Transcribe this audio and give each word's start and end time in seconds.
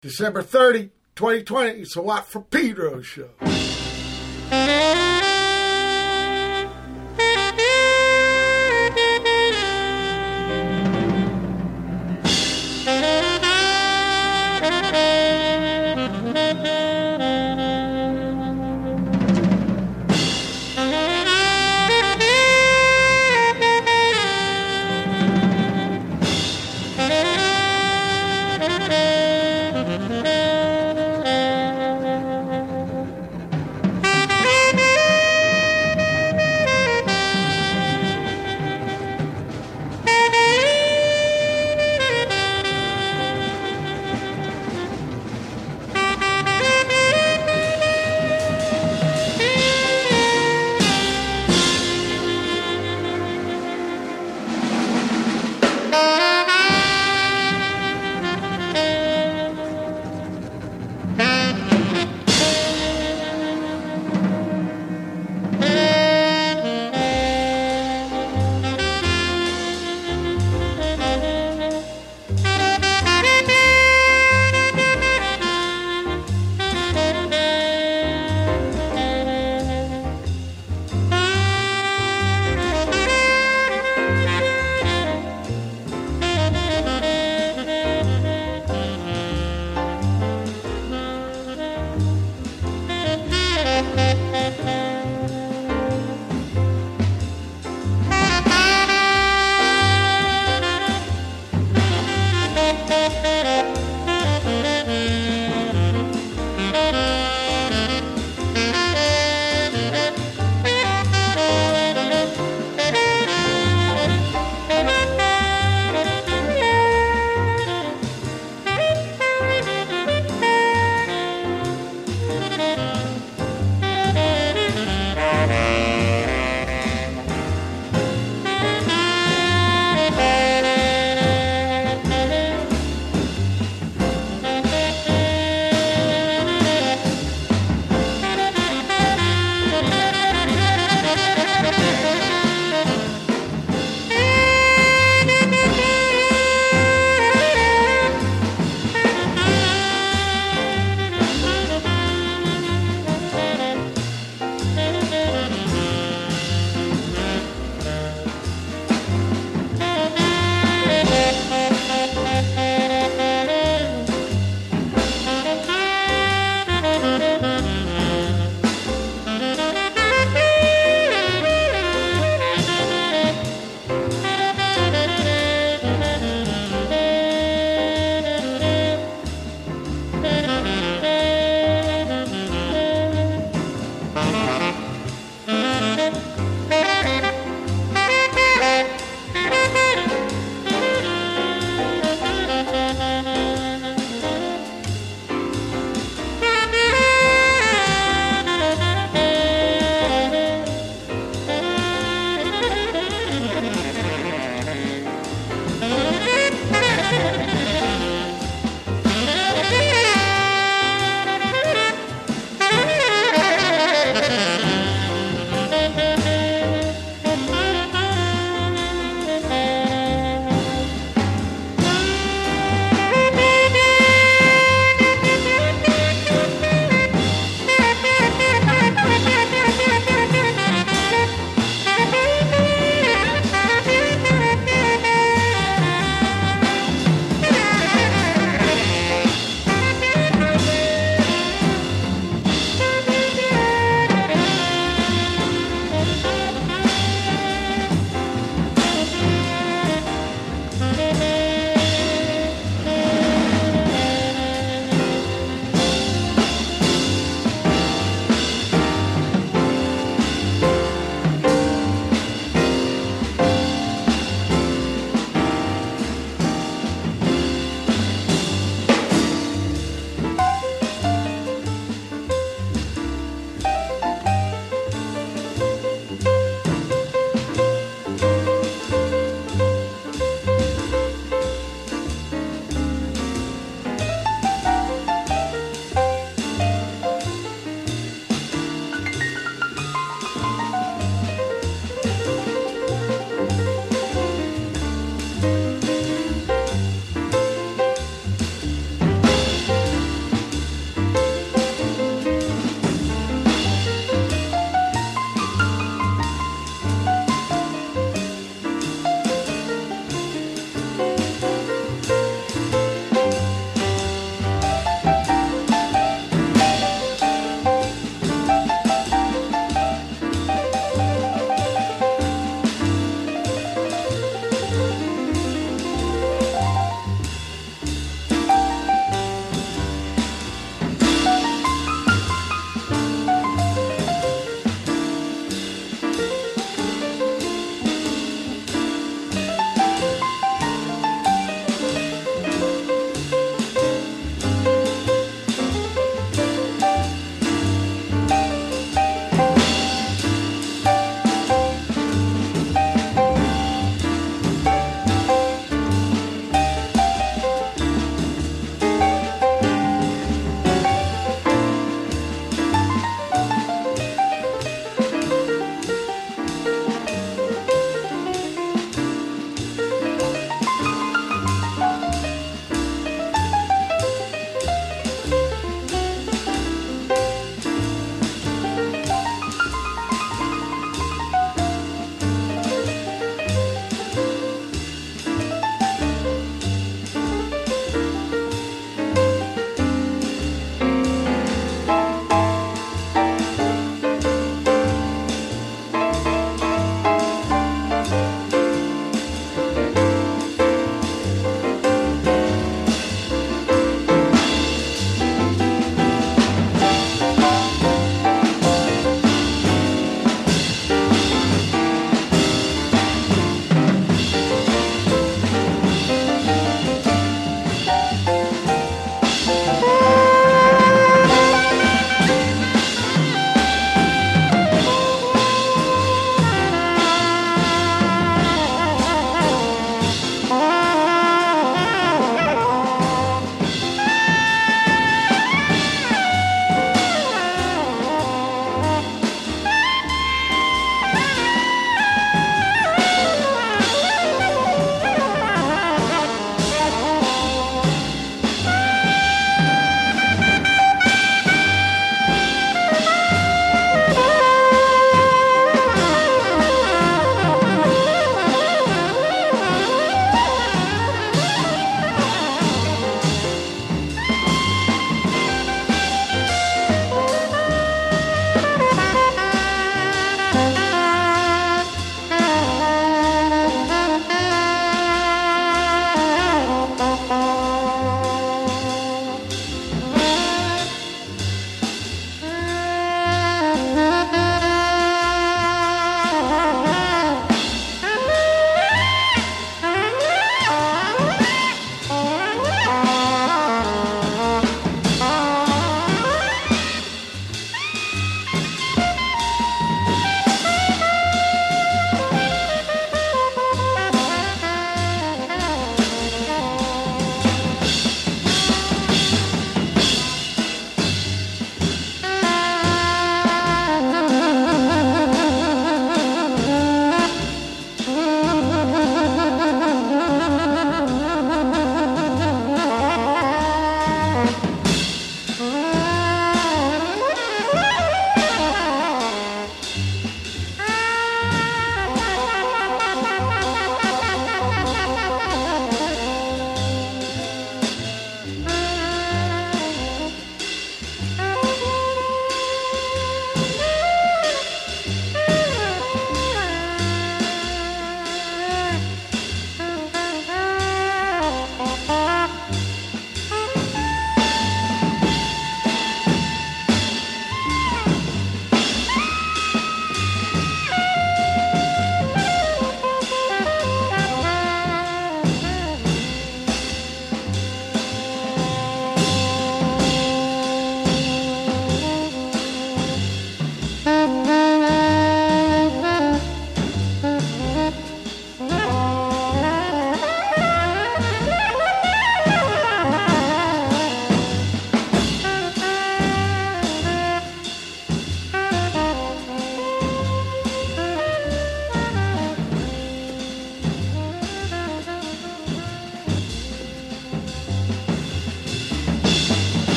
December 0.00 0.42
30, 0.42 0.90
2020. 1.16 1.80
It's 1.80 1.96
a 1.96 2.02
Watt 2.02 2.26
for 2.26 2.42
Pedro 2.42 3.02
show. 3.02 3.30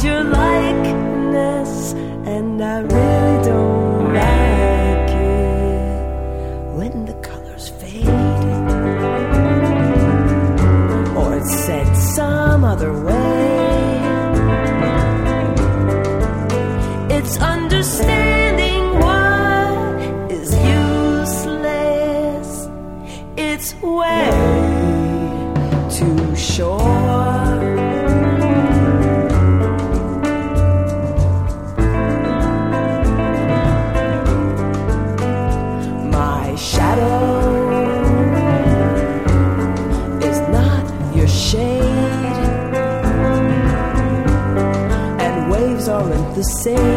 Your 0.00 0.24
likeness, 0.24 1.92
and 2.26 2.60
I 2.60 2.78
really 2.80 3.44
don't 3.44 4.12
like 4.12 5.10
it 5.10 6.76
when 6.76 7.04
the 7.04 7.12
colors 7.22 7.68
fade. 7.68 8.06
Or 11.16 11.36
it's 11.36 11.54
said 11.66 11.96
some 12.16 12.64
other 12.64 12.92
way. 13.04 14.00
It's 17.16 17.36
understanding 17.38 18.31
aren't 46.66 46.91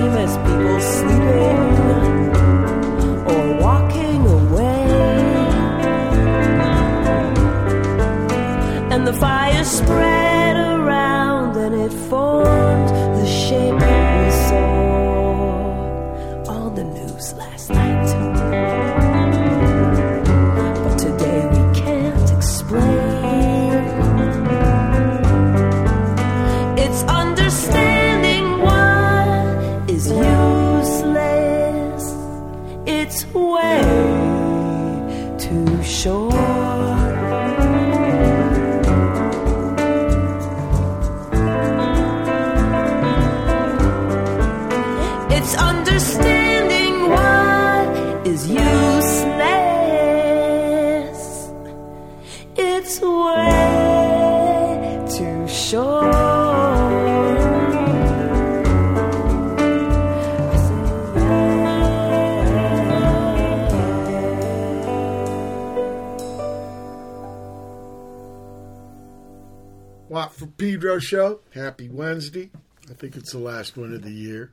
Pedro 70.76 71.00
show. 71.00 71.40
Happy 71.54 71.88
Wednesday. 71.88 72.52
I 72.92 72.96
think 72.96 73.16
it's 73.16 73.32
the 73.32 73.40
last 73.40 73.78
one 73.78 73.94
of 73.94 74.02
the 74.02 74.12
year. 74.12 74.52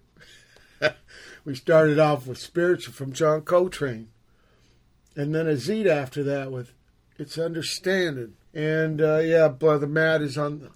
we 1.45 1.57
started 1.57 1.99
off 1.99 2.29
with 2.29 2.39
Spiritual 2.39 2.95
from 2.95 3.13
John 3.13 3.43
Coltrane. 3.43 4.07
And 5.17 5.35
then 5.35 5.47
Azita 5.47 5.89
after 5.89 6.23
that 6.23 6.53
with 6.53 6.75
It's 7.19 7.39
Understanding. 7.39 8.35
And 8.55 9.01
uh, 9.01 9.19
yeah, 9.19 9.49
Brother 9.49 9.89
Matt 9.89 10.23
is 10.23 10.39
on 10.39 10.61
the 10.61 10.71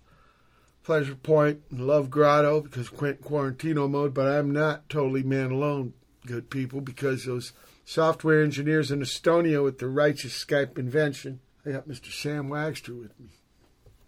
Pleasure 0.83 1.15
Point 1.15 1.63
and 1.71 1.87
Love 1.87 2.11
Grotto 2.11 2.61
because 2.63 2.89
Quentin 2.89 3.23
Quarantino 3.23 3.89
mode, 3.89 4.13
but 4.13 4.27
I'm 4.27 4.51
not 4.51 4.89
totally 4.89 5.23
man 5.23 5.53
alone, 5.53 5.93
good 6.27 6.51
people, 6.51 6.81
because 6.81 7.25
those 7.25 7.53
software 7.85 8.43
engineers 8.43 8.91
in 8.91 8.99
Estonia 8.99 9.63
with 9.63 9.79
the 9.79 9.87
righteous 9.87 10.45
Skype 10.45 10.77
invention. 10.77 11.39
I 11.65 11.71
got 11.71 11.87
Mr. 11.87 12.11
Sam 12.11 12.49
Wagster 12.49 13.01
with 13.01 13.21
me. 13.21 13.29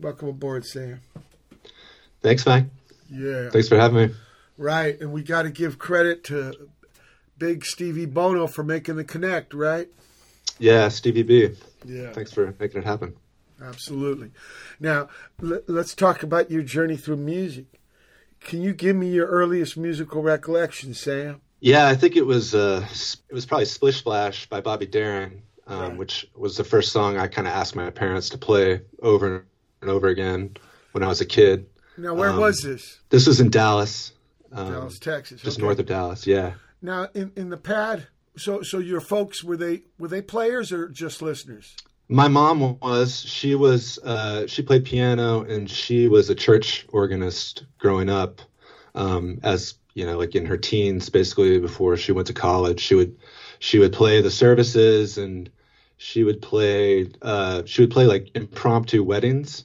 Welcome 0.01 0.31
aboard, 0.31 0.65
Sam. 0.65 1.01
Thanks, 2.23 2.45
Mike. 2.47 2.65
Yeah. 3.11 3.51
Thanks 3.51 3.69
for 3.69 3.77
having 3.77 4.09
me. 4.09 4.15
Right, 4.57 5.01
and 5.01 5.13
we 5.13 5.23
got 5.23 5.43
to 5.43 5.51
give 5.51 5.79
credit 5.79 6.25
to 6.25 6.69
Big 7.39 7.65
Stevie 7.65 8.07
Bono 8.07 8.47
for 8.47 8.65
making 8.65 8.97
the 8.97 9.05
connect, 9.05 9.55
right? 9.55 9.89
Yeah, 10.59 10.89
Stevie 10.89 11.23
B. 11.23 11.51
Yeah. 11.85 12.13
Thanks 12.13 12.33
for 12.33 12.55
making 12.59 12.81
it 12.83 12.85
happen. 12.85 13.15
Absolutely. 13.63 14.33
Now, 14.81 15.09
l- 15.43 15.61
let's 15.69 15.95
talk 15.95 16.23
about 16.25 16.51
your 16.51 16.63
journey 16.63 16.97
through 16.97 17.17
music. 17.19 17.67
Can 18.41 18.63
you 18.63 18.73
give 18.73 18.97
me 18.97 19.11
your 19.11 19.27
earliest 19.27 19.77
musical 19.77 20.23
recollection, 20.23 20.95
Sam? 20.95 21.41
Yeah, 21.61 21.87
I 21.89 21.95
think 21.97 22.17
it 22.17 22.27
was 22.27 22.55
uh, 22.55 22.87
it 23.29 23.35
was 23.35 23.47
probably 23.47 23.65
Splish 23.65 23.97
Splash 23.99 24.47
by 24.49 24.61
Bobby 24.61 24.87
Darin, 24.87 25.43
um, 25.67 25.81
Right. 25.81 25.97
which 25.97 26.29
was 26.37 26.57
the 26.57 26.63
first 26.65 26.93
song 26.93 27.17
I 27.17 27.27
kind 27.27 27.49
of 27.49 27.55
asked 27.55 27.75
my 27.75 27.91
parents 27.91 28.29
to 28.31 28.39
play 28.39 28.81
over 29.03 29.45
and 29.83 29.91
over 29.91 30.07
again 30.09 30.57
when 30.93 31.03
I 31.03 31.09
was 31.09 31.21
a 31.21 31.27
kid. 31.27 31.67
Now, 31.99 32.15
where 32.15 32.31
Um, 32.31 32.41
was 32.41 32.61
this? 32.63 33.01
This 33.11 33.27
was 33.27 33.41
in 33.41 33.51
Dallas, 33.51 34.13
um, 34.53 34.73
Dallas, 34.73 34.99
Texas. 34.99 35.43
just 35.43 35.59
okay. 35.59 35.67
north 35.67 35.79
of 35.79 35.87
Dallas. 35.87 36.27
Yeah. 36.27 36.55
Now, 36.81 37.09
in, 37.15 37.33
in 37.37 37.51
the 37.51 37.57
pad, 37.57 38.07
so 38.37 38.63
so 38.63 38.79
your 38.79 39.01
folks 39.01 39.43
were 39.43 39.57
they 39.57 39.83
were 39.99 40.09
they 40.09 40.23
players 40.23 40.71
or 40.73 40.89
just 40.89 41.21
listeners? 41.23 41.75
My 42.09 42.29
mom 42.29 42.79
was. 42.79 43.21
She 43.21 43.55
was. 43.55 43.99
Uh, 43.99 44.47
she 44.47 44.63
played 44.63 44.85
piano, 44.85 45.43
and 45.43 45.69
she 45.69 46.09
was 46.09 46.31
a 46.31 46.35
church 46.35 46.87
organist 46.91 47.65
growing 47.79 48.09
up. 48.09 48.41
Um, 48.95 49.41
as 49.43 49.75
you 49.95 50.07
know, 50.07 50.17
like 50.17 50.35
in 50.35 50.47
her 50.47 50.57
teens, 50.57 51.11
basically 51.11 51.59
before 51.59 51.97
she 51.97 52.13
went 52.13 52.29
to 52.29 52.33
college, 52.33 52.81
she 52.81 52.95
would 52.95 53.17
she 53.59 53.79
would 53.81 53.93
play 53.93 54.23
the 54.23 54.31
services, 54.31 55.19
and 55.19 55.51
she 55.97 56.23
would 56.25 56.41
play. 56.41 57.11
Uh, 57.21 57.63
she 57.67 57.83
would 57.83 57.91
play 57.91 58.07
like 58.07 58.31
impromptu 58.35 59.03
weddings, 59.03 59.65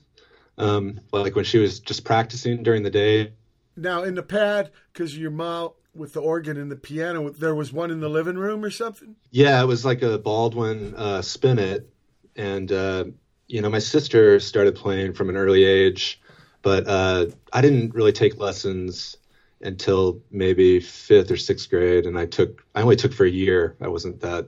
um, 0.58 1.00
like 1.12 1.36
when 1.36 1.46
she 1.46 1.58
was 1.58 1.80
just 1.80 2.04
practicing 2.04 2.64
during 2.64 2.84
the 2.84 2.90
day. 2.90 3.34
Now, 3.76 4.04
in 4.04 4.16
the 4.16 4.24
pad, 4.24 4.72
because 4.92 5.18
your 5.18 5.32
mom 5.32 5.72
with 5.96 6.14
the 6.14 6.22
organ 6.22 6.58
and 6.58 6.72
the 6.72 6.76
piano, 6.76 7.30
there 7.30 7.56
was 7.56 7.72
one 7.72 7.92
in 7.92 8.00
the 8.00 8.10
living 8.10 8.38
room 8.38 8.64
or 8.64 8.70
something. 8.72 9.16
Yeah, 9.32 9.62
it 9.62 9.68
was 9.68 9.86
like 9.86 10.02
a 10.02 10.18
Baldwin 10.18 10.94
uh, 10.96 11.22
spinet, 11.22 11.90
and 12.36 12.72
uh, 12.72 13.06
you 13.48 13.62
know, 13.62 13.70
my 13.70 13.80
sister 13.80 14.40
started 14.40 14.76
playing 14.76 15.14
from 15.14 15.30
an 15.30 15.38
early 15.38 15.64
age, 15.64 16.20
but 16.62 16.88
uh, 16.88 17.28
I 17.52 17.62
didn't 17.62 17.94
really 17.94 18.12
take 18.12 18.38
lessons 18.38 19.18
until 19.62 20.22
maybe 20.30 20.80
fifth 20.80 21.32
or 21.32 21.38
sixth 21.38 21.70
grade, 21.70 22.06
and 22.06 22.18
I 22.18 22.26
took 22.26 22.64
I 22.76 22.82
only 22.82 22.96
took 22.96 23.14
for 23.14 23.26
a 23.26 23.30
year. 23.30 23.76
I 23.82 23.88
wasn't 23.88 24.20
that 24.22 24.48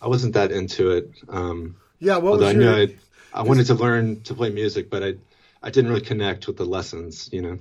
I 0.00 0.08
wasn't 0.08 0.34
that 0.34 0.52
into 0.52 0.90
it. 0.90 1.10
Um, 1.28 1.76
Yeah, 2.00 2.18
what 2.18 2.38
was 2.38 2.48
I 2.48 2.52
your 2.52 2.62
knew 2.62 2.70
I, 2.70 3.40
I 3.40 3.42
wanted 3.42 3.66
to 3.66 3.74
learn 3.74 4.20
to 4.22 4.34
play 4.34 4.50
music, 4.50 4.90
but 4.90 5.02
I 5.02 5.14
I 5.62 5.70
didn't 5.70 5.90
really 5.90 6.02
connect 6.02 6.46
with 6.46 6.56
the 6.56 6.64
lessons. 6.64 7.28
You 7.32 7.42
know. 7.42 7.58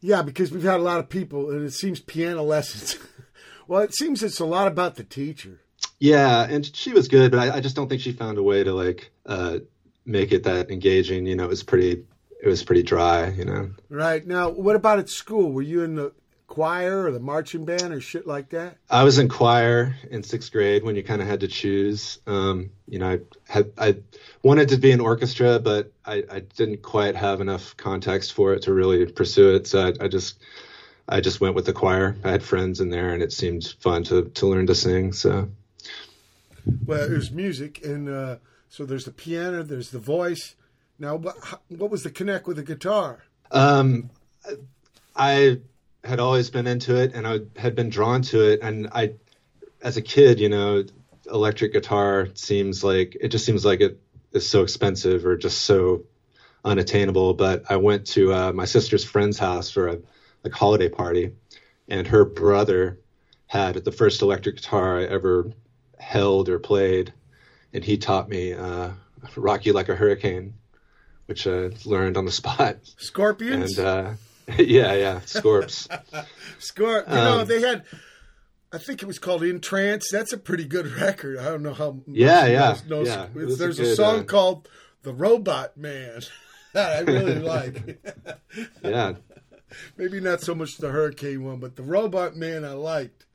Yeah, 0.00 0.22
because 0.22 0.52
we've 0.52 0.62
had 0.62 0.80
a 0.80 0.82
lot 0.82 1.00
of 1.00 1.08
people, 1.08 1.50
and 1.50 1.66
it 1.66 1.72
seems 1.72 2.00
piano 2.00 2.42
lessons. 2.42 2.96
well, 3.68 3.82
it 3.82 3.94
seems 3.94 4.22
it's 4.22 4.40
a 4.40 4.44
lot 4.44 4.68
about 4.68 4.94
the 4.96 5.04
teacher. 5.04 5.60
Yeah, 5.98 6.46
and 6.48 6.64
she 6.76 6.92
was 6.92 7.08
good, 7.08 7.32
but 7.32 7.40
I, 7.40 7.56
I 7.56 7.60
just 7.60 7.74
don't 7.74 7.88
think 7.88 8.00
she 8.00 8.12
found 8.12 8.38
a 8.38 8.42
way 8.42 8.62
to 8.62 8.72
like 8.72 9.10
uh, 9.26 9.58
make 10.04 10.32
it 10.32 10.44
that 10.44 10.70
engaging. 10.70 11.26
You 11.26 11.34
know, 11.36 11.44
it 11.44 11.48
was 11.48 11.64
pretty, 11.64 12.04
it 12.42 12.46
was 12.48 12.62
pretty 12.62 12.82
dry. 12.82 13.28
You 13.30 13.44
know, 13.44 13.70
Right. 13.88 14.24
Now, 14.26 14.50
what 14.50 14.76
about 14.76 15.00
at 15.00 15.08
school? 15.08 15.50
Were 15.50 15.62
you 15.62 15.82
in 15.82 15.96
the 15.96 16.12
choir 16.48 17.04
or 17.04 17.12
the 17.12 17.20
marching 17.20 17.64
band 17.64 17.92
or 17.92 18.00
shit 18.00 18.26
like 18.26 18.48
that? 18.48 18.78
I 18.90 19.04
was 19.04 19.18
in 19.18 19.28
choir 19.28 19.94
in 20.10 20.24
sixth 20.24 20.50
grade 20.50 20.82
when 20.82 20.96
you 20.96 21.04
kind 21.04 21.22
of 21.22 21.28
had 21.28 21.40
to 21.40 21.48
choose. 21.48 22.18
Um, 22.26 22.70
you 22.88 22.98
know, 22.98 23.10
I 23.10 23.20
had 23.46 23.70
I 23.78 23.96
wanted 24.42 24.70
to 24.70 24.78
be 24.78 24.90
in 24.90 25.00
orchestra, 25.00 25.60
but 25.60 25.92
I, 26.04 26.24
I 26.28 26.40
didn't 26.40 26.82
quite 26.82 27.14
have 27.14 27.40
enough 27.40 27.76
context 27.76 28.32
for 28.32 28.54
it 28.54 28.62
to 28.62 28.72
really 28.72 29.06
pursue 29.06 29.54
it. 29.54 29.68
So 29.68 29.86
I, 29.86 30.04
I 30.04 30.08
just 30.08 30.40
I 31.08 31.20
just 31.20 31.40
went 31.40 31.54
with 31.54 31.66
the 31.66 31.72
choir. 31.72 32.16
I 32.24 32.30
had 32.32 32.42
friends 32.42 32.80
in 32.80 32.90
there, 32.90 33.10
and 33.10 33.22
it 33.22 33.32
seemed 33.32 33.64
fun 33.80 34.02
to 34.04 34.24
to 34.24 34.46
learn 34.46 34.66
to 34.66 34.74
sing. 34.74 35.12
So 35.12 35.50
Well, 36.84 37.08
there's 37.08 37.30
music, 37.30 37.84
and 37.84 38.08
uh, 38.08 38.36
so 38.68 38.84
there's 38.84 39.04
the 39.04 39.12
piano, 39.12 39.62
there's 39.62 39.90
the 39.90 40.00
voice. 40.00 40.56
Now, 40.98 41.14
what, 41.14 41.36
what 41.68 41.90
was 41.90 42.02
the 42.02 42.10
connect 42.10 42.48
with 42.48 42.56
the 42.56 42.64
guitar? 42.64 43.22
Um, 43.52 44.10
I 45.14 45.60
had 46.04 46.20
always 46.20 46.50
been 46.50 46.66
into 46.66 46.96
it, 46.96 47.14
and 47.14 47.26
I 47.26 47.40
had 47.56 47.74
been 47.74 47.88
drawn 47.90 48.22
to 48.22 48.50
it. 48.52 48.60
And 48.62 48.88
I, 48.92 49.14
as 49.82 49.96
a 49.96 50.02
kid, 50.02 50.40
you 50.40 50.48
know, 50.48 50.84
electric 51.30 51.72
guitar 51.72 52.28
seems 52.34 52.82
like 52.82 53.16
it 53.20 53.28
just 53.28 53.44
seems 53.44 53.64
like 53.64 53.80
it 53.80 54.00
is 54.32 54.48
so 54.48 54.62
expensive 54.62 55.26
or 55.26 55.36
just 55.36 55.62
so 55.62 56.04
unattainable. 56.64 57.34
But 57.34 57.64
I 57.70 57.76
went 57.76 58.06
to 58.08 58.32
uh, 58.32 58.52
my 58.52 58.64
sister's 58.64 59.04
friend's 59.04 59.38
house 59.38 59.70
for 59.70 59.88
a 59.88 59.98
like 60.44 60.52
holiday 60.52 60.88
party, 60.88 61.32
and 61.88 62.06
her 62.06 62.24
brother 62.24 63.00
had 63.46 63.76
the 63.76 63.92
first 63.92 64.22
electric 64.22 64.56
guitar 64.56 65.00
I 65.00 65.04
ever 65.04 65.50
held 65.98 66.48
or 66.48 66.58
played, 66.58 67.12
and 67.72 67.82
he 67.82 67.96
taught 67.96 68.28
me 68.28 68.52
uh, 68.52 68.90
"Rock 69.36 69.66
You 69.66 69.72
Like 69.72 69.88
a 69.88 69.96
Hurricane," 69.96 70.54
which 71.26 71.46
I 71.46 71.70
learned 71.84 72.16
on 72.16 72.24
the 72.24 72.32
spot. 72.32 72.78
Scorpions. 72.98 73.78
And 73.78 73.86
uh, 73.86 74.10
yeah, 74.58 74.94
yeah, 74.94 75.20
Scorps. 75.26 75.88
Scorp. 76.58 77.08
You 77.08 77.14
know, 77.14 77.40
um, 77.40 77.48
they 77.48 77.60
had. 77.60 77.84
I 78.72 78.78
think 78.78 79.02
it 79.02 79.06
was 79.06 79.18
called 79.18 79.42
In 79.42 79.60
Trance. 79.60 80.10
That's 80.10 80.32
a 80.32 80.38
pretty 80.38 80.64
good 80.64 80.86
record. 80.86 81.38
I 81.38 81.44
don't 81.46 81.62
know 81.62 81.74
how. 81.74 82.00
Yeah, 82.06 82.46
yeah, 82.46 82.58
guys 82.72 82.84
know. 82.86 83.02
yeah. 83.02 83.26
Was 83.34 83.54
a 83.54 83.56
There's 83.56 83.78
a, 83.78 83.94
song 83.96 84.20
uh, 84.20 84.24
called 84.24 84.68
"The 85.02 85.12
Robot 85.12 85.76
Man." 85.76 86.20
that 86.74 86.96
I 86.96 87.00
really 87.00 87.36
like. 87.36 88.04
yeah, 88.82 89.14
Maybe 89.96 90.20
not 90.20 90.40
so 90.40 90.54
much 90.54 90.76
the 90.78 90.90
Hurricane 90.90 91.44
one, 91.44 91.60
but 91.60 91.76
the 91.76 91.82
Robot 91.82 92.36
Man 92.36 92.64
I 92.64 92.72
liked. 92.72 93.26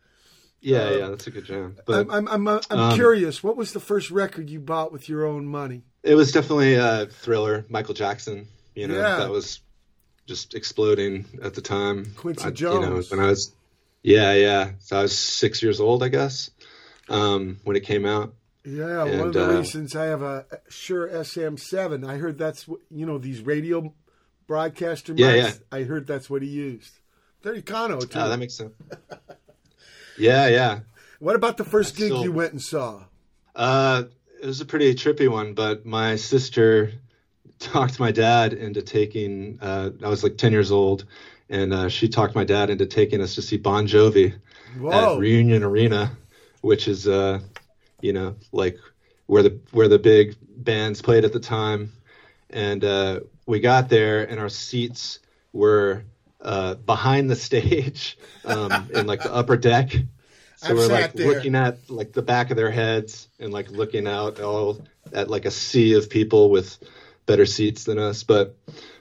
yeah, 0.62 0.84
Uh, 0.86 0.92
yeah. 0.92 1.08
That's 1.10 1.28
a 1.28 1.32
good 1.32 1.46
jam. 1.46 1.78
But 1.86 2.08
I'm 2.12 2.28
I'm 2.28 2.48
I'm, 2.48 2.60
I'm 2.70 2.80
um, 2.80 2.96
curious. 2.96 3.44
What 3.44 3.58
was 3.58 3.74
the 3.74 3.80
first 3.80 4.12
record 4.12 4.50
you 4.50 4.60
bought 4.60 4.92
with 4.92 5.10
your 5.10 5.26
own 5.26 5.46
money? 5.48 5.84
It 6.04 6.16
was 6.16 6.32
definitely 6.32 6.76
a 6.76 7.06
thriller, 7.08 7.66
Michael 7.70 7.94
Jackson. 7.94 8.48
You 8.76 8.88
know, 8.88 8.96
Yeah. 8.96 9.18
that 9.18 9.30
was 9.30 9.62
just 10.26 10.54
exploding 10.54 11.26
at 11.42 11.54
the 11.54 11.62
time. 11.62 12.14
Quincy 12.16 12.46
I- 12.46 12.52
Jones. 12.52 12.86
You 12.86 12.90
know, 12.90 13.02
when 13.10 13.20
I 13.20 13.30
was, 13.30 13.54
yeah, 14.02 14.34
yeah. 14.34 14.72
So 14.80 15.00
I 15.00 15.02
was 15.04 15.18
six 15.18 15.62
years 15.62 15.80
old, 15.80 16.04
I 16.04 16.10
guess, 16.10 16.52
um, 17.10 17.60
when 17.64 17.76
it 17.76 17.82
came 17.82 18.06
out. 18.06 18.34
Yeah, 18.66 19.04
one 19.04 19.28
of 19.28 19.34
the 19.34 19.46
uh, 19.46 19.58
reasons 19.60 19.94
I 19.96 20.06
have 20.06 20.22
a 20.22 20.46
Shure 20.70 21.10
SM7. 21.10 22.08
I 22.08 22.18
heard 22.18 22.38
that's 22.38 22.66
what 22.68 22.80
you 22.90 23.06
know 23.06 23.18
these 23.18 23.42
radio 23.42 23.94
broadcaster 24.48 25.14
mics. 25.14 25.20
Yeah, 25.20 25.34
yeah. 25.34 25.52
I 25.72 25.84
heard 25.84 26.08
that's 26.08 26.30
what 26.30 26.42
he 26.42 26.48
used. 26.48 26.94
They're 27.42 27.56
Econo 27.56 28.00
too. 28.10 28.18
Oh, 28.18 28.30
that 28.30 28.40
makes 28.40 28.54
sense. 28.54 28.74
yeah, 30.18 30.48
yeah. 30.48 30.80
what 31.20 31.36
about 31.36 31.58
the 31.58 31.66
first 31.66 31.98
gig 31.98 32.08
Still- 32.08 32.24
you 32.24 32.32
went 32.32 32.54
and 32.54 32.62
saw? 32.62 33.04
Uh, 33.54 34.04
it 34.42 34.46
was 34.46 34.62
a 34.62 34.66
pretty 34.66 34.96
trippy 34.96 35.30
one, 35.30 35.54
but 35.54 35.86
my 35.86 36.16
sister 36.16 36.94
talked 37.64 38.00
my 38.00 38.12
dad 38.12 38.54
into 38.54 38.82
taking. 38.82 39.60
Uh, 39.62 39.92
I 40.04 40.10
was 40.10 40.24
like 40.24 40.38
ten 40.38 40.52
years 40.52 40.72
old, 40.72 41.06
and 41.50 41.74
uh, 41.74 41.90
she 41.90 42.08
talked 42.08 42.36
my 42.36 42.44
dad 42.44 42.70
into 42.70 42.86
taking 42.86 43.22
us 43.22 43.36
to 43.36 43.42
see 43.42 43.58
Bon 43.58 43.88
Jovi. 43.88 44.34
Whoa! 44.78 45.16
at 45.16 45.20
Reunion 45.20 45.64
Arena, 45.64 46.12
which 46.62 46.88
is 46.88 47.08
uh, 47.08 47.40
you 48.02 48.14
know, 48.14 48.36
like 48.52 48.78
where 49.28 49.44
the 49.44 49.60
where 49.72 49.88
the 49.88 50.00
big 50.00 50.36
bands 50.42 51.02
played 51.02 51.26
at 51.26 51.34
the 51.34 51.40
time. 51.40 51.94
And 52.50 52.84
uh, 52.84 53.22
we 53.48 53.60
got 53.60 53.90
there, 53.90 54.24
and 54.24 54.40
our 54.40 54.50
seats 54.50 55.20
were 55.54 56.04
uh, 56.42 56.76
behind 56.76 57.30
the 57.30 57.36
stage 57.36 58.18
um, 58.46 58.90
in 58.94 59.08
like 59.08 59.24
the 59.24 59.34
upper 59.34 59.58
deck. 59.58 59.92
So 60.58 60.70
I've 60.70 60.76
we're 60.78 60.88
like 60.88 61.14
there. 61.14 61.28
looking 61.28 61.56
at 61.56 61.90
like 61.90 62.14
the 62.14 62.22
back 62.22 62.52
of 62.52 62.58
their 62.58 62.72
heads 62.72 63.28
and 63.40 63.52
like 63.52 63.70
looking 63.70 64.08
out 64.08 64.40
all 64.40 64.86
at 65.12 65.30
like 65.30 65.46
a 65.46 65.52
sea 65.52 65.94
of 65.94 66.10
people 66.10 66.50
with 66.50 66.78
better 67.26 67.46
seats 67.46 67.84
than 67.84 68.00
us. 68.00 68.24
But 68.24 68.56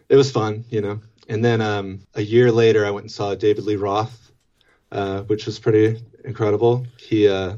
it 0.08 0.16
was 0.16 0.30
fun, 0.30 0.64
you 0.68 0.80
know. 0.80 1.00
And 1.28 1.44
then 1.44 1.60
um, 1.60 2.00
a 2.14 2.22
year 2.22 2.50
later, 2.50 2.84
I 2.84 2.90
went 2.90 3.04
and 3.04 3.12
saw 3.12 3.34
David 3.34 3.64
Lee 3.64 3.76
Roth, 3.76 4.32
uh, 4.90 5.22
which 5.22 5.46
was 5.46 5.58
pretty 5.58 6.02
incredible. 6.24 6.86
He 6.98 7.28
uh, 7.28 7.56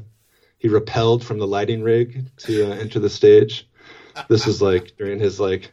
he 0.57 0.67
repelled 0.67 1.23
from 1.23 1.39
the 1.39 1.47
lighting 1.47 1.83
rig 1.83 2.25
to 2.37 2.71
uh, 2.71 2.75
enter 2.75 2.99
the 2.99 3.09
stage. 3.09 3.67
This 4.29 4.45
was 4.45 4.61
like 4.61 4.95
during 4.97 5.19
his 5.19 5.39
like 5.39 5.71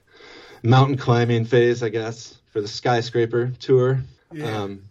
mountain 0.62 0.96
climbing 0.96 1.44
phase, 1.44 1.82
I 1.82 1.88
guess, 1.88 2.38
for 2.50 2.60
the 2.60 2.68
skyscraper 2.68 3.52
tour. 3.58 4.02
Yeah. 4.32 4.62
Um, 4.62 4.82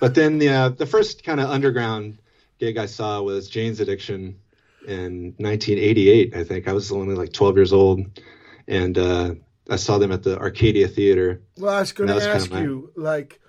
but 0.00 0.14
then 0.14 0.38
the 0.38 0.48
uh, 0.48 0.68
the 0.70 0.86
first 0.86 1.24
kind 1.24 1.40
of 1.40 1.48
underground 1.50 2.18
gig 2.58 2.76
I 2.76 2.86
saw 2.86 3.22
was 3.22 3.48
Jane's 3.48 3.80
Addiction 3.80 4.38
in 4.86 5.34
1988. 5.38 6.36
I 6.36 6.44
think 6.44 6.68
I 6.68 6.72
was 6.72 6.92
only 6.92 7.14
like 7.14 7.32
12 7.32 7.56
years 7.56 7.72
old, 7.72 8.20
and 8.68 8.96
uh, 8.98 9.34
I 9.68 9.76
saw 9.76 9.98
them 9.98 10.12
at 10.12 10.22
the 10.22 10.38
Arcadia 10.38 10.88
Theater. 10.88 11.42
well, 11.56 11.74
I 11.74 11.80
was 11.80 11.92
going 11.92 12.08
to 12.08 12.22
ask 12.22 12.50
my- 12.50 12.62
you, 12.62 12.92
like, 12.96 13.40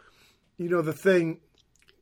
you 0.58 0.70
know, 0.70 0.82
the 0.82 0.94
thing, 0.94 1.40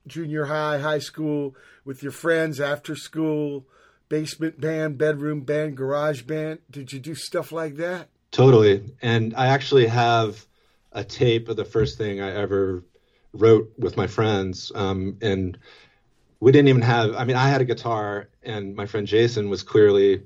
junior 0.08 0.46
high, 0.46 0.80
high 0.80 1.00
school, 1.00 1.56
with 1.84 2.02
your 2.02 2.12
friends 2.12 2.60
after 2.60 2.96
school, 2.96 3.66
basement 4.10 4.60
band, 4.60 4.98
bedroom 4.98 5.42
band, 5.42 5.78
garage 5.78 6.24
band. 6.24 6.60
Did 6.70 6.94
you 6.94 7.00
do 7.00 7.16
stuff 7.16 7.52
like 7.52 7.76
that? 7.78 8.10
Totally. 8.32 8.84
And 9.02 9.34
I 9.36 9.48
actually 9.48 9.88
have 9.88 10.46
a 10.92 11.04
tape 11.04 11.50
of 11.50 11.58
the 11.58 11.66
first 11.66 11.98
thing 11.98 12.22
I 12.22 12.34
ever 12.34 12.84
wrote 13.34 13.72
with 13.78 13.98
my 13.98 14.08
friends. 14.08 14.72
Um, 14.74 15.18
and 15.22 15.58
we 16.40 16.52
didn't 16.52 16.70
even 16.70 16.82
have, 16.82 17.16
I 17.16 17.26
mean, 17.26 17.36
I 17.36 17.50
had 17.50 17.62
a 17.62 17.66
guitar, 17.66 18.30
and 18.44 18.76
my 18.76 18.86
friend 18.86 19.08
Jason 19.08 19.50
was 19.50 19.64
clearly 19.64 20.24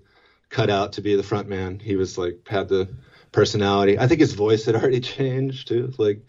cut 0.50 0.70
out 0.70 0.94
to 0.94 1.02
be 1.02 1.16
the 1.16 1.24
front 1.24 1.48
man. 1.48 1.80
He 1.80 1.96
was 1.96 2.18
like, 2.18 2.48
had 2.48 2.68
the 2.68 2.90
personality. 3.32 4.00
I 4.00 4.08
think 4.08 4.20
his 4.20 4.34
voice 4.34 4.66
had 4.66 4.76
already 4.76 5.00
changed 5.18 5.68
too. 5.68 5.94
Like, 5.98 6.22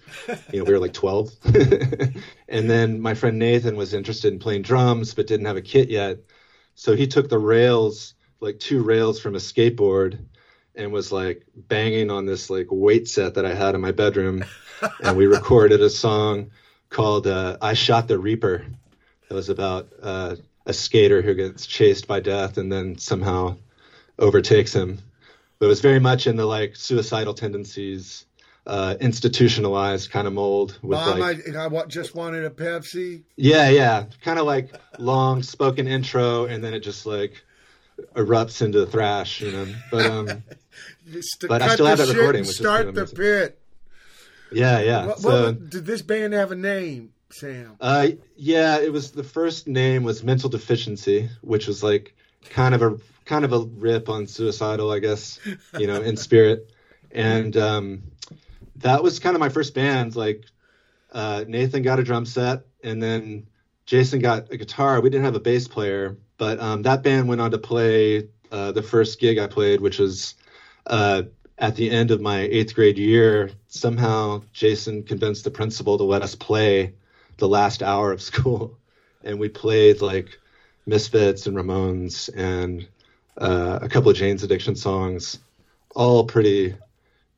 you 0.52 0.58
know, 0.58 0.64
we 0.64 0.72
were 0.72 0.78
like 0.78 0.92
12. 0.92 1.30
and 2.48 2.70
then 2.70 3.00
my 3.00 3.14
friend 3.14 3.38
Nathan 3.38 3.76
was 3.76 3.94
interested 3.94 4.32
in 4.32 4.38
playing 4.38 4.62
drums, 4.62 5.14
but 5.14 5.26
didn't 5.26 5.46
have 5.46 5.56
a 5.56 5.62
kit 5.62 5.88
yet. 5.88 6.18
So 6.74 6.94
he 6.94 7.06
took 7.06 7.28
the 7.28 7.38
rails, 7.38 8.14
like 8.40 8.58
two 8.58 8.82
rails 8.82 9.20
from 9.20 9.34
a 9.34 9.38
skateboard, 9.38 10.18
and 10.74 10.92
was 10.92 11.12
like 11.12 11.44
banging 11.54 12.10
on 12.10 12.26
this 12.26 12.48
like 12.48 12.68
weight 12.70 13.08
set 13.08 13.34
that 13.34 13.44
I 13.44 13.54
had 13.54 13.74
in 13.74 13.80
my 13.80 13.92
bedroom. 13.92 14.44
and 15.02 15.16
we 15.16 15.26
recorded 15.26 15.80
a 15.80 15.90
song 15.90 16.50
called 16.88 17.26
uh, 17.26 17.56
I 17.60 17.74
Shot 17.74 18.08
the 18.08 18.18
Reaper. 18.18 18.64
It 19.28 19.34
was 19.34 19.48
about 19.48 19.88
uh, 20.02 20.36
a 20.66 20.72
skater 20.72 21.22
who 21.22 21.34
gets 21.34 21.66
chased 21.66 22.06
by 22.06 22.20
death 22.20 22.56
and 22.56 22.70
then 22.72 22.98
somehow 22.98 23.56
overtakes 24.20 24.72
him. 24.72 25.00
But 25.58 25.66
it 25.66 25.68
was 25.68 25.80
very 25.80 25.98
much 25.98 26.26
in 26.26 26.36
the 26.36 26.46
like 26.46 26.76
suicidal 26.76 27.34
tendencies, 27.34 28.24
uh, 28.66 28.94
institutionalized 29.00 30.10
kind 30.10 30.26
of 30.26 30.32
mold 30.32 30.78
with 30.82 30.98
Mom, 30.98 31.18
like 31.18 31.56
I, 31.56 31.84
just 31.86 32.14
wanted 32.14 32.44
a 32.44 32.50
Pepsi. 32.50 33.22
yeah, 33.36 33.68
yeah, 33.68 34.04
kind 34.22 34.38
of 34.38 34.46
like 34.46 34.72
long 34.98 35.42
spoken 35.42 35.86
intro, 35.86 36.44
and 36.44 36.62
then 36.62 36.72
it 36.72 36.80
just 36.80 37.04
like 37.04 37.42
erupts 38.14 38.62
into 38.62 38.86
thrash, 38.86 39.40
you 39.40 39.52
know. 39.52 39.66
But 39.90 40.06
um, 40.06 40.42
But 41.48 41.62
I 41.62 41.74
still 41.74 41.86
have 41.86 41.98
that 41.98 42.08
recording, 42.08 42.42
which 42.42 42.50
is 42.50 42.56
start 42.56 42.86
kinda 42.86 43.04
the 43.04 43.14
pit. 43.14 43.58
yeah, 44.52 44.80
yeah. 44.80 45.06
What, 45.06 45.18
so 45.18 45.46
what, 45.46 45.70
did 45.70 45.84
this 45.84 46.02
band 46.02 46.32
have 46.32 46.52
a 46.52 46.56
name, 46.56 47.12
Sam? 47.30 47.76
uh, 47.80 48.08
yeah, 48.36 48.78
it 48.78 48.92
was 48.92 49.10
the 49.10 49.24
first 49.24 49.66
name 49.66 50.04
was 50.04 50.22
Mental 50.22 50.48
Deficiency, 50.48 51.28
which 51.42 51.66
was 51.66 51.82
like 51.82 52.14
kind 52.50 52.74
of 52.74 52.82
a 52.82 52.96
kind 53.30 53.44
of 53.44 53.52
a 53.52 53.60
rip 53.60 54.08
on 54.08 54.26
suicidal, 54.26 54.90
I 54.90 54.98
guess, 54.98 55.38
you 55.78 55.86
know, 55.86 56.02
in 56.02 56.16
spirit, 56.16 56.72
and 57.12 57.56
um, 57.56 58.02
that 58.78 59.04
was 59.04 59.20
kind 59.20 59.36
of 59.36 59.40
my 59.40 59.48
first 59.48 59.72
band. 59.72 60.16
Like 60.16 60.44
uh, 61.12 61.44
Nathan 61.46 61.82
got 61.82 62.00
a 62.00 62.02
drum 62.02 62.26
set, 62.26 62.66
and 62.82 63.00
then 63.00 63.46
Jason 63.86 64.18
got 64.18 64.52
a 64.52 64.56
guitar. 64.56 65.00
We 65.00 65.10
didn't 65.10 65.26
have 65.26 65.36
a 65.36 65.40
bass 65.40 65.68
player, 65.68 66.18
but 66.38 66.58
um, 66.58 66.82
that 66.82 67.04
band 67.04 67.28
went 67.28 67.40
on 67.40 67.52
to 67.52 67.58
play 67.58 68.28
uh, 68.50 68.72
the 68.72 68.82
first 68.82 69.20
gig 69.20 69.38
I 69.38 69.46
played, 69.46 69.80
which 69.80 70.00
was 70.00 70.34
uh, 70.88 71.22
at 71.56 71.76
the 71.76 71.88
end 71.88 72.10
of 72.10 72.20
my 72.20 72.40
eighth 72.40 72.74
grade 72.74 72.98
year. 72.98 73.52
Somehow, 73.68 74.42
Jason 74.52 75.04
convinced 75.04 75.44
the 75.44 75.52
principal 75.52 75.96
to 75.98 76.04
let 76.04 76.22
us 76.22 76.34
play 76.34 76.94
the 77.36 77.48
last 77.48 77.80
hour 77.80 78.10
of 78.10 78.20
school, 78.30 78.76
and 79.22 79.38
we 79.38 79.48
played 79.48 80.02
like 80.02 80.36
Misfits 80.84 81.46
and 81.46 81.56
Ramones 81.56 82.28
and 82.34 82.88
uh, 83.36 83.78
a 83.82 83.88
couple 83.88 84.10
of 84.10 84.16
Jane's 84.16 84.42
Addiction 84.42 84.76
songs, 84.76 85.38
all 85.94 86.24
pretty, 86.24 86.74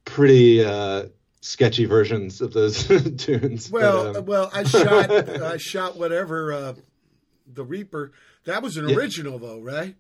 pretty 0.05 0.65
uh, 0.65 1.07
sketchy 1.41 1.85
versions 1.85 2.41
of 2.41 2.53
those 2.53 2.87
tunes. 3.17 3.69
but, 3.69 3.81
Well, 3.81 4.17
um, 4.17 4.27
well, 4.27 4.51
I 4.53 4.65
shot, 4.65 5.11
I 5.43 5.57
shot 5.57 5.97
whatever 5.97 6.53
uh, 6.53 6.75
the 7.53 7.65
Reaper. 7.65 8.13
That 8.45 8.63
was 8.63 8.77
an 8.77 8.89
Yeah. 8.89 8.97
original, 8.97 9.39
though, 9.39 9.61
right? 9.61 9.95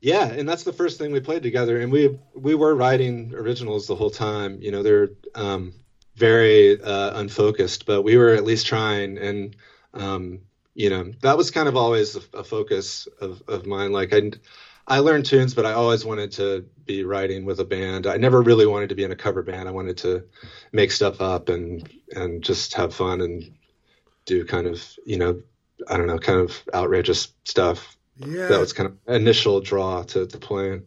Yeah, 0.00 0.26
and 0.28 0.48
that's 0.48 0.62
the 0.62 0.72
first 0.72 0.98
thing 0.98 1.10
we 1.10 1.18
played 1.20 1.42
together, 1.42 1.80
and 1.80 1.90
we 1.90 2.16
we 2.32 2.54
were 2.54 2.74
writing 2.76 3.34
originals 3.34 3.88
the 3.88 3.96
whole 3.96 4.10
time. 4.10 4.58
You 4.62 4.70
know, 4.70 4.84
they're 4.84 5.08
um, 5.34 5.72
very 6.14 6.80
uh, 6.80 7.18
unfocused, 7.18 7.84
but 7.84 8.02
we 8.02 8.16
were 8.16 8.34
at 8.34 8.44
least 8.44 8.66
trying, 8.66 9.18
and 9.18 9.56
um, 9.94 10.40
you 10.74 10.88
know, 10.90 11.12
that 11.22 11.36
was 11.36 11.50
kind 11.50 11.68
of 11.68 11.76
always 11.76 12.14
a, 12.14 12.20
a 12.34 12.44
focus 12.44 13.08
of, 13.20 13.42
of 13.48 13.66
mine. 13.66 13.90
Like 13.90 14.12
I, 14.14 14.30
I 14.88 15.00
learned 15.00 15.26
tunes, 15.26 15.52
but 15.54 15.66
I 15.66 15.72
always 15.72 16.04
wanted 16.04 16.32
to 16.32 16.64
be 16.86 17.04
writing 17.04 17.44
with 17.44 17.60
a 17.60 17.64
band. 17.64 18.06
I 18.06 18.16
never 18.16 18.40
really 18.40 18.66
wanted 18.66 18.88
to 18.88 18.94
be 18.94 19.04
in 19.04 19.12
a 19.12 19.16
cover 19.16 19.42
band. 19.42 19.68
I 19.68 19.72
wanted 19.72 19.98
to 19.98 20.24
make 20.72 20.90
stuff 20.90 21.20
up 21.20 21.48
and 21.50 21.88
and 22.12 22.42
just 22.42 22.74
have 22.74 22.94
fun 22.94 23.20
and 23.20 23.44
do 24.24 24.44
kind 24.46 24.66
of 24.66 24.82
you 25.04 25.18
know, 25.18 25.42
I 25.88 25.96
don't 25.98 26.06
know, 26.06 26.18
kind 26.18 26.40
of 26.40 26.62
outrageous 26.74 27.28
stuff 27.44 27.96
Yeah. 28.16 28.48
that 28.48 28.58
was 28.60 28.72
kind 28.72 28.88
of 28.88 29.14
initial 29.14 29.60
draw 29.60 30.02
to, 30.04 30.26
to 30.26 30.38
playing. 30.38 30.84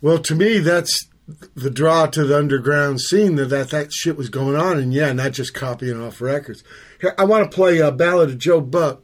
Well, 0.00 0.18
to 0.20 0.34
me, 0.34 0.58
that's 0.58 1.08
the 1.54 1.70
draw 1.70 2.06
to 2.06 2.24
the 2.24 2.36
underground 2.36 3.00
scene 3.00 3.36
that 3.36 3.46
that, 3.50 3.70
that 3.70 3.92
shit 3.92 4.16
was 4.16 4.28
going 4.28 4.56
on, 4.56 4.78
and 4.78 4.92
yeah, 4.94 5.12
not 5.12 5.32
just 5.32 5.54
copying 5.54 6.00
off 6.00 6.20
records. 6.20 6.62
Here, 7.00 7.14
I 7.18 7.24
want 7.24 7.50
to 7.50 7.54
play 7.54 7.78
a 7.78 7.90
ballad 7.92 8.30
of 8.30 8.38
Joe 8.38 8.60
Buck. 8.60 9.02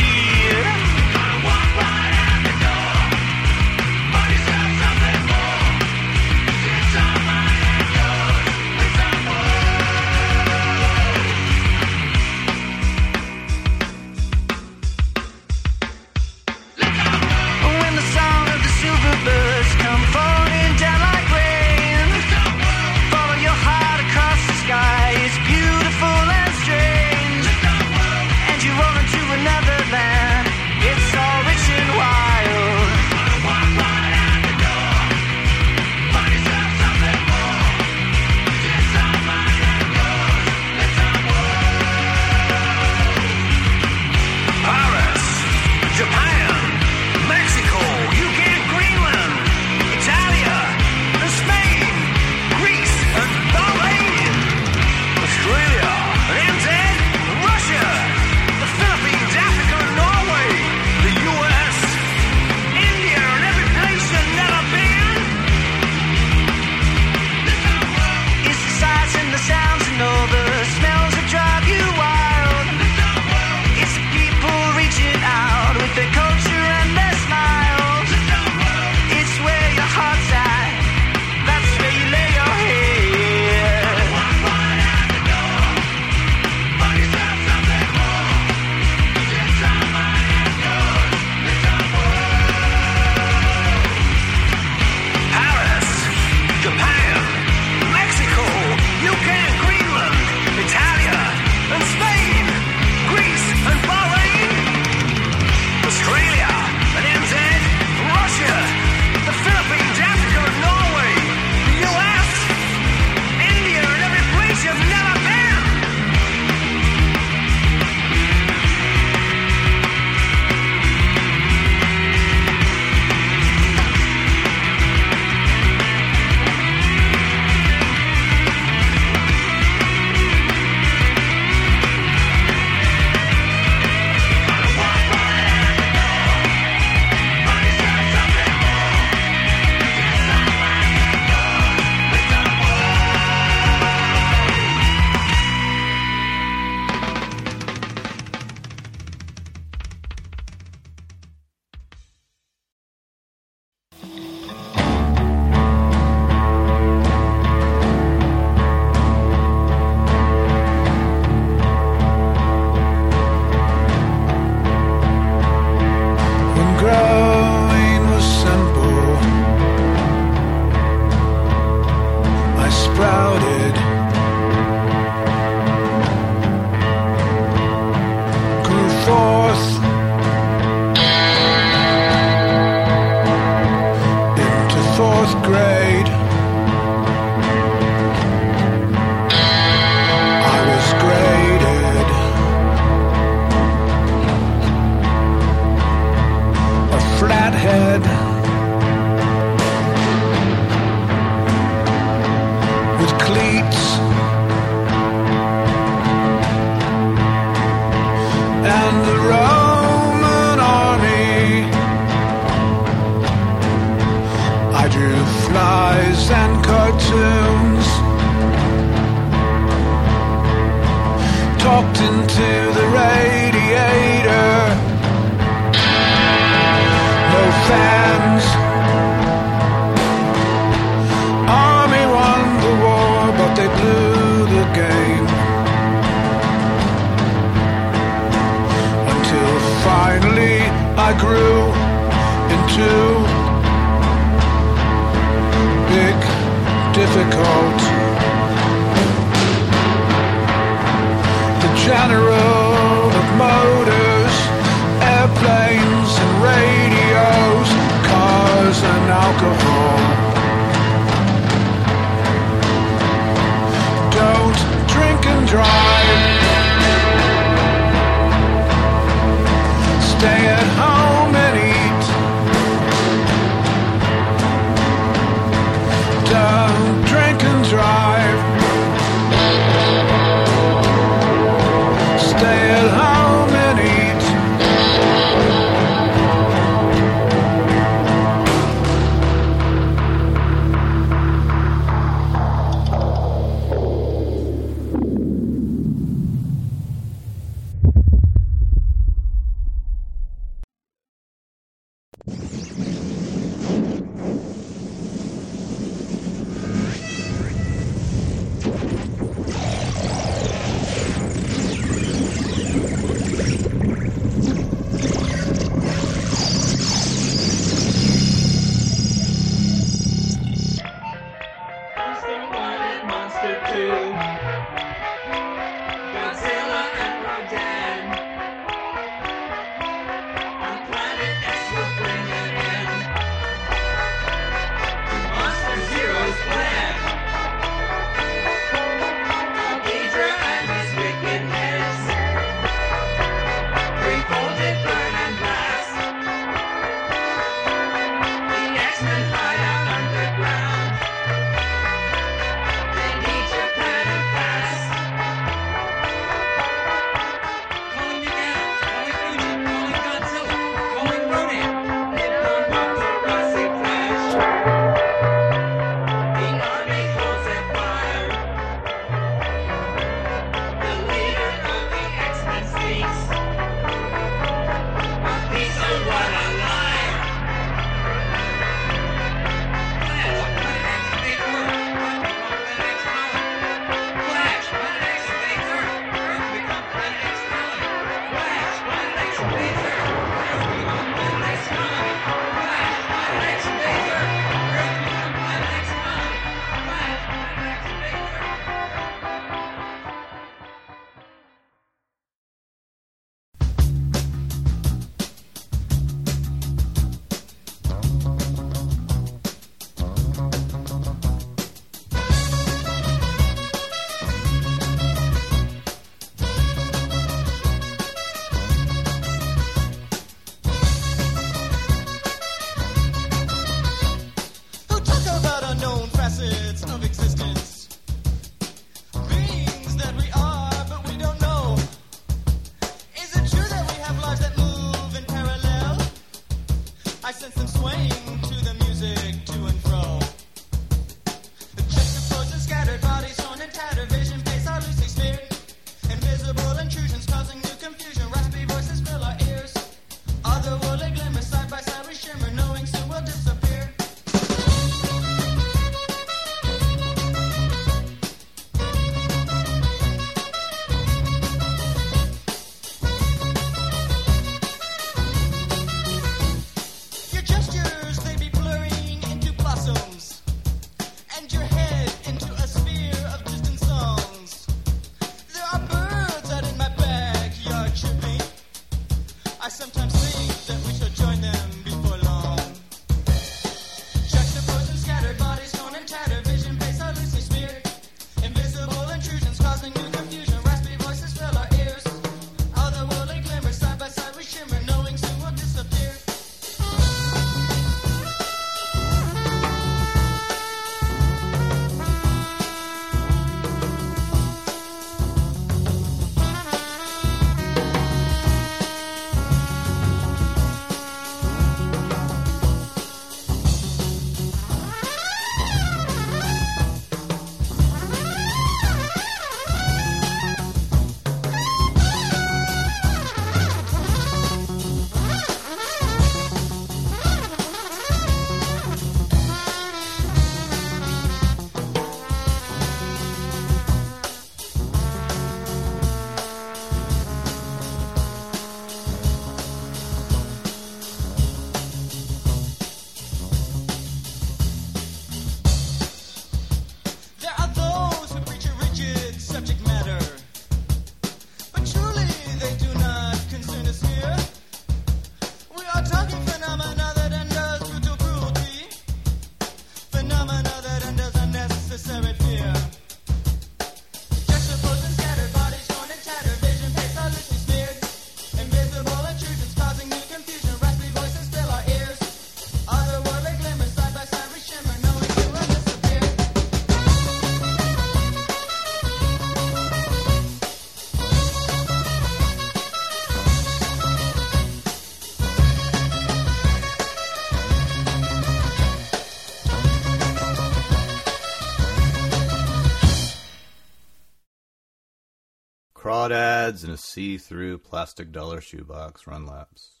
Crawdads 596.64 596.84
in 596.84 596.90
a 596.90 596.96
see-through 596.96 597.78
plastic 597.78 598.32
dollar 598.32 598.60
shoebox 598.60 599.26
run 599.26 599.44
laps. 599.46 600.00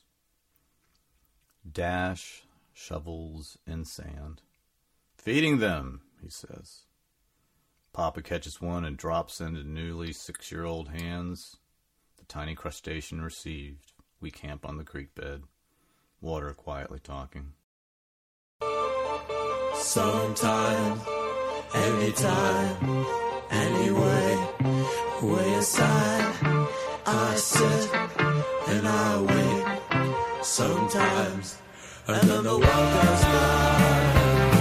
Dash 1.70 2.42
shovels 2.72 3.58
in 3.66 3.84
sand. 3.84 4.40
Feeding 5.18 5.58
them, 5.58 6.00
he 6.22 6.30
says. 6.30 6.84
Papa 7.92 8.22
catches 8.22 8.62
one 8.62 8.84
and 8.84 8.96
drops 8.96 9.40
into 9.40 9.62
newly 9.62 10.12
six-year-old 10.12 10.88
hands. 10.88 11.56
The 12.18 12.24
tiny 12.24 12.54
crustacean 12.54 13.20
received. 13.20 13.92
We 14.20 14.30
camp 14.30 14.64
on 14.66 14.78
the 14.78 14.84
creek 14.84 15.14
bed. 15.14 15.42
Water 16.22 16.54
quietly 16.54 16.98
talking. 16.98 17.52
Sometime, 19.74 21.00
anytime, 21.74 23.06
anyway, 23.50 24.48
way 25.22 25.54
aside, 25.54 26.53
I 27.06 27.34
sit 27.36 27.90
and 28.68 28.88
I 28.88 29.20
wait. 29.20 30.44
Sometimes, 30.44 31.58
and 32.06 32.28
then 32.28 32.44
the 32.44 32.50
world 32.50 32.62
goes 32.62 33.22
by. 33.24 34.53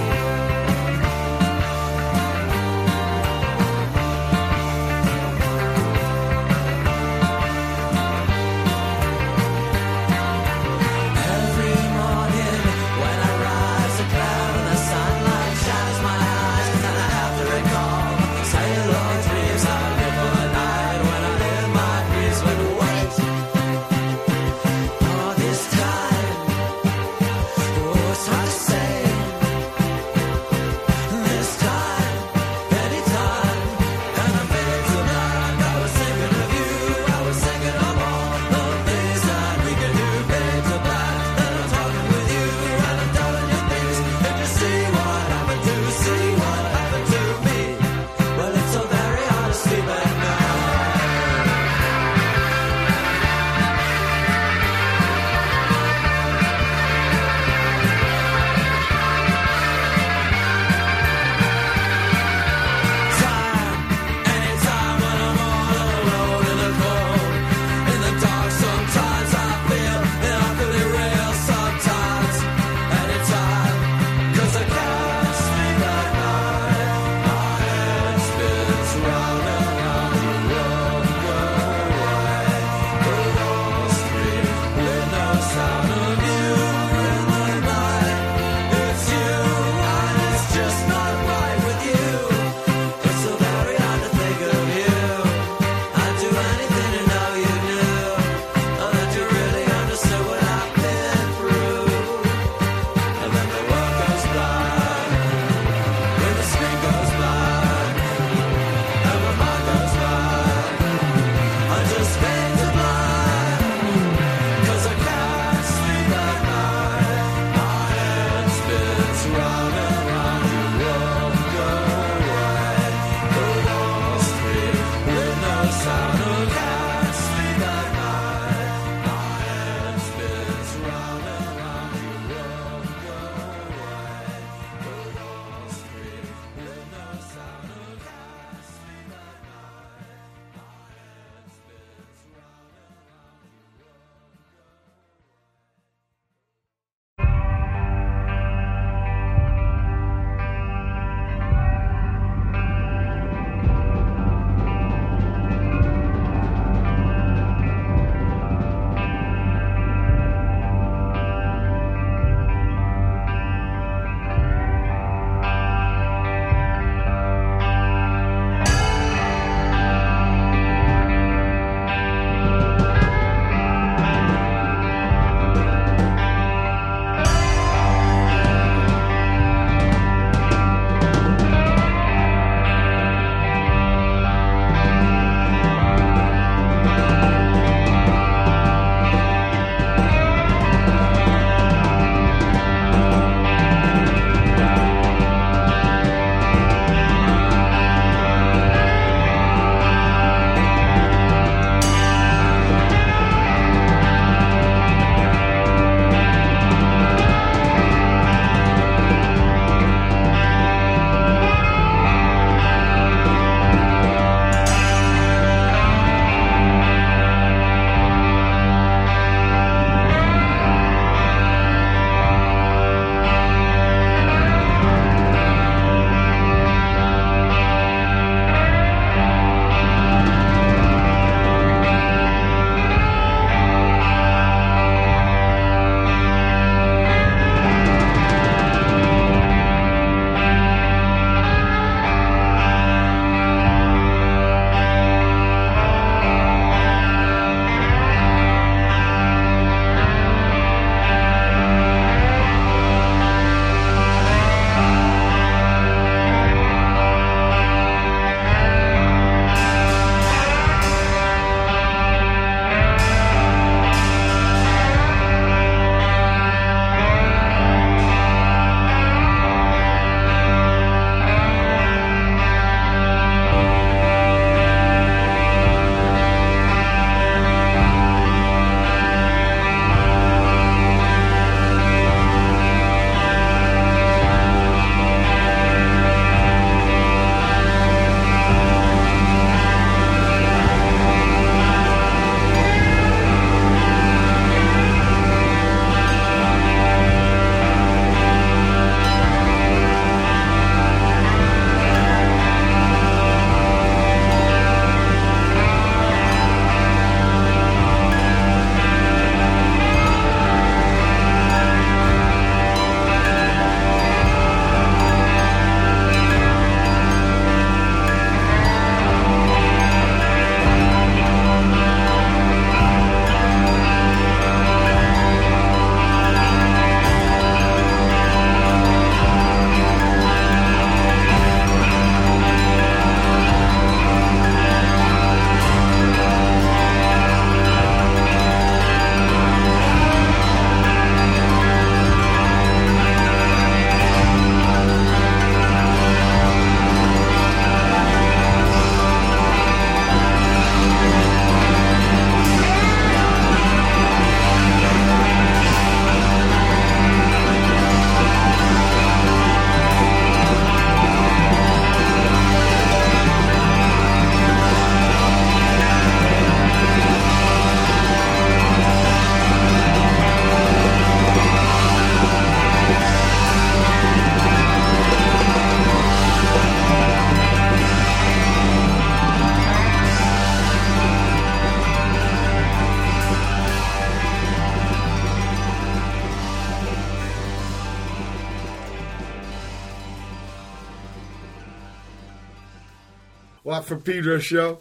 From 393.94 394.02
Pedro 394.02 394.40
show. 394.40 394.80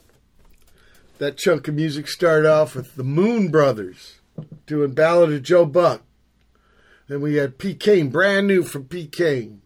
That 1.18 1.36
chunk 1.36 1.68
of 1.68 1.74
music 1.74 2.08
started 2.08 2.48
off 2.48 2.74
with 2.74 2.94
the 2.94 3.04
Moon 3.04 3.50
Brothers 3.50 4.20
doing 4.64 4.94
Ballad 4.94 5.30
of 5.34 5.42
Joe 5.42 5.66
Buck. 5.66 6.00
Then 7.08 7.20
we 7.20 7.34
had 7.34 7.58
P. 7.58 7.74
Cain, 7.74 8.08
brand 8.08 8.46
new 8.46 8.62
from 8.62 8.86
P. 8.86 9.06
Cain, 9.06 9.60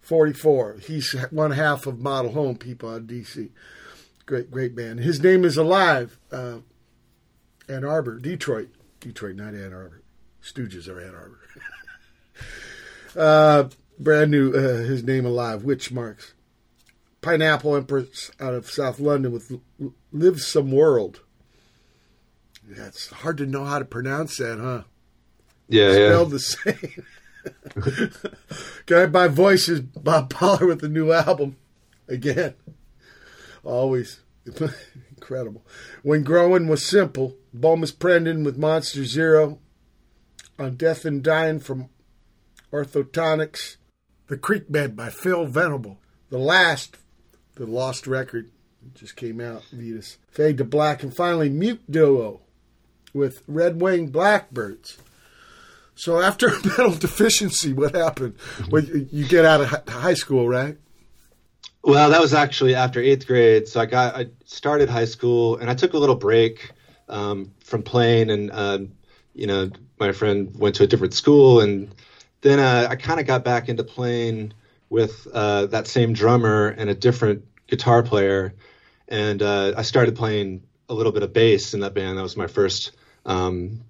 44. 0.00 0.78
He's 0.82 1.12
one 1.30 1.52
half 1.52 1.86
of 1.86 2.00
Model 2.00 2.32
Home 2.32 2.56
people 2.56 2.90
out 2.90 2.96
of 2.96 3.06
D.C. 3.06 3.52
Great, 4.26 4.50
great 4.50 4.74
band. 4.74 4.98
His 4.98 5.22
name 5.22 5.44
is 5.44 5.56
Alive, 5.56 6.18
uh, 6.32 6.56
Ann 7.68 7.84
Arbor, 7.84 8.18
Detroit. 8.18 8.70
Detroit, 8.98 9.36
not 9.36 9.54
Ann 9.54 9.72
Arbor. 9.72 10.02
Stooges 10.42 10.88
are 10.88 11.00
Ann 11.00 11.14
Arbor. 11.14 11.38
uh, 13.16 13.68
brand 14.00 14.32
new, 14.32 14.52
uh, 14.52 14.78
his 14.78 15.04
name 15.04 15.24
Alive, 15.24 15.62
Witch 15.62 15.92
Marks. 15.92 16.34
Pineapple 17.20 17.76
Empress 17.76 18.30
out 18.40 18.54
of 18.54 18.70
South 18.70 18.98
London 18.98 19.32
with 19.32 19.60
Live 20.12 20.40
Some 20.40 20.70
World. 20.70 21.20
That's 22.64 23.08
hard 23.08 23.36
to 23.38 23.46
know 23.46 23.64
how 23.64 23.78
to 23.78 23.84
pronounce 23.84 24.36
that, 24.38 24.58
huh? 24.58 24.82
Yeah, 25.68 25.92
yeah. 25.92 26.08
Spelled 26.08 26.30
the 26.30 26.40
same. 26.40 27.04
Guided 28.86 29.12
by 29.12 29.28
Voices, 29.28 29.80
Bob 29.80 30.30
Pollard 30.30 30.66
with 30.66 30.80
the 30.80 30.88
new 30.88 31.12
album. 31.12 31.56
Again. 32.08 32.54
Always 33.62 34.20
incredible. 35.10 35.64
When 36.02 36.22
Growing 36.22 36.68
Was 36.68 36.84
Simple, 36.84 37.36
Bomis 37.54 37.92
Prendin 37.92 38.44
with 38.44 38.56
Monster 38.56 39.04
Zero. 39.04 39.58
On 40.58 40.76
Death 40.76 41.04
and 41.04 41.22
Dying 41.22 41.60
from 41.60 41.88
Orthotonics. 42.72 43.76
The 44.28 44.36
Creek 44.36 44.70
Bed 44.70 44.96
by 44.96 45.10
Phil 45.10 45.46
Venable. 45.46 45.98
The 46.30 46.38
last, 46.38 46.96
the 47.60 47.66
lost 47.66 48.06
record, 48.06 48.50
just 48.94 49.16
came 49.16 49.38
out, 49.38 49.62
Vetus. 49.70 50.16
Fade 50.30 50.56
to 50.56 50.64
Black. 50.64 51.02
And 51.02 51.14
finally, 51.14 51.50
Mute 51.50 51.82
Duo 51.90 52.40
with 53.12 53.42
Red 53.46 53.82
Winged 53.82 54.12
Blackbirds. 54.12 54.96
So 55.94 56.22
after 56.22 56.48
a 56.48 56.52
mental 56.64 56.94
deficiency, 56.94 57.74
what 57.74 57.94
happened? 57.94 58.36
Well, 58.70 58.82
you 58.82 59.28
get 59.28 59.44
out 59.44 59.60
of 59.60 59.88
high 59.88 60.14
school, 60.14 60.48
right? 60.48 60.78
Well, 61.84 62.08
that 62.08 62.20
was 62.22 62.32
actually 62.32 62.74
after 62.74 62.98
eighth 62.98 63.26
grade. 63.26 63.68
So 63.68 63.78
I 63.78 63.84
got 63.84 64.16
I 64.16 64.28
started 64.46 64.88
high 64.88 65.04
school 65.04 65.58
and 65.58 65.68
I 65.68 65.74
took 65.74 65.92
a 65.92 65.98
little 65.98 66.16
break 66.16 66.70
um, 67.10 67.52
from 67.62 67.82
playing, 67.82 68.30
and 68.30 68.50
um, 68.52 68.92
you 69.34 69.46
know 69.46 69.70
my 69.98 70.12
friend 70.12 70.56
went 70.58 70.76
to 70.76 70.84
a 70.84 70.86
different 70.86 71.12
school, 71.12 71.60
and 71.60 71.94
then 72.40 72.58
uh, 72.58 72.86
I 72.88 72.96
kind 72.96 73.20
of 73.20 73.26
got 73.26 73.44
back 73.44 73.68
into 73.68 73.84
playing 73.84 74.54
with 74.88 75.26
uh, 75.32 75.66
that 75.66 75.86
same 75.86 76.12
drummer 76.12 76.68
and 76.68 76.90
a 76.90 76.94
different 76.94 77.44
guitar 77.70 78.02
player, 78.02 78.54
and 79.08 79.40
uh, 79.42 79.74
I 79.76 79.82
started 79.82 80.16
playing 80.16 80.64
a 80.88 80.94
little 80.94 81.12
bit 81.12 81.22
of 81.22 81.32
bass 81.32 81.72
in 81.72 81.80
that 81.80 81.94
band. 81.94 82.18
That 82.18 82.22
was 82.22 82.36
my 82.36 82.48
first 82.48 82.92
um, 83.24 83.80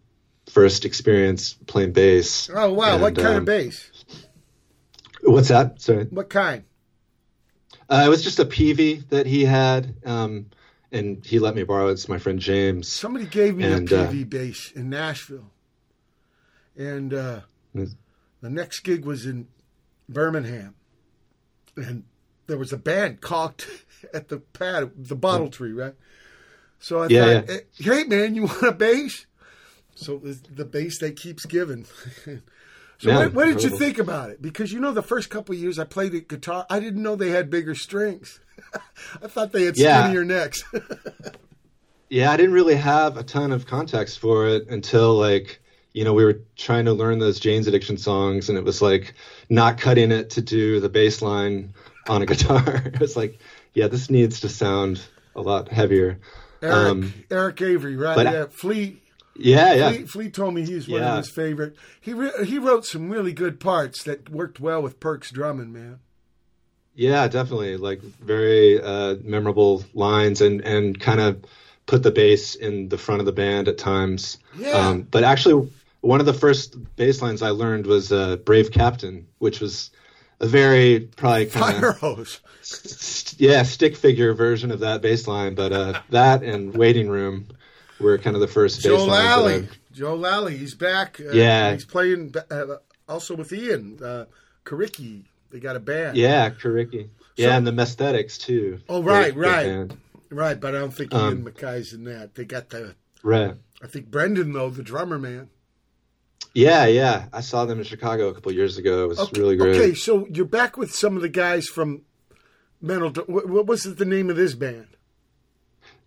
first 0.49 0.85
experience 0.85 1.55
playing 1.67 1.93
bass. 1.93 2.51
Oh 2.55 2.73
wow! 2.73 2.99
what 2.99 3.17
kind 3.17 3.29
um, 3.29 3.37
of 3.37 3.45
bass? 3.47 3.91
What's 5.23 5.49
that? 5.49 5.81
Sorry. 5.81 6.05
What 6.05 6.31
kind? 6.31 6.65
Uh, 7.89 8.05
it 8.07 8.09
was 8.09 8.23
just 8.23 8.39
a 8.39 8.45
Peavey 8.45 9.09
that 9.09 9.27
he 9.27 9.45
had, 9.45 9.97
um, 10.07 10.47
and 10.93 11.25
he 11.27 11.41
let 11.41 11.57
me 11.57 11.65
borrow 11.65 11.89
it. 11.89 11.93
It's 11.93 12.09
my 12.09 12.19
friend 12.19 12.39
James. 12.39 12.87
Somebody 12.87 13.27
gave 13.27 13.57
me 13.57 13.65
And, 13.65 13.91
a 13.91 14.03
uh, 14.05 14.11
Peavey 14.11 14.29
bass 14.29 14.71
in 14.73 14.91
Nashville, 14.91 15.51
and 16.77 17.13
uh, 17.13 17.41
Mm. 17.75 17.95
the 18.41 18.51
next 18.51 18.81
gig 18.81 19.05
was 19.05 19.27
in 19.27 19.47
Birmingham, 20.09 20.75
and 21.77 22.05
there 22.51 22.59
was 22.59 22.73
a 22.73 22.77
band 22.77 23.21
cocked 23.21 23.67
at 24.15 24.29
the 24.29 24.39
pad, 24.39 24.91
the 24.97 25.17
bottle 25.17 25.49
tree, 25.49 25.73
right? 25.73 25.95
So 26.79 27.03
I. 27.05 27.07
Yeah, 27.07 27.41
thought, 27.43 27.61
hey 27.77 28.05
man, 28.05 28.35
you 28.35 28.43
want 28.47 28.63
a 28.63 28.73
bass? 28.73 29.27
So 29.95 30.19
the 30.19 30.65
bass 30.65 30.99
that 30.99 31.17
keeps 31.17 31.45
giving. 31.47 31.85
so 32.25 32.41
Yeah, 33.01 33.19
what, 33.19 33.35
what 33.35 33.45
did 33.47 33.63
you 33.63 33.71
think 33.71 33.99
about 33.99 34.31
it? 34.31 34.41
Because 34.41 34.73
you 34.73 34.81
know, 34.81 34.93
the 34.93 35.03
first 35.03 35.31
couple 35.31 35.55
of 35.55 35.61
years 35.61 35.79
I 35.79 35.85
played 35.85 36.13
the 36.13 36.21
guitar, 36.21 36.67
I 36.71 36.81
didn't 36.81 37.03
know 37.03 37.17
they 37.17 37.31
had 37.31 37.51
bigger 37.51 37.75
strings. 37.75 38.41
I 39.23 39.27
thought 39.29 39.53
they 39.53 39.65
had 39.65 39.77
Yeah. 39.77 40.05
skinnier 40.05 40.25
necks. 40.25 40.65
Yeah, 42.09 42.33
I 42.33 42.37
didn't 42.37 42.55
really 42.55 42.75
have 42.77 43.17
a 43.17 43.23
ton 43.23 43.53
of 43.53 43.67
context 43.67 44.19
for 44.19 44.49
it 44.49 44.69
until 44.69 45.15
like 45.15 45.61
you 45.93 46.05
know 46.05 46.15
we 46.15 46.25
were 46.25 46.41
trying 46.57 46.87
to 46.87 46.93
learn 46.93 47.19
those 47.19 47.39
Jane's 47.39 47.67
Addiction 47.67 47.99
songs, 47.99 48.49
and 48.49 48.57
it 48.57 48.65
was 48.65 48.81
like 48.81 49.15
not 49.49 49.79
cutting 49.79 50.11
it 50.11 50.31
to 50.31 50.41
do 50.41 50.81
the 50.81 50.89
bass 50.89 51.21
line 51.23 51.75
on 52.11 52.23
a 52.23 52.27
guitar. 52.33 52.83
it 52.85 53.01
was 53.01 53.17
like, 53.17 53.39
yeah, 53.75 53.89
this 53.89 54.11
needs 54.11 54.41
to 54.41 54.49
sound 54.49 55.01
a 55.35 55.41
lot 55.41 55.69
heavier. 55.69 56.19
Eric, 56.63 56.75
Um, 56.91 57.15
Eric 57.31 57.63
Avery, 57.63 57.97
right? 57.97 58.17
but 58.17 58.27
yeah, 58.27 58.47
Flea. 58.51 59.01
Yeah, 59.37 59.73
yeah. 59.75 59.91
Flea, 59.93 60.05
Flea 60.07 60.31
told 60.31 60.53
me 60.55 60.67
he's 60.67 60.87
one 60.89 61.01
Yeah. 61.01 61.13
of 61.13 61.25
his 61.25 61.31
favorite. 61.31 61.77
He 62.01 62.13
re- 62.13 62.45
he 62.45 62.59
wrote 62.59 62.85
some 62.85 63.09
really 63.09 63.33
good 63.33 63.59
parts 63.61 64.03
that 64.03 64.29
worked 64.29 64.61
well 64.61 64.83
with 64.83 65.01
Perks 65.01 65.31
drumming, 65.31 65.73
man. 65.73 66.01
Yeah, 66.95 67.29
definitely. 67.29 67.77
Like 67.77 68.03
very 68.03 68.81
uh, 68.83 69.17
memorable 69.23 69.85
lines 69.95 70.41
and 70.43 70.61
and 70.63 70.99
kind 71.01 71.21
of 71.21 71.43
put 71.87 72.03
the 72.03 72.11
bass 72.11 72.55
in 72.57 72.89
the 72.89 72.99
front 72.99 73.21
of 73.21 73.27
the 73.27 73.33
band 73.33 73.69
at 73.69 73.79
times. 73.79 74.39
Yeah. 74.59 74.71
Um, 74.73 75.03
but 75.11 75.25
actually, 75.25 75.71
one 76.03 76.21
of 76.21 76.27
the 76.27 76.35
first 76.35 76.77
bass 76.97 77.23
lines 77.23 77.41
I 77.41 77.51
learned 77.51 77.87
was 77.87 78.13
uh, 78.13 78.37
"Brave 78.37 78.71
Captain," 78.73 79.27
which 79.39 79.61
was 79.61 79.91
a 80.41 80.47
very 80.47 81.01
probably 81.17 81.47
kind 81.47 81.77
Fire 81.77 81.91
of 81.91 81.99
hose. 81.99 82.41
st- 82.63 83.41
yeah 83.41 83.63
stick 83.63 83.97
figure 83.97 84.33
version 84.35 84.71
of 84.71 84.81
that 84.81 85.03
bass 85.03 85.27
line. 85.29 85.55
But 85.55 85.73
uh, 85.73 86.01
that 86.11 86.43
and 86.43 86.75
"Waiting 86.75 87.09
Room" 87.09 87.49
were 88.01 88.19
kind 88.19 88.37
of 88.37 88.41
the 88.41 88.49
first 88.49 88.81
Joe 88.81 88.97
bass 88.97 89.07
lines. 89.07 89.11
that 89.11 89.37
Lally. 89.37 89.69
Joe 89.93 90.15
Lally. 90.15 90.57
He's 90.57 90.75
back. 90.75 91.21
Uh, 91.21 91.33
Yeah. 91.33 91.73
He's 91.73 91.85
playing 91.85 92.35
uh, 92.51 92.65
also 93.09 93.35
with 93.37 93.53
Ian 93.53 93.99
uh, 94.03 94.25
Coriky. 94.65 95.25
They 95.51 95.59
got 95.61 95.77
a 95.77 95.81
band. 95.81 96.17
Yeah, 96.17 96.51
Coriky. 96.51 97.09
Yeah, 97.37 97.57
and 97.57 97.67
the 97.67 97.73
Messthetics 97.73 98.39
too. 98.39 98.81
Oh, 98.89 99.03
right, 99.03 99.33
Great- 99.33 99.35
great 99.35 99.49
right. 99.51 99.67
band. 99.67 99.97
Right, 100.31 100.61
but 100.61 100.77
I 100.77 100.79
don't 100.79 100.95
think 100.95 101.13
Um, 101.13 101.29
Ian 101.35 101.45
MacKaye's 101.45 101.93
in 101.93 102.05
that. 102.05 102.35
They 102.37 102.45
got 102.45 102.69
the. 102.71 102.95
Right. 103.23 103.55
I 103.83 103.87
think 103.89 104.11
Brendan 104.11 104.53
though, 104.53 104.71
the 104.71 104.83
drummer 104.83 105.19
man. 105.19 105.49
Yeah, 106.55 106.87
yeah. 106.87 107.27
I 107.33 107.41
saw 107.43 107.65
them 107.65 107.79
in 107.79 107.85
Chicago 107.85 108.29
a 108.29 108.35
couple 108.35 108.51
years 108.53 108.77
ago. 108.79 109.05
It 109.05 109.09
was 109.09 109.19
Okay, 109.21 109.41
really 109.41 109.57
great. 109.57 109.77
okay, 109.77 109.95
so 109.95 110.27
you're 110.31 110.45
back 110.45 110.77
with 110.77 110.93
some 110.95 111.17
of 111.17 111.23
the 111.23 111.29
guys 111.29 111.67
from 111.69 112.03
Mental. 112.81 113.11
What, 113.27 113.49
what 113.49 113.67
was 113.67 113.85
the 113.85 114.05
name 114.05 114.31
of 114.31 114.37
this 114.37 114.55
band? 114.55 114.89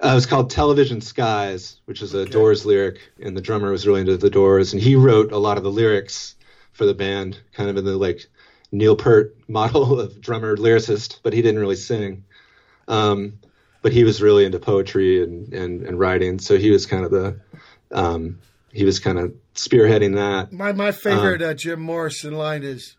Uh, 0.04 0.10
it 0.10 0.16
was 0.16 0.26
called 0.26 0.50
Television 0.50 1.00
Skies, 1.02 1.80
which 1.86 2.02
is 2.02 2.14
a 2.14 2.26
Doors 2.26 2.66
lyric, 2.66 3.00
and 3.22 3.38
the 3.38 3.41
drummer 3.41 3.72
was 3.72 3.88
really 3.88 4.02
into 4.02 4.18
the 4.18 4.30
Doors, 4.30 4.74
and 4.74 4.82
he 4.82 4.96
wrote 4.96 5.32
a 5.32 5.38
lot 5.38 5.58
of 5.58 5.64
the 5.64 5.72
lyrics 5.72 6.36
for 6.74 6.86
the 6.86 6.94
band, 6.94 7.39
kind 7.54 7.70
of 7.70 7.78
in 7.78 7.86
the 7.86 7.96
like 7.96 8.26
Neil 8.72 8.96
Peart 8.98 9.38
model 9.48 10.00
of 10.00 10.20
drummer 10.20 10.58
lyricist, 10.58 11.20
but 11.24 11.32
he 11.32 11.41
didn't 11.41 11.62
really 11.62 11.76
sing. 11.78 12.26
Um, 12.88 13.39
but 13.82 13.94
he 13.94 14.04
was 14.04 14.22
really 14.22 14.44
into 14.46 14.60
poetry 14.60 15.24
and, 15.24 15.54
and, 15.54 15.84
and 15.84 16.00
writing, 16.00 16.39
so 16.39 16.58
he 16.58 16.72
was 16.72 16.86
kind 16.86 17.06
of 17.06 17.12
the 17.12 17.39
um, 17.91 18.39
he 18.74 18.84
was 18.84 18.99
kind 18.99 19.19
of 19.19 19.34
spearheading 19.55 20.15
that. 20.15 20.51
My 20.51 20.71
my 20.74 20.91
favorite 20.91 21.41
uh, 21.41 21.53
Jim 21.53 21.80
Morrison 21.80 22.34
line 22.34 22.63
is 22.63 22.95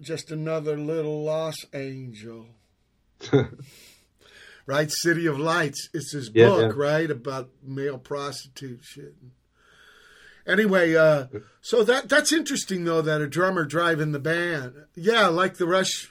just 0.00 0.30
another 0.30 0.76
little 0.78 1.24
lost 1.24 1.64
angel. 1.74 2.46
right, 4.66 4.90
City 4.90 5.26
of 5.26 5.38
Lights. 5.38 5.88
It's 5.94 6.12
his 6.12 6.30
Yeah, 6.34 6.48
book, 6.48 6.74
yeah. 6.76 6.82
right, 6.82 7.10
about 7.10 7.50
male 7.62 7.98
prostitute 7.98 8.80
shit. 8.82 9.14
Anyway, 10.46 10.94
uh, 10.94 11.26
so 11.60 11.82
that 11.82 12.08
that's 12.08 12.32
interesting 12.32 12.84
though 12.84 13.02
that 13.02 13.20
a 13.20 13.26
drummer 13.26 13.64
driving 13.64 14.12
the 14.12 14.20
band. 14.20 14.74
Yeah, 14.94 15.26
like 15.28 15.56
the 15.56 15.66
Rush. 15.66 16.10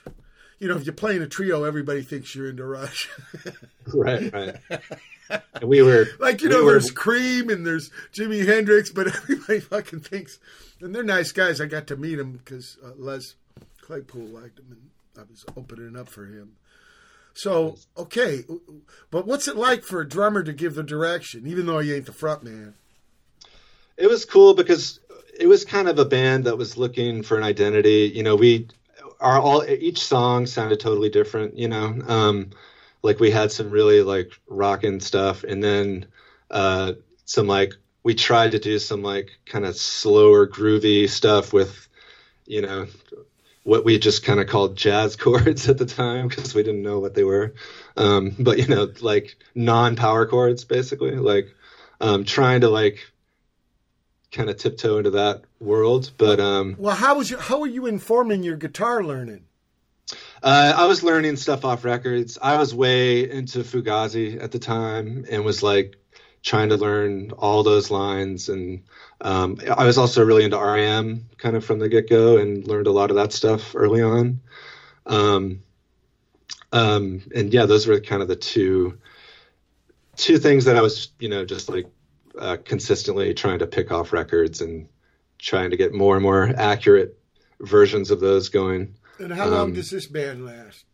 You 0.58 0.68
know, 0.68 0.76
if 0.76 0.84
you're 0.84 0.94
playing 0.94 1.22
a 1.22 1.26
trio, 1.26 1.64
everybody 1.64 2.02
thinks 2.02 2.34
you're 2.34 2.48
into 2.48 2.64
Rush. 2.64 3.08
right, 3.94 4.32
right. 4.32 4.56
And 5.54 5.64
we 5.70 5.82
were 5.82 6.06
Like 6.20 6.42
you 6.42 6.48
we 6.48 6.54
know, 6.54 6.64
were- 6.64 6.72
there's 6.72 6.90
Cream 6.90 7.48
and 7.50 7.66
there's 7.66 7.90
Jimi 8.12 8.44
Hendrix, 8.46 8.90
but 8.90 9.06
everybody 9.16 9.60
fucking 9.60 10.00
thinks, 10.00 10.38
and 10.80 10.94
they're 10.94 11.02
nice 11.02 11.32
guys. 11.32 11.60
I 11.60 11.66
got 11.66 11.86
to 11.88 11.96
meet 11.96 12.16
them 12.16 12.32
because 12.32 12.76
uh, 12.84 12.90
Les 12.96 13.34
Claypool 13.80 14.26
liked 14.26 14.56
them, 14.56 14.66
and 14.70 14.90
I 15.18 15.22
was 15.30 15.44
opening 15.56 15.96
up 15.96 16.08
for 16.08 16.26
him. 16.26 16.52
So 17.34 17.76
okay, 17.96 18.44
but 19.10 19.26
what's 19.26 19.48
it 19.48 19.56
like 19.56 19.82
for 19.82 20.00
a 20.00 20.08
drummer 20.08 20.42
to 20.42 20.52
give 20.52 20.74
the 20.74 20.82
direction, 20.82 21.46
even 21.46 21.66
though 21.66 21.78
he 21.80 21.92
ain't 21.94 22.06
the 22.06 22.12
front 22.12 22.42
man? 22.42 22.74
it 23.96 24.08
was 24.10 24.26
cool 24.26 24.52
because 24.54 25.00
it 25.40 25.46
was 25.46 25.64
kind 25.64 25.88
of 25.88 25.98
a 25.98 26.04
band 26.04 26.44
that 26.44 26.58
was 26.58 26.76
looking 26.76 27.22
for 27.22 27.38
an 27.38 27.42
identity. 27.44 28.12
You 28.14 28.22
know, 28.22 28.36
we 28.36 28.68
are 29.20 29.38
all 29.40 29.64
each 29.66 30.00
song 30.04 30.46
sounded 30.46 30.80
totally 30.80 31.08
different. 31.08 31.56
You 31.58 31.68
know, 31.68 31.98
um, 32.06 32.50
like 33.02 33.20
we 33.20 33.30
had 33.30 33.52
some 33.52 33.70
really 33.70 34.02
like 34.02 34.32
rocking 34.48 35.00
stuff, 35.00 35.44
and 35.44 35.62
then 35.62 36.06
uh, 36.50 36.92
some 37.24 37.46
like 37.46 37.74
we 38.06 38.14
tried 38.14 38.52
to 38.52 38.58
do 38.60 38.78
some 38.78 39.02
like 39.02 39.30
kind 39.46 39.64
of 39.64 39.76
slower, 39.76 40.46
groovy 40.46 41.08
stuff 41.08 41.52
with, 41.52 41.88
you 42.46 42.62
know, 42.62 42.86
what 43.64 43.84
we 43.84 43.98
just 43.98 44.24
kind 44.24 44.38
of 44.38 44.46
called 44.46 44.76
jazz 44.76 45.16
chords 45.16 45.68
at 45.68 45.76
the 45.76 45.86
time 45.86 46.28
because 46.28 46.54
we 46.54 46.62
didn't 46.62 46.84
know 46.84 47.00
what 47.00 47.14
they 47.14 47.24
were. 47.24 47.52
Um, 47.96 48.36
but 48.38 48.58
you 48.58 48.68
know, 48.68 48.92
like 49.00 49.36
non-power 49.56 50.26
chords, 50.26 50.64
basically, 50.64 51.16
like 51.16 51.48
um, 52.00 52.24
trying 52.24 52.60
to 52.60 52.68
like 52.68 53.00
kind 54.30 54.50
of 54.50 54.56
tiptoe 54.56 54.98
into 54.98 55.10
that 55.10 55.42
world. 55.58 56.12
But 56.16 56.38
um, 56.38 56.76
Well, 56.78 56.94
how 56.94 57.16
was 57.16 57.28
your, 57.28 57.40
how 57.40 57.58
were 57.58 57.66
you 57.66 57.86
informing 57.86 58.44
your 58.44 58.56
guitar 58.56 59.02
learning? 59.02 59.45
Uh, 60.42 60.74
I 60.76 60.86
was 60.86 61.02
learning 61.02 61.36
stuff 61.36 61.64
off 61.64 61.84
records. 61.84 62.38
I 62.40 62.56
was 62.56 62.74
way 62.74 63.30
into 63.30 63.60
Fugazi 63.60 64.42
at 64.42 64.52
the 64.52 64.58
time 64.58 65.24
and 65.30 65.44
was 65.44 65.62
like 65.62 65.96
trying 66.42 66.68
to 66.68 66.76
learn 66.76 67.32
all 67.32 67.62
those 67.62 67.90
lines. 67.90 68.48
And 68.48 68.84
um, 69.20 69.58
I 69.76 69.84
was 69.84 69.98
also 69.98 70.24
really 70.24 70.44
into 70.44 70.58
REM 70.58 71.28
kind 71.38 71.56
of 71.56 71.64
from 71.64 71.78
the 71.78 71.88
get 71.88 72.08
go 72.08 72.36
and 72.36 72.66
learned 72.66 72.86
a 72.86 72.92
lot 72.92 73.10
of 73.10 73.16
that 73.16 73.32
stuff 73.32 73.74
early 73.74 74.02
on. 74.02 74.40
Um, 75.06 75.60
um, 76.72 77.22
and 77.34 77.52
yeah, 77.52 77.66
those 77.66 77.86
were 77.86 78.00
kind 78.00 78.22
of 78.22 78.28
the 78.28 78.36
two 78.36 78.98
two 80.16 80.38
things 80.38 80.64
that 80.64 80.76
I 80.76 80.82
was, 80.82 81.10
you 81.18 81.28
know, 81.28 81.44
just 81.44 81.68
like 81.68 81.86
uh, 82.38 82.56
consistently 82.64 83.34
trying 83.34 83.58
to 83.60 83.66
pick 83.66 83.92
off 83.92 84.12
records 84.12 84.60
and 84.60 84.88
trying 85.38 85.70
to 85.70 85.76
get 85.76 85.92
more 85.92 86.16
and 86.16 86.22
more 86.22 86.52
accurate 86.56 87.18
versions 87.60 88.10
of 88.10 88.20
those 88.20 88.48
going. 88.48 88.95
And 89.18 89.32
how 89.32 89.46
long 89.46 89.60
Um, 89.60 89.74
does 89.74 89.90
this 89.90 90.06
band 90.06 90.44
last? 90.44 90.84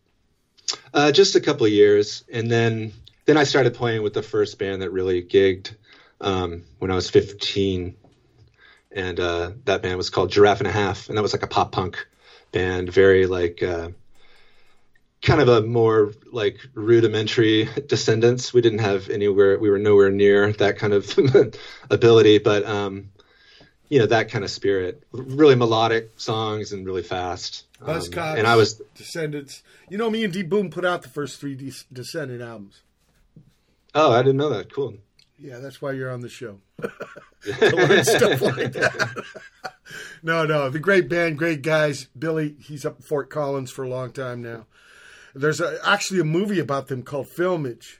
Uh, 0.93 1.11
just 1.11 1.35
a 1.35 1.41
couple 1.41 1.65
of 1.65 1.71
years, 1.71 2.23
and 2.31 2.49
then 2.49 2.93
then 3.25 3.37
I 3.37 3.43
started 3.43 3.73
playing 3.73 4.03
with 4.03 4.13
the 4.13 4.23
first 4.23 4.59
band 4.59 4.81
that 4.81 4.91
really 4.91 5.21
gigged 5.23 5.75
um, 6.19 6.63
when 6.79 6.91
I 6.91 6.95
was 6.95 7.09
15, 7.09 7.95
and 8.91 9.19
uh, 9.19 9.51
that 9.65 9.81
band 9.81 9.97
was 9.97 10.09
called 10.09 10.31
Giraffe 10.31 10.59
and 10.59 10.67
a 10.67 10.71
Half, 10.71 11.09
and 11.09 11.17
that 11.17 11.21
was 11.21 11.33
like 11.33 11.43
a 11.43 11.47
pop 11.47 11.71
punk 11.71 12.05
band, 12.51 12.89
very 12.91 13.25
like 13.27 13.61
uh, 13.63 13.89
kind 15.21 15.41
of 15.41 15.47
a 15.47 15.61
more 15.61 16.13
like 16.31 16.57
rudimentary 16.73 17.69
Descendents. 17.87 18.53
We 18.53 18.61
didn't 18.61 18.79
have 18.79 19.09
anywhere, 19.09 19.57
we 19.59 19.69
were 19.69 19.79
nowhere 19.79 20.11
near 20.11 20.51
that 20.53 20.77
kind 20.77 20.93
of 20.93 21.17
ability, 21.89 22.39
but 22.39 22.65
um, 22.65 23.09
you 23.89 23.99
know 23.99 24.07
that 24.07 24.29
kind 24.31 24.43
of 24.43 24.49
spirit, 24.49 25.03
really 25.11 25.55
melodic 25.55 26.11
songs 26.17 26.71
and 26.73 26.85
really 26.85 27.03
fast. 27.03 27.65
Um, 27.85 27.95
Buzzcocks, 27.99 28.37
and 28.37 28.47
I 28.47 28.55
was 28.55 28.81
Descendents. 28.95 29.63
You 29.89 29.97
know, 29.97 30.09
me 30.09 30.23
and 30.23 30.31
D 30.33 30.43
Boon 30.43 30.69
put 30.69 30.85
out 30.85 31.01
the 31.01 31.09
first 31.09 31.39
three 31.39 31.55
De- 31.55 31.71
Descendent 31.91 32.41
albums. 32.41 32.81
oh, 33.95 34.11
I 34.11 34.21
didn't 34.23 34.37
know 34.37 34.49
that. 34.49 34.73
Cool. 34.73 34.95
Yeah, 35.39 35.59
that's 35.59 35.81
why 35.81 35.91
you're 35.91 36.11
on 36.11 36.21
the 36.21 36.29
show. 36.29 36.59
to 36.81 37.75
learn 37.75 38.03
stuff 38.05 38.41
like 38.41 38.71
that. 38.73 39.23
no, 40.23 40.45
no, 40.45 40.69
the 40.69 40.79
great 40.79 41.09
band, 41.09 41.37
great 41.37 41.61
guys. 41.61 42.07
Billy, 42.17 42.55
he's 42.59 42.85
up 42.85 42.97
in 42.97 43.01
Fort 43.03 43.29
Collins 43.29 43.69
for 43.71 43.83
a 43.83 43.89
long 43.89 44.11
time 44.11 44.41
now. 44.41 44.65
There's 45.35 45.59
a, 45.59 45.77
actually 45.85 46.19
a 46.21 46.23
movie 46.25 46.59
about 46.59 46.87
them 46.87 47.03
called 47.03 47.27
Filmage. 47.27 47.97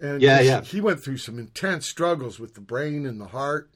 And 0.00 0.22
Yeah, 0.22 0.40
yeah. 0.40 0.60
he 0.62 0.80
went 0.80 1.02
through 1.02 1.18
some 1.18 1.38
intense 1.38 1.86
struggles 1.86 2.38
with 2.40 2.54
the 2.54 2.60
brain 2.60 3.04
and 3.04 3.20
the 3.20 3.26
heart, 3.26 3.70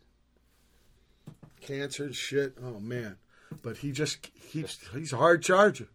cancer 1.60 2.04
and 2.04 2.14
shit. 2.14 2.54
Oh 2.62 2.80
man, 2.80 3.16
but 3.62 3.78
he 3.78 3.92
just 3.92 4.22
keeps. 4.50 4.78
He's 4.92 5.12
a 5.12 5.16
hard 5.16 5.42
charger. 5.42 5.88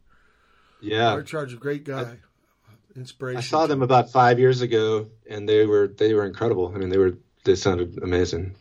Yeah. 0.82 1.10
Hard 1.10 1.28
charger, 1.28 1.58
great 1.58 1.84
guy. 1.84 2.18
Inspiration. 2.96 3.38
I 3.38 3.42
saw 3.42 3.66
them 3.66 3.82
about 3.82 4.12
five 4.12 4.38
years 4.38 4.62
ago, 4.62 5.08
and 5.28 5.50
they 5.50 5.66
were 5.66 5.88
they 5.88 6.14
were 6.14 6.26
incredible. 6.26 6.72
I 6.74 6.78
mean, 6.78 6.90
they 6.90 6.98
were 6.98 7.18
they 7.44 7.56
sounded 7.56 8.00
amazing. 8.04 8.56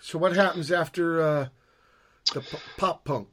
So 0.00 0.18
what 0.18 0.34
happens 0.34 0.72
after 0.72 1.20
uh, 1.20 1.48
the 2.32 2.40
p- 2.40 2.58
pop 2.78 3.04
punk? 3.04 3.28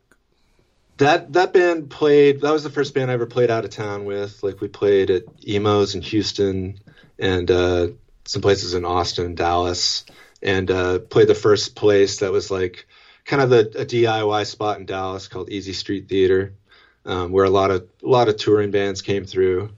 That 0.97 1.31
that 1.33 1.53
band 1.53 1.89
played. 1.89 2.41
That 2.41 2.51
was 2.51 2.63
the 2.63 2.69
first 2.69 2.93
band 2.93 3.09
I 3.09 3.13
ever 3.13 3.25
played 3.25 3.49
out 3.49 3.63
of 3.63 3.69
town 3.69 4.03
with. 4.03 4.43
Like 4.43 4.59
we 4.59 4.67
played 4.67 5.09
at 5.11 5.23
Emo's 5.47 5.95
in 5.95 6.01
Houston 6.01 6.79
and 7.17 7.49
uh, 7.49 7.88
some 8.25 8.41
places 8.41 8.73
in 8.73 8.83
Austin, 8.83 9.35
Dallas, 9.35 10.03
and 10.41 10.69
uh, 10.69 10.99
played 10.99 11.29
the 11.29 11.35
first 11.35 11.75
place 11.75 12.19
that 12.19 12.31
was 12.31 12.51
like 12.51 12.88
kind 13.28 13.41
of 13.41 13.49
the, 13.49 13.82
a 13.82 13.86
DIY 13.86 14.47
spot 14.47 14.80
in 14.80 14.86
Dallas 14.86 15.28
called 15.28 15.51
Easy 15.51 15.73
Street 15.73 16.07
Theater, 16.07 16.53
um, 17.05 17.32
where 17.32 17.45
a 17.45 17.49
lot 17.49 17.69
of 17.69 17.88
a 18.03 18.07
lot 18.07 18.30
of 18.30 18.38
touring 18.38 18.71
bands 18.71 19.01
came 19.01 19.25
through, 19.25 19.69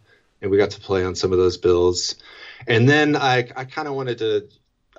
and 0.42 0.50
we 0.50 0.58
got 0.58 0.72
to 0.72 0.80
play 0.80 1.04
on 1.04 1.16
some 1.16 1.34
of 1.34 1.40
those 1.40 1.58
bills. 1.58 2.16
And 2.68 2.88
then 2.88 3.16
I 3.18 3.50
I 3.56 3.66
kind 3.66 3.88
of 3.88 3.96
wanted 3.96 4.20
to 4.20 4.48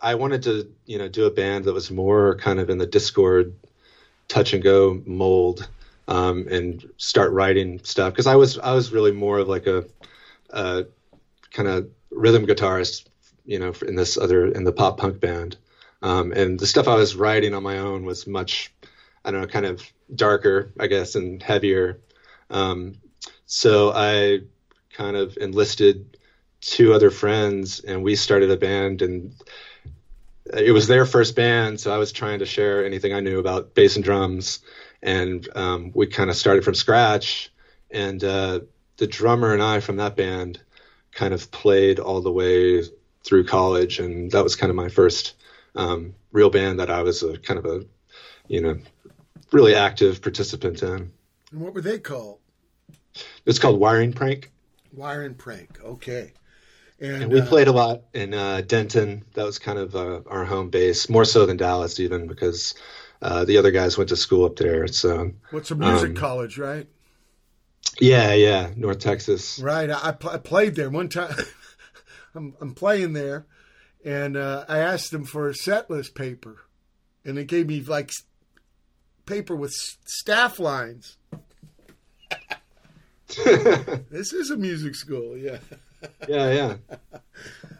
I 0.02 0.16
wanted 0.16 0.42
to 0.42 0.70
you 0.84 0.98
know 0.98 1.08
do 1.08 1.24
a 1.24 1.30
band 1.30 1.64
that 1.64 1.72
was 1.72 1.90
more 1.90 2.36
kind 2.36 2.60
of 2.60 2.68
in 2.68 2.78
the 2.78 2.86
Dischord 2.86 3.52
touch 4.28 4.52
and 4.52 4.62
go 4.62 5.00
mold 5.06 5.68
um, 6.08 6.46
and 6.50 6.88
start 6.96 7.32
writing 7.32 7.80
stuff 7.84 8.12
because 8.12 8.26
I 8.26 8.34
was 8.34 8.58
I 8.58 8.74
was 8.74 8.92
really 8.92 9.12
more 9.12 9.38
of 9.38 9.48
like 9.48 9.66
a, 9.66 9.84
a 10.50 10.86
kind 11.52 11.68
of 11.68 11.88
rhythm 12.10 12.46
guitarist, 12.46 13.06
you 13.44 13.60
know, 13.60 13.72
in 13.86 13.94
this 13.94 14.18
other 14.18 14.46
in 14.46 14.64
the 14.64 14.72
pop 14.72 14.98
punk 14.98 15.20
band, 15.20 15.56
um, 16.02 16.32
and 16.32 16.58
the 16.58 16.66
stuff 16.66 16.88
I 16.88 16.94
was 16.94 17.16
writing 17.16 17.54
on 17.54 17.62
my 17.62 17.78
own 17.78 18.04
was 18.04 18.26
much 18.26 18.72
I 19.24 19.30
don't 19.30 19.42
know 19.42 19.46
kind 19.46 19.66
of 19.66 19.82
darker 20.14 20.72
I 20.78 20.86
guess 20.86 21.14
and 21.14 21.42
heavier. 21.42 22.00
Um, 22.48 22.96
so 23.46 23.92
I 23.94 24.40
kind 24.92 25.16
of 25.16 25.36
enlisted 25.36 26.16
two 26.60 26.92
other 26.92 27.10
friends 27.10 27.80
and 27.80 28.02
we 28.02 28.16
started 28.16 28.50
a 28.50 28.56
band 28.56 29.02
and 29.02 29.34
it 30.52 30.72
was 30.72 30.86
their 30.86 31.06
first 31.06 31.36
band, 31.36 31.80
so 31.80 31.92
I 31.92 31.98
was 31.98 32.12
trying 32.12 32.40
to 32.40 32.46
share 32.46 32.84
anything 32.84 33.12
I 33.12 33.20
knew 33.20 33.38
about 33.38 33.74
bass 33.74 33.96
and 33.96 34.04
drums, 34.04 34.60
and 35.02 35.46
um, 35.54 35.92
we 35.94 36.06
kind 36.06 36.30
of 36.30 36.36
started 36.36 36.64
from 36.64 36.74
scratch. 36.74 37.52
And 37.90 38.22
uh, 38.22 38.60
the 38.96 39.06
drummer 39.06 39.52
and 39.52 39.62
I 39.62 39.80
from 39.80 39.96
that 39.96 40.16
band 40.16 40.60
kind 41.12 41.34
of 41.34 41.50
played 41.50 41.98
all 41.98 42.20
the 42.20 42.32
way 42.32 42.84
through 43.24 43.46
college, 43.46 43.98
and 43.98 44.30
that 44.32 44.42
was 44.42 44.56
kind 44.56 44.70
of 44.70 44.76
my 44.76 44.88
first 44.88 45.34
um, 45.74 46.14
real 46.32 46.50
band 46.50 46.80
that 46.80 46.90
I 46.90 47.02
was 47.02 47.22
a 47.22 47.38
kind 47.38 47.58
of 47.58 47.66
a, 47.66 47.84
you 48.48 48.60
know, 48.60 48.78
really 49.52 49.74
active 49.74 50.22
participant 50.22 50.82
in. 50.82 51.12
And 51.52 51.60
what 51.60 51.74
were 51.74 51.80
they 51.80 51.98
called? 51.98 52.38
It's 53.44 53.58
called 53.58 53.80
Wiring 53.80 54.12
Prank. 54.12 54.50
Wire 54.92 55.22
and 55.22 55.36
Prank. 55.36 55.78
Okay. 55.82 56.32
And, 57.00 57.24
And 57.24 57.32
we 57.32 57.40
uh, 57.40 57.46
played 57.46 57.68
a 57.68 57.72
lot 57.72 58.02
in 58.12 58.34
uh, 58.34 58.60
Denton. 58.66 59.24
That 59.34 59.46
was 59.46 59.58
kind 59.58 59.78
of 59.78 59.96
uh, 59.96 60.20
our 60.26 60.44
home 60.44 60.70
base, 60.70 61.08
more 61.08 61.24
so 61.24 61.46
than 61.46 61.56
Dallas, 61.56 61.98
even 61.98 62.26
because 62.26 62.74
uh, 63.22 63.44
the 63.44 63.56
other 63.56 63.70
guys 63.70 63.96
went 63.96 64.10
to 64.10 64.16
school 64.16 64.44
up 64.44 64.56
there. 64.56 64.86
So 64.86 65.32
What's 65.50 65.70
a 65.70 65.74
music 65.76 66.10
um, 66.10 66.16
college, 66.16 66.58
right? 66.58 66.86
yeah, 67.98 68.34
yeah, 68.34 68.70
North 68.76 68.98
Texas. 68.98 69.58
Right. 69.58 69.90
I, 69.90 70.08
I, 70.08 70.12
pl- 70.12 70.30
I 70.30 70.38
played 70.38 70.74
there 70.74 70.90
one 70.90 71.08
time. 71.08 71.34
I'm, 72.34 72.54
I'm 72.60 72.74
playing 72.74 73.12
there, 73.14 73.46
and 74.04 74.36
uh, 74.36 74.64
I 74.68 74.78
asked 74.78 75.10
them 75.10 75.24
for 75.24 75.48
a 75.48 75.54
set 75.54 75.90
list 75.90 76.14
paper, 76.14 76.58
and 77.24 77.36
they 77.36 77.44
gave 77.44 77.66
me 77.66 77.80
like 77.82 78.10
paper 79.26 79.54
with 79.56 79.70
s- 79.72 79.98
staff 80.04 80.58
lines. 80.58 81.16
this 84.10 84.32
is 84.32 84.50
a 84.50 84.56
music 84.56 84.94
school, 84.94 85.36
yeah. 85.36 85.58
Yeah, 86.28 86.52
yeah. 86.52 86.76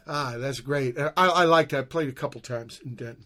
Ah, 0.07 0.35
that's 0.37 0.59
great. 0.59 0.97
I, 0.97 1.11
I 1.15 1.43
liked 1.45 1.71
it. 1.73 1.77
I 1.77 1.81
played 1.83 2.09
a 2.09 2.13
couple 2.13 2.41
times 2.41 2.81
in 2.83 2.95
Denton. 2.95 3.23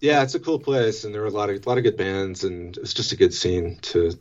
Yeah, 0.00 0.22
it's 0.22 0.34
a 0.34 0.40
cool 0.40 0.58
place, 0.58 1.04
and 1.04 1.14
there 1.14 1.22
were 1.22 1.28
a 1.28 1.30
lot 1.30 1.48
of 1.48 1.64
a 1.64 1.68
lot 1.68 1.78
of 1.78 1.84
good 1.84 1.96
bands, 1.96 2.44
and 2.44 2.76
it's 2.78 2.92
just 2.92 3.12
a 3.12 3.16
good 3.16 3.32
scene 3.32 3.78
to 3.82 4.18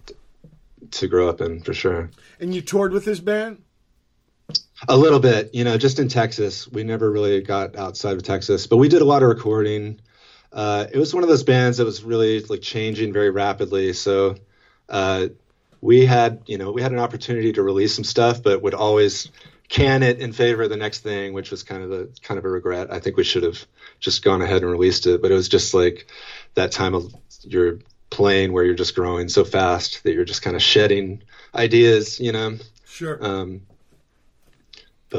to 0.92 1.08
grow 1.08 1.28
up 1.28 1.42
in 1.42 1.62
for 1.62 1.74
sure. 1.74 2.12
And 2.40 2.54
you 2.56 2.62
toured 2.62 2.94
with 2.94 3.04
this 3.04 3.20
band? 3.20 3.62
A 4.88 4.98
little 4.98 5.20
bit, 5.20 5.54
you 5.54 5.64
know, 5.64 5.78
just 5.78 6.00
in 6.00 6.08
Texas. 6.08 6.68
We 6.68 6.84
never 6.84 7.12
really 7.12 7.42
got 7.42 7.76
outside 7.76 8.18
of 8.18 8.24
Texas, 8.24 8.68
but 8.68 8.78
we 8.78 8.88
did 8.88 9.02
a 9.02 9.06
lot 9.06 9.24
of 9.24 9.30
recording. 9.30 10.00
Uh, 10.52 10.86
it 10.92 10.98
was 10.98 11.14
one 11.14 11.24
of 11.24 11.30
those 11.30 11.44
bands 11.44 11.78
that 11.78 11.86
was 11.86 12.04
really 12.04 12.42
like 12.42 12.62
changing 12.62 13.12
very 13.12 13.30
rapidly. 13.30 13.94
So 13.94 14.36
uh, 14.90 15.28
we 15.82 16.06
had, 16.06 16.44
you 16.46 16.58
know, 16.58 16.72
we 16.72 16.82
had 16.82 16.92
an 16.92 17.00
opportunity 17.00 17.54
to 17.54 17.64
release 17.64 17.96
some 17.96 18.04
stuff, 18.04 18.42
but 18.42 18.62
would 18.62 18.74
always 18.74 19.30
can 19.68 20.04
it 20.04 20.20
in 20.20 20.32
favor 20.32 20.64
of 20.64 20.70
the 20.70 20.78
next 20.78 21.00
thing, 21.00 21.34
which 21.34 21.52
was 21.52 21.64
kind 21.64 21.84
of 21.84 21.92
a 21.92 22.08
kind 22.22 22.38
of 22.38 22.46
a 22.46 22.50
regret. 22.50 22.92
I 22.92 23.00
think 23.00 23.18
we 23.18 23.24
should 23.24 23.44
have 23.44 23.66
just 24.00 24.24
gone 24.24 24.42
ahead 24.42 24.62
and 24.62 24.72
released 24.72 25.08
it, 25.08 25.22
but 25.22 25.32
it 25.32 25.36
was 25.36 25.50
just 25.50 25.74
like 25.74 26.08
that 26.54 26.72
time 26.72 26.94
of 26.94 27.14
you're 27.42 27.80
playing 28.10 28.54
where 28.54 28.64
you're 28.64 28.76
just 28.76 28.96
growing 28.96 29.28
so 29.30 29.44
fast 29.44 30.04
that 30.04 30.14
you're 30.14 30.26
just 30.26 30.42
kind 30.42 30.56
of 30.56 30.62
shedding 30.62 31.24
ideas, 31.54 32.20
you 32.20 32.32
know. 32.32 32.58
Sure. 32.86 33.18
Um, 33.24 33.62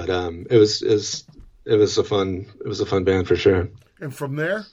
but 0.01 0.11
um, 0.11 0.47
it 0.51 0.57
was 0.57 0.83
it 0.83 0.91
was 0.93 1.25
it 1.65 1.75
was 1.77 1.99
a 1.99 2.05
fun 2.05 2.47
it 2.65 2.69
was 2.69 2.81
a 2.81 2.87
fun 2.87 3.05
band 3.05 3.27
for 3.29 3.37
sure. 3.37 3.69
and 4.01 4.15
from 4.15 4.37
there? 4.37 4.65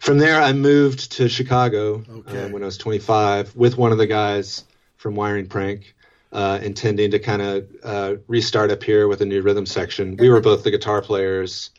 From 0.00 0.18
there, 0.18 0.40
I 0.40 0.52
moved 0.54 1.12
to 1.12 1.28
Chicago 1.28 2.02
Okay. 2.10 2.44
um, 2.44 2.52
when 2.52 2.62
I 2.62 2.66
was 2.66 2.78
25 2.78 3.54
with 3.54 3.76
one 3.76 3.92
of 3.92 3.98
the 3.98 4.06
guys 4.06 4.64
from 4.96 5.14
Wiring 5.14 5.46
Prank, 5.46 5.94
uh, 6.32 6.58
intending 6.62 7.10
to 7.10 7.18
kind 7.18 7.42
of 7.42 7.66
uh, 7.84 8.14
restart 8.26 8.70
up 8.70 8.82
here 8.82 9.08
with 9.08 9.20
a 9.20 9.26
new 9.26 9.42
rhythm 9.42 9.66
section. 9.66 10.16
We 10.16 10.30
were 10.30 10.40
both 10.40 10.64
the 10.64 10.70
guitar 10.70 11.02
players, 11.02 11.70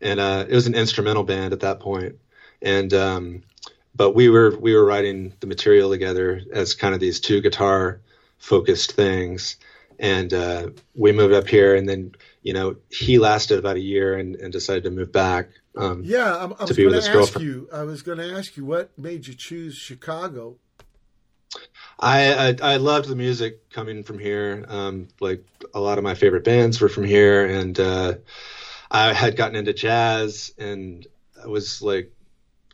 and 0.00 0.18
uh, 0.18 0.44
it 0.48 0.54
was 0.54 0.66
an 0.66 0.74
instrumental 0.74 1.22
band 1.22 1.52
at 1.52 1.60
that 1.60 1.78
point. 1.78 2.16
And 2.60 2.92
um, 2.92 3.42
but 3.94 4.10
we 4.12 4.28
were 4.28 4.56
we 4.58 4.74
were 4.74 4.84
writing 4.84 5.32
the 5.40 5.46
material 5.46 5.90
together 5.90 6.40
as 6.52 6.74
kind 6.74 6.94
of 6.94 7.00
these 7.00 7.20
two 7.20 7.40
guitar 7.40 8.00
focused 8.38 8.92
things, 8.92 9.56
and 9.98 10.32
uh, 10.32 10.70
we 10.94 11.12
moved 11.12 11.34
up 11.34 11.48
here, 11.48 11.74
and 11.74 11.88
then 11.88 12.12
you 12.42 12.52
know 12.52 12.76
he 12.90 13.18
lasted 13.18 13.58
about 13.58 13.76
a 13.76 13.80
year 13.80 14.16
and, 14.16 14.36
and 14.36 14.52
decided 14.52 14.84
to 14.84 14.90
move 14.90 15.12
back. 15.12 15.48
Um, 15.76 16.02
Yeah, 16.04 16.34
I, 16.34 16.44
I 16.44 16.64
was 16.64 16.76
going 16.76 16.90
to 16.90 16.96
ask 16.96 17.12
girlfriend. 17.12 17.46
you. 17.46 17.68
I 17.72 17.82
was 17.82 18.02
going 18.02 18.18
to 18.18 18.32
ask 18.32 18.56
you 18.56 18.64
what 18.64 18.96
made 18.98 19.26
you 19.26 19.34
choose 19.34 19.76
Chicago. 19.76 20.56
I, 21.98 22.32
I 22.60 22.74
I 22.74 22.76
loved 22.76 23.08
the 23.08 23.16
music 23.16 23.70
coming 23.70 24.02
from 24.02 24.18
here. 24.18 24.64
Um, 24.68 25.08
like 25.20 25.44
a 25.74 25.80
lot 25.80 25.98
of 25.98 26.04
my 26.04 26.14
favorite 26.14 26.44
bands 26.44 26.80
were 26.80 26.88
from 26.88 27.04
here, 27.04 27.46
and 27.46 27.78
uh, 27.78 28.14
I 28.90 29.12
had 29.12 29.36
gotten 29.36 29.56
into 29.56 29.72
jazz, 29.72 30.52
and 30.58 31.06
I 31.42 31.46
was 31.46 31.80
like 31.80 32.12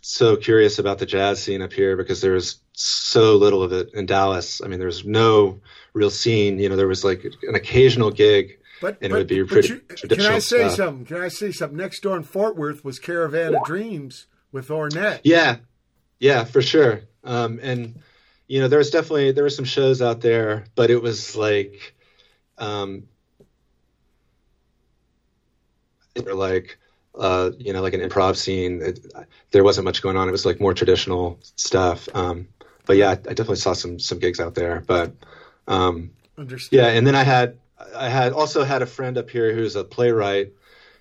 so 0.00 0.36
curious 0.36 0.80
about 0.80 0.98
the 0.98 1.06
jazz 1.06 1.40
scene 1.40 1.62
up 1.62 1.72
here 1.72 1.96
because 1.96 2.20
there 2.20 2.32
was 2.32 2.58
so 2.72 3.36
little 3.36 3.62
of 3.62 3.72
it 3.72 3.94
in 3.94 4.06
Dallas. 4.06 4.60
I 4.62 4.66
mean, 4.66 4.80
there 4.80 4.86
was 4.86 5.04
no 5.04 5.60
real 5.93 6.11
scene. 6.11 6.59
You 6.59 6.68
know, 6.68 6.76
there 6.76 6.88
was 6.88 7.05
like 7.05 7.24
an 7.43 7.55
occasional 7.55 8.11
gig, 8.11 8.59
But, 8.80 8.99
and 9.03 9.11
but, 9.11 9.16
it 9.16 9.18
would 9.20 9.26
be 9.28 9.45
pretty 9.45 9.68
you- 9.68 9.80
can 10.09 10.20
I 10.22 10.38
say 10.38 10.59
stuff. 10.68 10.72
something? 10.76 11.05
Can 11.07 11.20
I 11.20 11.28
say 11.28 11.53
something? 11.53 11.76
Next 11.76 12.01
door 12.03 12.16
in 12.16 12.22
Fort 12.22 12.57
Worth 12.57 12.84
was 12.84 12.99
Caravan 12.99 13.55
of 13.55 13.64
Dreams 13.64 14.26
with 14.51 14.68
Ornette. 14.68 15.20
Yeah, 15.24 15.57
yeah, 16.18 16.45
for 16.45 16.62
sure. 16.62 17.03
Um, 17.24 17.61
and 17.62 18.01
you 18.49 18.61
know, 18.61 18.68
there 18.68 18.78
was 18.78 18.90
definitely 18.90 19.32
there 19.32 19.45
were 19.45 19.51
some 19.51 19.64
shows 19.64 20.03
out 20.03 20.20
there, 20.20 20.64
but 20.74 20.90
it 20.90 21.01
was 21.01 21.34
like, 21.36 21.95
um, 22.59 23.05
they 26.14 26.20
were 26.22 26.34
like, 26.34 26.78
uh, 27.18 27.51
you 27.59 27.72
know, 27.72 27.80
like 27.82 27.95
an 27.95 28.01
improv 28.01 28.36
scene. 28.36 28.82
It, 28.82 29.12
there 29.51 29.64
wasn't 29.64 29.84
much 29.84 30.03
going 30.03 30.16
on. 30.16 30.28
It 30.28 30.32
was 30.32 30.45
like 30.47 30.61
more 30.61 30.74
traditional 30.74 31.38
stuff. 31.57 32.09
Um, 32.14 32.49
but 32.86 32.97
yeah, 32.97 33.09
I, 33.09 33.12
I 33.12 33.14
definitely 33.16 33.57
saw 33.57 33.72
some 33.72 33.99
some 33.99 34.18
gigs 34.18 34.40
out 34.40 34.55
there. 34.55 34.82
But 34.86 35.12
um, 35.66 36.10
Understand? 36.36 36.82
yeah, 36.82 36.88
and 36.88 37.06
then 37.06 37.14
I 37.14 37.22
had 37.22 37.58
I 37.94 38.08
had 38.08 38.32
also 38.32 38.64
had 38.64 38.82
a 38.82 38.86
friend 38.86 39.18
up 39.18 39.30
here 39.30 39.52
who's 39.54 39.76
a 39.76 39.84
playwright, 39.84 40.52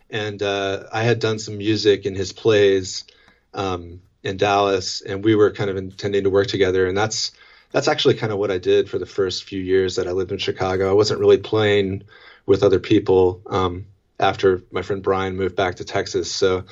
and 0.10 0.42
uh, 0.42 0.84
I 0.92 1.04
had 1.04 1.20
done 1.20 1.40
some 1.40 1.58
music 1.58 2.06
in 2.06 2.16
his 2.16 2.34
plays 2.34 3.06
um, 3.54 4.02
in 4.24 4.38
Dallas, 4.38 5.02
and 5.02 5.24
we 5.24 5.36
were 5.36 5.52
kind 5.52 5.70
of 5.70 5.78
intending 5.78 6.24
to 6.24 6.30
work 6.30 6.48
together, 6.48 6.88
and 6.88 6.98
that's 6.98 7.32
that's 7.72 7.88
actually 7.88 8.16
kind 8.16 8.34
of 8.34 8.40
what 8.40 8.52
I 8.52 8.58
did 8.58 8.90
for 8.90 9.00
the 9.00 9.06
first 9.06 9.46
few 9.46 9.62
years 9.62 9.96
that 9.96 10.08
I 10.08 10.12
lived 10.12 10.32
in 10.32 10.38
Chicago. 10.38 10.90
I 10.90 10.94
wasn't 10.94 11.20
really 11.20 11.38
playing 11.38 12.04
with 12.46 12.64
other 12.64 12.80
people 12.80 13.42
um, 13.48 13.86
after 14.20 14.62
my 14.72 14.82
friend 14.82 15.02
Brian 15.02 15.38
moved 15.38 15.56
back 15.56 15.76
to 15.76 15.86
Texas, 15.86 16.32
so 16.32 16.66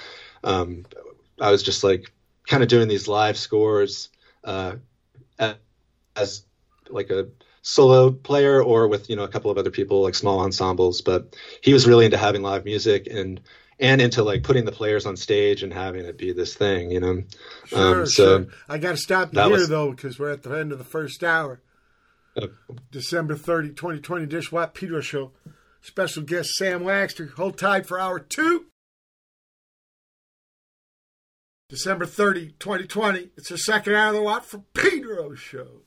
um, 0.44 0.86
I 1.40 1.52
was 1.52 1.64
just 1.64 1.84
like 1.84 2.12
kind 2.48 2.64
of 2.64 2.70
doing 2.70 2.88
these 2.88 3.08
live 3.08 3.38
scores 3.38 4.10
uh, 4.44 4.76
as 6.16 6.44
like 6.90 7.10
a 7.12 7.30
solo 7.62 8.12
player 8.12 8.62
or 8.64 8.88
with 8.88 9.10
you 9.10 9.16
know 9.16 9.24
a 9.24 9.28
couple 9.28 9.51
of 9.51 9.57
other 9.57 9.72
people 9.72 10.01
like 10.01 10.16
small 10.16 10.39
ensembles 10.39 11.01
but 11.01 11.36
he 11.62 11.74
was 11.74 11.86
really 11.88 12.05
into 12.05 12.18
having 12.18 12.41
live 12.41 12.64
music 12.66 13.07
and 13.07 13.41
and 13.80 14.01
into 14.01 14.24
like 14.24 14.43
putting 14.43 14.66
the 14.66 14.72
players 14.72 15.05
on 15.05 15.16
stage 15.18 15.62
and 15.64 15.74
having 15.74 16.05
it 16.05 16.18
be 16.18 16.32
this 16.34 16.53
thing 16.55 16.91
you 16.91 16.99
know 16.99 17.24
Sure, 17.66 18.01
um, 18.01 18.05
so 18.07 18.43
sure. 18.43 18.47
I 18.68 18.78
got 18.78 18.91
to 18.91 18.97
stop 18.97 19.34
you 19.34 19.39
here, 19.41 19.49
was- 19.51 19.70
though, 19.70 19.91
because 19.91 20.18
we're 20.20 20.32
at 20.32 20.43
the 20.43 20.51
end 20.57 20.72
of 20.72 20.78
the 20.78 20.84
first 20.84 21.24
hour. 21.24 21.62
uh, 22.36 22.47
December 22.91 23.36
30, 23.36 23.70
2020, 23.70 24.26
Dish 24.26 24.51
Watt 24.51 24.74
Pedro 24.74 25.01
Show. 25.01 25.32
Special 25.82 26.24
guest 26.24 26.49
Sam 26.55 26.82
Wagster. 26.82 27.32
Hold 27.34 27.57
tight 27.57 27.86
for 27.86 27.99
hour 27.99 28.20
two. 28.20 28.66
December 31.70 32.05
30, 32.05 32.53
2020. 32.60 33.30
It's 33.38 33.49
the 33.49 33.57
second 33.57 33.93
hour 33.95 34.10
of 34.10 34.16
the 34.16 34.22
Watt 34.24 34.45
for 34.45 34.64
Pedro 34.74 35.36
Show. 35.36 35.84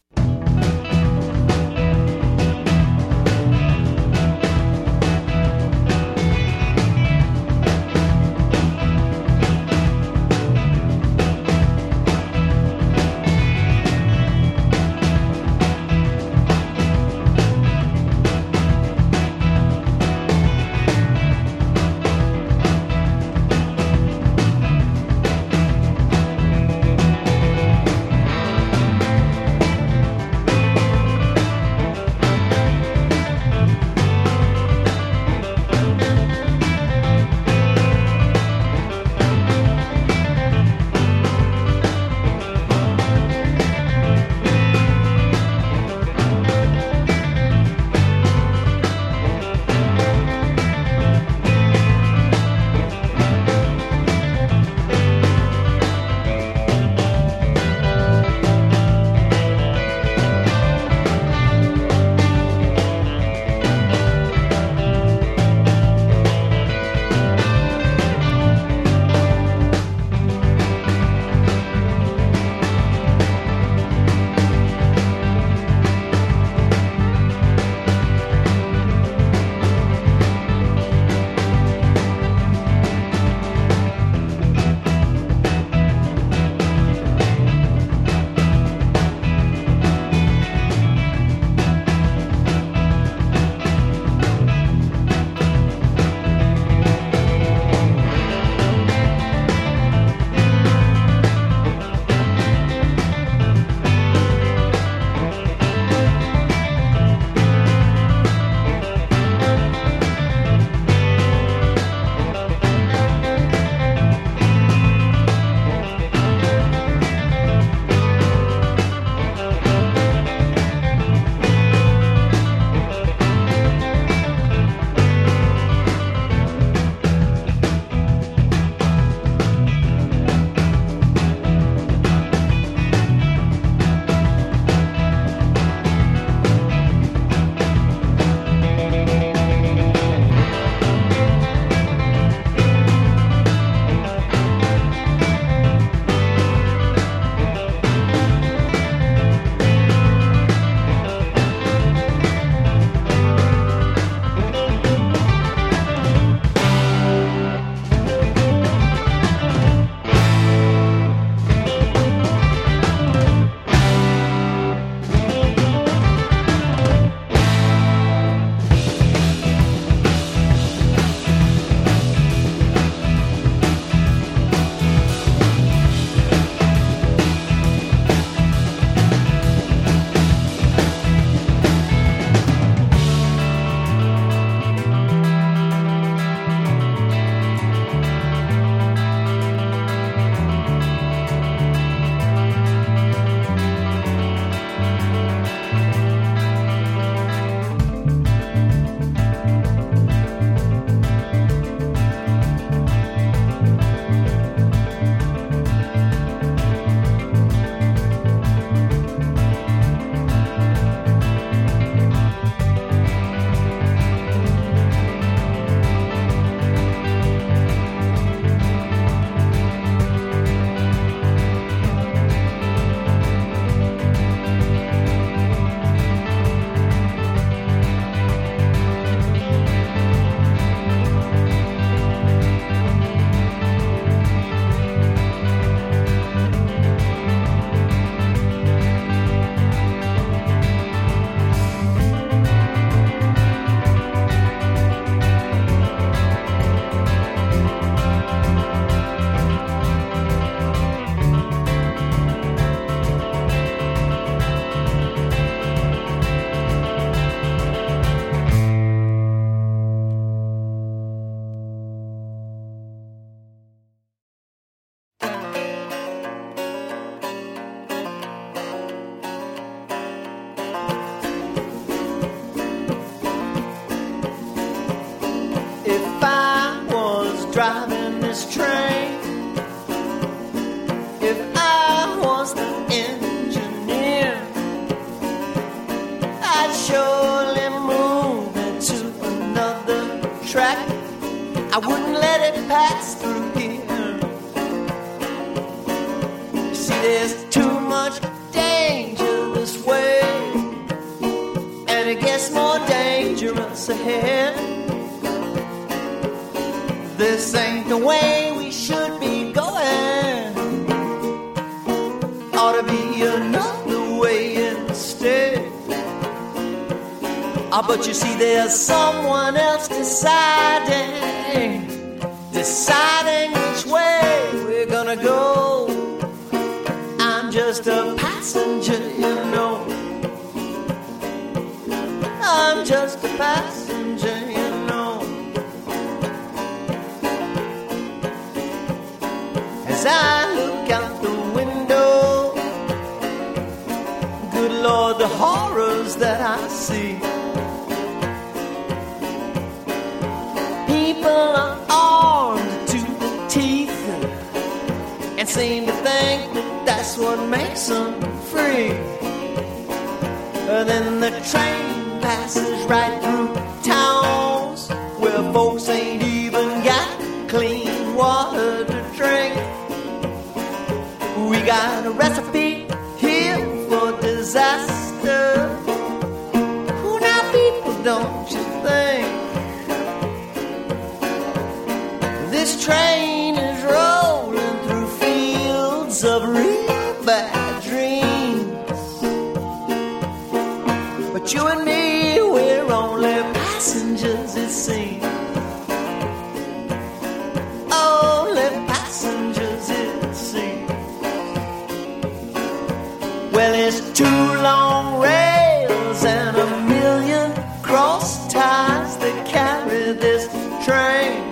cross 407.93 408.51
ties 408.51 409.19
that 409.19 409.47
carry 409.47 410.15
this 410.15 410.49
train. 410.87 411.43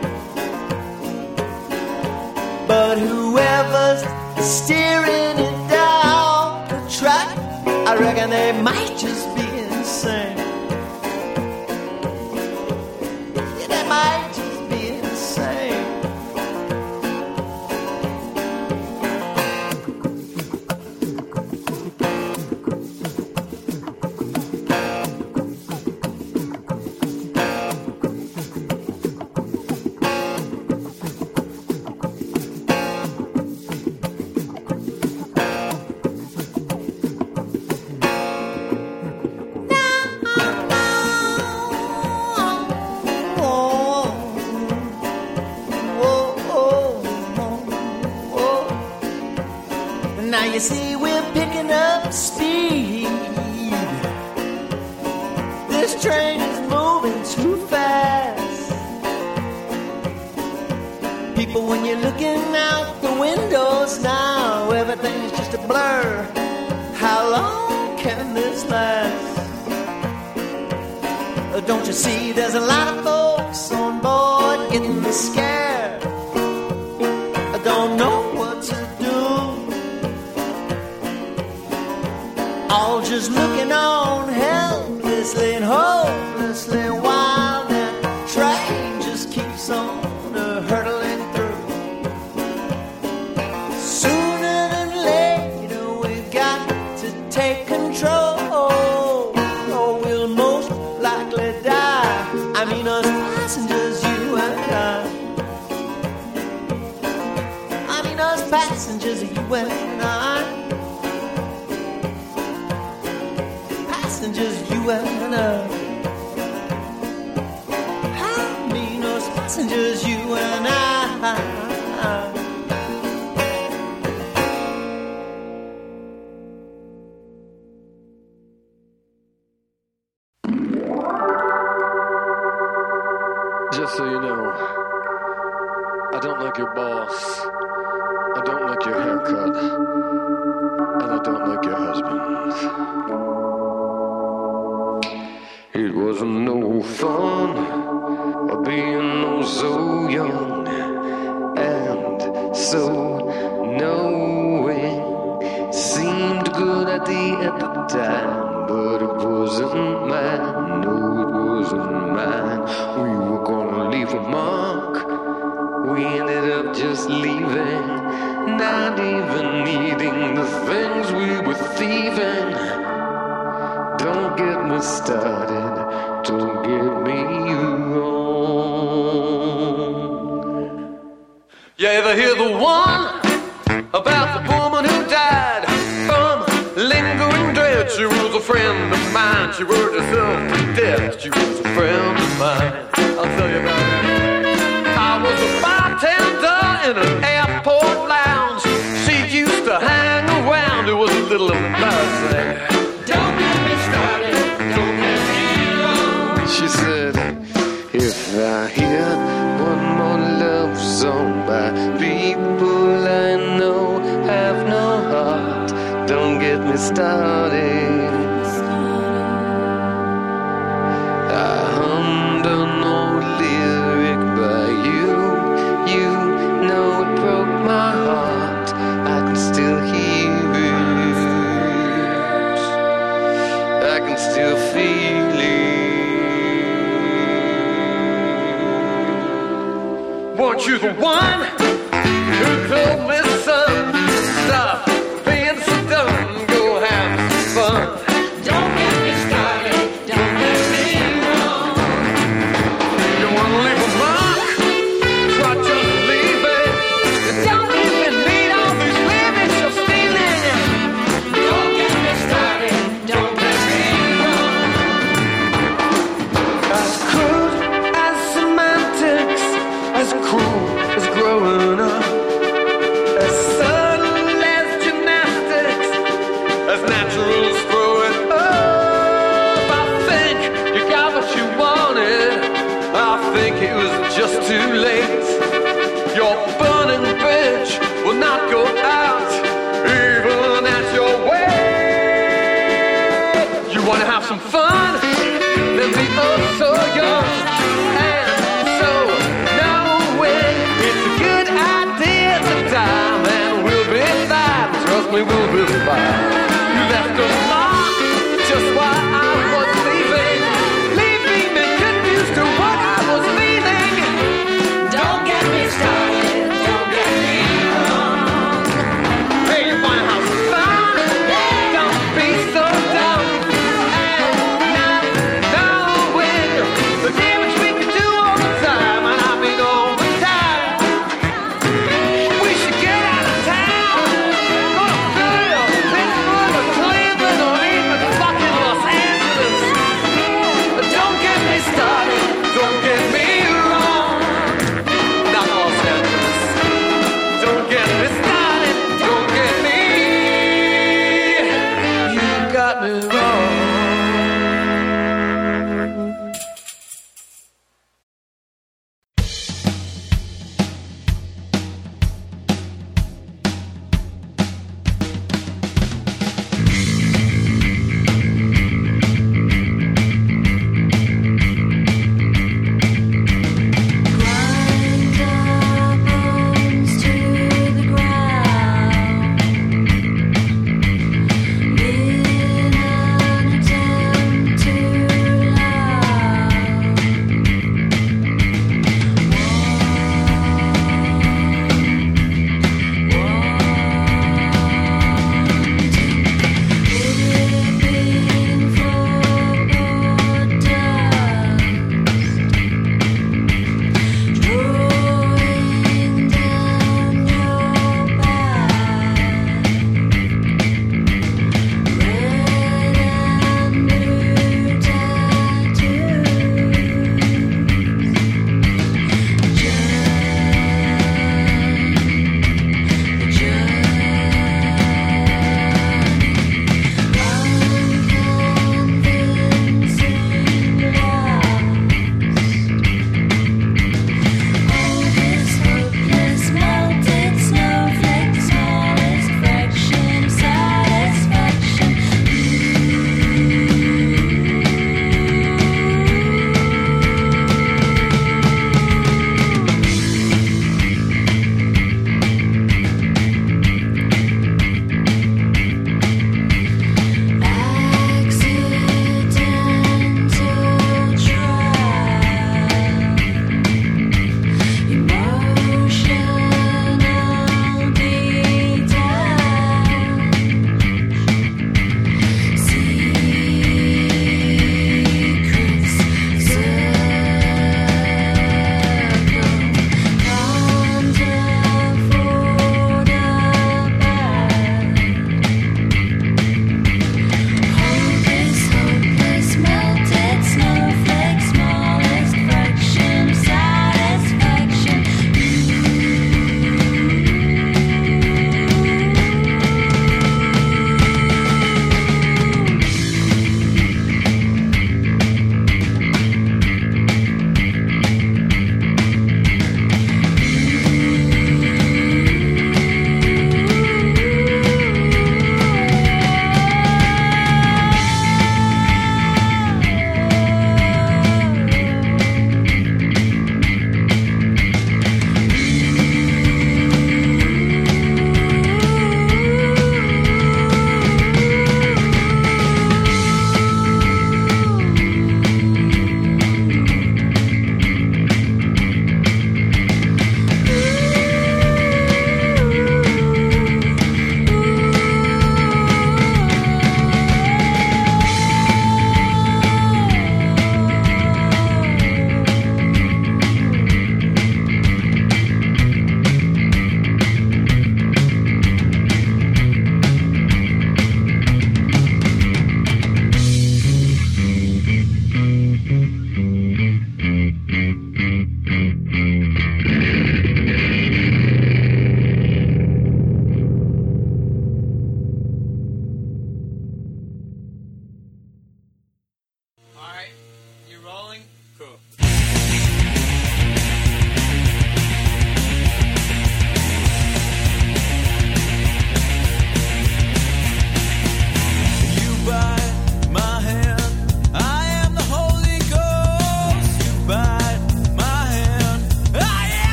But 2.67 2.97
whoever's 2.97 4.03
steering 4.43 5.39
it 5.39 5.59
down 5.69 6.67
the 6.71 6.81
track, 6.99 7.37
I 7.87 7.95
reckon 7.95 8.31
they 8.31 8.53
might 8.63 8.97
just 8.97 9.27
be. 9.37 9.40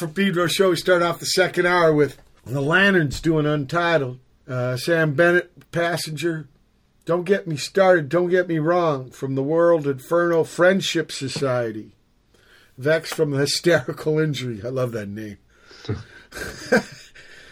From 0.00 0.14
Pedro 0.14 0.46
show. 0.46 0.70
We 0.70 0.76
start 0.76 1.02
off 1.02 1.20
the 1.20 1.26
second 1.26 1.66
hour 1.66 1.92
with 1.92 2.16
the 2.46 2.62
Lanterns 2.62 3.20
doing 3.20 3.44
Untitled. 3.44 4.18
Uh, 4.48 4.78
Samm 4.78 5.14
Bennett, 5.14 5.70
Passenger. 5.72 6.48
Don't 7.04 7.24
get 7.24 7.46
me 7.46 7.58
started. 7.58 8.08
Don't 8.08 8.30
get 8.30 8.48
me 8.48 8.58
wrong. 8.58 9.10
From 9.10 9.34
the 9.34 9.42
World 9.42 9.86
Inferno 9.86 10.42
Friendship 10.44 11.12
Society. 11.12 11.92
Vex 12.78 13.12
from 13.12 13.32
the 13.32 13.40
Hysterical 13.40 14.18
Injury. 14.18 14.62
I 14.64 14.70
love 14.70 14.92
that 14.92 15.10
name. 15.10 15.36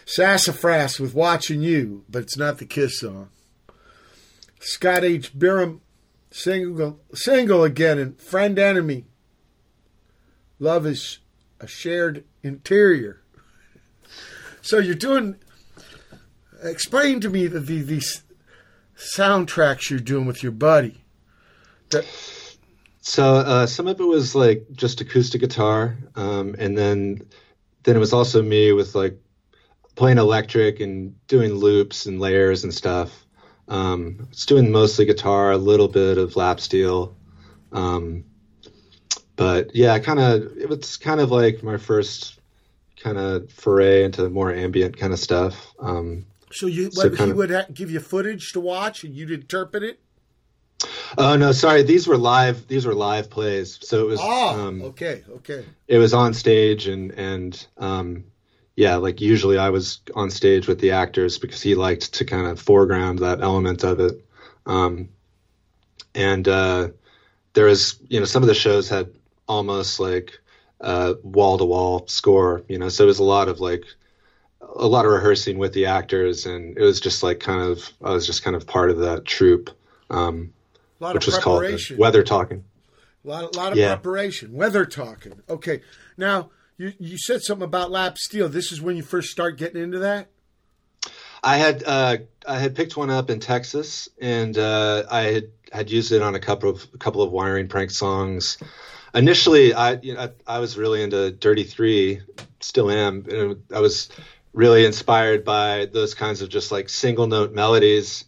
Sassafras 0.07 0.99
with 0.99 1.13
Watching 1.13 1.61
You, 1.61 2.07
but 2.09 2.23
it's 2.23 2.39
not 2.39 2.57
the 2.57 2.65
Kiss 2.65 3.01
song. 3.01 3.29
Scott 4.59 5.05
H. 5.05 5.39
Biram, 5.39 5.81
single, 6.31 6.99
single 7.13 7.63
again, 7.63 7.99
and 7.99 8.19
Friend 8.19 8.59
Enemy. 8.59 9.05
Love 10.59 10.87
is 10.87 11.19
a 11.61 11.67
shared 11.67 12.25
interior. 12.49 13.23
So 14.63 14.79
you're 14.79 14.95
doing. 14.95 15.37
Explain 16.63 17.21
to 17.21 17.31
me 17.31 17.47
the, 17.47 17.61
the, 17.61 17.83
these 17.83 18.23
soundtracks 18.97 19.91
you're 19.91 20.01
doing 20.01 20.27
with 20.27 20.43
your 20.43 20.51
buddy. 20.53 21.05
That, 21.91 22.05
So 23.01 23.37
uh, 23.37 23.67
some 23.67 23.87
of 23.87 24.01
it 24.01 24.05
was 24.05 24.35
like 24.35 24.67
just 24.73 25.01
acoustic 25.01 25.41
guitar, 25.41 25.97
um, 26.17 26.55
and 26.59 26.77
then 26.77 27.23
then 27.85 27.97
it 27.97 28.01
was 28.01 28.13
also 28.13 28.43
me 28.43 28.73
with 28.73 28.95
like 28.95 29.19
playing 29.95 30.19
electric 30.19 30.81
and 30.81 31.15
doing 31.27 31.55
loops 31.55 32.07
and 32.07 32.21
layers 32.21 32.65
and 32.65 32.75
stuff. 32.75 33.25
Um, 33.69 34.29
it's 34.31 34.45
doing 34.47 34.71
mostly 34.71 35.07
guitar, 35.07 35.53
a 35.53 35.57
little 35.57 35.89
bit 35.89 36.19
of 36.19 36.37
lap 36.37 36.61
steel, 36.61 37.17
um, 37.73 38.25
but 39.37 39.75
yeah, 39.75 39.99
kind 40.01 40.19
of 40.19 40.57
it 40.59 40.69
was 40.69 40.97
kind 40.97 41.21
of 41.21 41.31
like 41.31 41.63
my 41.63 41.79
first 41.79 42.38
kind 43.01 43.19
of 43.19 43.51
foray 43.53 44.05
into 44.05 44.29
more 44.29 44.53
ambient 44.53 44.97
kind 44.97 45.13
of 45.13 45.19
stuff. 45.19 45.73
Um, 45.79 46.27
so 46.51 46.67
you 46.67 46.91
So 46.91 47.11
he 47.11 47.31
of- 47.31 47.37
would 47.37 47.51
ha- 47.51 47.67
give 47.73 47.91
you 47.91 48.01
footage 48.01 48.53
to 48.53 48.61
watch, 48.61 49.05
and 49.05 49.15
you'd 49.15 49.31
interpret 49.31 49.83
it. 49.83 50.01
oh 51.19 51.37
no, 51.37 51.53
sorry, 51.53 51.83
these 51.83 52.07
were 52.07 52.17
live. 52.17 52.69
These 52.69 52.87
were 52.87 52.95
live 52.95 53.29
plays, 53.31 53.79
so 53.83 54.03
it 54.03 54.07
was. 54.07 54.21
Ah, 54.23 54.55
um, 54.67 54.83
okay, 54.83 55.25
okay. 55.39 55.65
it 55.89 55.99
was 55.99 56.15
on 56.15 56.35
stage 56.35 56.87
and 56.87 57.11
and 57.13 57.67
um 57.79 58.25
yeah 58.77 58.95
like 58.95 59.21
usually 59.21 59.59
i 59.59 59.71
was 59.71 59.99
on 60.15 60.31
stage 60.31 60.69
with 60.69 60.79
the 60.79 60.93
actors 60.93 61.37
because 61.37 61.61
he 61.61 61.75
liked 61.75 62.15
to 62.15 62.25
kind 62.25 62.47
of 62.47 62.61
foreground 62.61 63.19
that 63.19 63.41
element 63.41 63.83
of 63.83 63.99
it 63.99 64.25
um 64.67 65.09
and 66.15 66.47
uh 66.47 66.89
there 67.55 67.65
was 67.65 67.99
you 68.09 68.21
know 68.21 68.25
some 68.27 68.45
of 68.45 68.47
the 68.49 68.55
shows 68.55 68.89
had 68.89 69.09
almost 69.49 69.99
like 69.99 70.39
wall 71.23 71.59
to 71.59 71.65
wall 71.65 72.07
score 72.07 72.63
you 72.69 72.79
know 72.79 72.89
so 72.89 73.05
it 73.05 73.07
was 73.07 73.19
a 73.19 73.25
lot 73.25 73.49
of 73.49 73.61
like 73.61 73.85
a 74.77 74.87
lot 74.87 75.05
of 75.05 75.11
rehearsing 75.13 75.59
with 75.59 75.73
the 75.73 75.87
actors 75.87 76.47
and 76.47 76.77
it 76.77 76.83
was 76.83 77.01
just 77.01 77.23
like 77.23 77.41
kind 77.41 77.63
of 77.63 77.91
i 78.03 78.11
was 78.13 78.27
just 78.27 78.43
kind 78.43 78.55
of 78.57 78.67
part 78.67 78.91
of 78.91 78.99
that 78.99 79.25
troupe 79.25 79.71
um 80.11 80.53
which 80.99 81.27
was 81.27 81.39
called 81.39 81.65
weather 81.97 82.23
talking 82.23 82.65
A 83.25 83.29
lot, 83.29 83.55
a 83.55 83.59
lot 83.59 83.73
of 83.73 83.79
Yeah. 83.79 83.95
preparation. 83.97 84.53
Weather 84.53 84.85
talking. 84.87 85.43
Okay. 85.49 85.83
Now, 86.17 86.51
you, 86.77 86.93
you 86.99 87.19
said 87.19 87.43
something 87.43 87.65
about 87.65 87.91
lap 87.91 88.17
steel. 88.19 88.49
This 88.49 88.71
is 88.73 88.81
when 88.81 88.97
you 88.97 89.03
first 89.03 89.31
start 89.31 89.59
getting 89.59 89.83
into 89.83 89.99
that? 89.99 90.29
I 91.43 91.57
had 91.57 91.83
uh, 91.85 92.19
I 92.47 92.59
had 92.59 92.75
picked 92.75 92.97
one 92.97 93.11
up 93.11 93.31
in 93.31 93.41
Texas, 93.41 94.09
and 94.21 94.57
uh, 94.59 95.05
I 95.11 95.21
had, 95.23 95.45
had 95.73 95.91
used 95.91 96.13
it 96.13 96.23
on 96.23 96.35
a 96.35 96.41
couple 96.41 96.71
of 96.71 96.87
a 96.95 96.99
couple 96.99 97.23
of 97.23 97.31
wiring 97.31 97.69
prank 97.69 97.91
songs. 97.91 98.59
Initially, 99.15 99.75
I 99.75 99.93
you 99.95 100.15
know, 100.15 100.31
I, 100.47 100.57
I 100.57 100.59
was 100.59 100.77
really 100.77 101.03
into 101.03 101.31
Dirty 101.31 101.65
Three, 101.65 102.21
still 102.61 102.91
am. 102.91 103.25
And 103.31 103.63
I 103.75 103.81
was 103.81 104.09
really 104.53 104.85
inspired 104.85 105.45
by 105.45 105.87
those 105.87 106.15
kinds 106.15 106.43
of 106.43 106.49
just 106.49 106.73
like 106.73 106.89
single 106.89 107.27
note 107.27 107.53
melodies, 107.53 108.25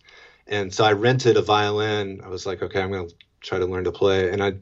and 0.46 0.72
so 0.72 0.84
I 0.84 0.92
rented 0.92 1.36
a 1.36 1.42
violin. 1.42 2.20
I 2.24 2.28
was 2.28 2.46
like, 2.46 2.62
okay, 2.62 2.80
I'm 2.80 2.92
gonna 2.92 3.08
try 3.40 3.58
to 3.58 3.66
learn 3.66 3.84
to 3.84 3.92
play, 3.92 4.30
and 4.30 4.42
I 4.42 4.54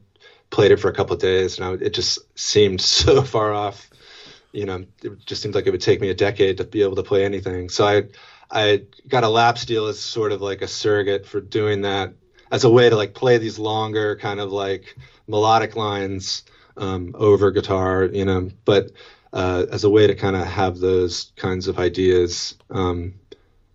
played 0.51 0.73
it 0.73 0.79
for 0.79 0.89
a 0.89 0.95
couple 0.95 1.17
days, 1.17 1.59
and 1.59 1.67
I, 1.67 1.85
it 1.85 1.95
just 1.95 2.19
seemed 2.39 2.81
so 3.01 3.23
far 3.23 3.53
off 3.53 3.89
you 4.53 4.65
know, 4.65 4.85
it 5.03 5.27
just 5.27 5.43
seemed 5.43 5.55
like 5.55 5.67
it 5.67 5.71
would 5.71 5.81
take 5.81 6.01
me 6.01 6.11
a 6.11 6.15
decade 6.15 6.57
to 6.57 6.65
be 6.65 6.83
able 6.83 6.97
to 6.97 7.03
play 7.03 7.25
anything. 7.25 7.69
So 7.69 7.87
I, 7.87 8.05
I 8.51 8.83
got 9.07 9.25
a 9.25 9.29
lap 9.29 9.59
steel 9.59 9.87
as 9.87 10.01
sort 10.01 10.33
of 10.33 10.41
like 10.41 10.63
a 10.63 10.69
surrogate 10.69 11.27
for 11.27 11.41
doing 11.41 11.83
that 11.83 12.15
as 12.51 12.65
a 12.65 12.71
way 12.71 12.89
to 12.89 12.97
like 12.97 13.15
play 13.15 13.39
these 13.39 13.59
longer 13.59 14.17
kind 14.17 14.41
of 14.41 14.51
like 14.53 14.97
melodic 15.27 15.77
lines 15.77 16.45
um, 16.77 17.15
over 17.19 17.51
guitar, 17.51 18.05
you 18.05 18.25
know, 18.25 18.51
but 18.65 18.91
uh, 19.33 19.67
as 19.71 19.85
a 19.85 19.91
way 19.91 20.07
to 20.07 20.15
kind 20.15 20.37
of 20.37 20.47
have 20.47 20.79
those 20.79 21.33
kinds 21.37 21.69
of 21.69 21.79
ideas, 21.79 22.55
um, 22.71 23.15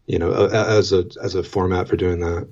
you 0.08 0.18
know, 0.18 0.48
as 0.48 0.91
a 0.91 1.06
as 1.22 1.36
a 1.36 1.44
format 1.44 1.88
for 1.88 1.95
doing 1.95 2.20
that. 2.20 2.48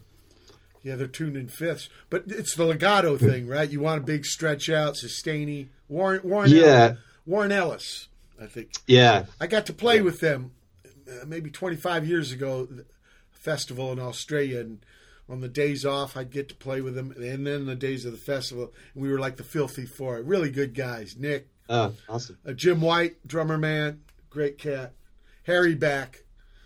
Yeah, 0.83 0.95
they're 0.95 1.07
tuned 1.07 1.37
in 1.37 1.47
fifths. 1.47 1.89
But 2.09 2.23
it's 2.27 2.55
the 2.55 2.65
legato 2.65 3.17
thing, 3.17 3.47
right? 3.47 3.69
You 3.69 3.81
want 3.81 4.01
a 4.01 4.05
big 4.05 4.25
stretch 4.25 4.69
out, 4.69 4.97
sustainy. 4.97 5.69
Warren, 5.87 6.21
Warren, 6.23 6.49
Yeah. 6.49 6.95
Warren 7.25 7.51
Ellis, 7.51 8.07
I 8.41 8.47
think. 8.47 8.71
Yeah, 8.87 9.25
I 9.39 9.45
got 9.47 9.67
to 9.67 9.73
play 9.73 10.01
with 10.01 10.21
them 10.21 10.51
uh, 11.07 11.25
maybe 11.27 11.51
25 11.51 12.07
years 12.07 12.31
ago, 12.31 12.67
festival 13.31 13.91
in 13.91 13.99
Australia, 13.99 14.59
and 14.61 14.79
on 15.31 15.39
the 15.39 15.47
days 15.47 15.85
off, 15.85 16.17
I'd 16.17 16.29
get 16.29 16.49
to 16.49 16.55
play 16.55 16.81
with 16.81 16.93
them, 16.93 17.13
and 17.15 17.47
then 17.47 17.65
the 17.65 17.75
days 17.75 18.05
of 18.05 18.11
the 18.11 18.17
festival, 18.17 18.73
we 18.93 19.09
were 19.09 19.17
like 19.19 19.37
the 19.37 19.43
filthy 19.43 19.85
four. 19.85 20.21
Really 20.21 20.51
good 20.51 20.75
guys. 20.75 21.15
Mick, 21.15 21.43
oh, 21.69 21.93
awesome. 22.09 22.37
uh, 22.45 22.51
Jim 22.51 22.81
White, 22.81 23.25
drummer 23.25 23.57
man, 23.57 24.01
great 24.29 24.57
cat. 24.57 24.91
Harry 25.43 25.73
back, 25.73 26.23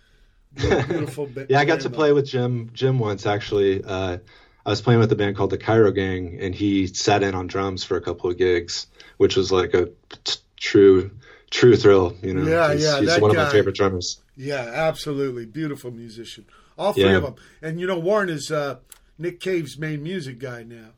beautiful. 0.54 1.30
Yeah, 1.48 1.60
I 1.60 1.64
got 1.64 1.80
to 1.80 1.90
play 1.90 2.12
with 2.12 2.26
Jim 2.26 2.70
Jim 2.74 2.98
once 2.98 3.24
actually. 3.24 3.84
Uh, 3.84 4.18
I 4.66 4.70
was 4.70 4.80
playing 4.80 4.98
with 4.98 5.12
a 5.12 5.16
band 5.16 5.36
called 5.36 5.50
the 5.50 5.58
Cairo 5.58 5.92
Gang, 5.92 6.38
and 6.40 6.52
he 6.52 6.88
sat 6.88 7.22
in 7.22 7.36
on 7.36 7.46
drums 7.46 7.84
for 7.84 7.96
a 7.96 8.00
couple 8.00 8.30
of 8.30 8.36
gigs, 8.36 8.88
which 9.16 9.36
was 9.36 9.52
like 9.52 9.74
a 9.74 9.90
t- 10.24 10.40
true 10.58 11.12
true 11.50 11.76
thrill. 11.76 12.16
You 12.20 12.34
know, 12.34 12.42
Yeah, 12.42 12.72
he's, 12.72 12.82
yeah, 12.82 13.00
he's 13.00 13.20
one 13.20 13.30
of 13.30 13.36
my 13.36 13.48
favorite 13.48 13.76
drummers. 13.76 14.20
Yeah, 14.36 14.68
absolutely. 14.74 15.46
Beautiful 15.46 15.92
musician. 15.92 16.46
All 16.78 16.92
three 16.92 17.04
Yeah. 17.04 17.16
of 17.16 17.22
them. 17.22 17.34
And 17.62 17.80
you 17.80 17.86
know, 17.86 17.98
Warren 17.98 18.28
is 18.28 18.50
uh, 18.50 18.76
Nick 19.18 19.40
Cave's 19.40 19.78
main 19.78 20.02
music 20.02 20.38
guy 20.38 20.62
now. 20.62 20.90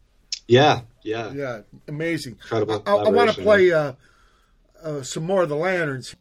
Yeah, 0.47 0.81
yeah, 1.03 1.31
Yeah, 1.33 1.61
amazing. 1.87 2.33
Incredible 2.33 2.83
I, 2.87 2.95
I 2.95 3.09
want 3.11 3.31
to 3.31 3.43
play 3.43 3.71
uh, 3.71 3.93
uh, 4.83 5.03
some 5.03 5.25
more 5.25 5.43
of 5.43 5.49
the 5.51 5.57
Lanterns. 5.57 6.17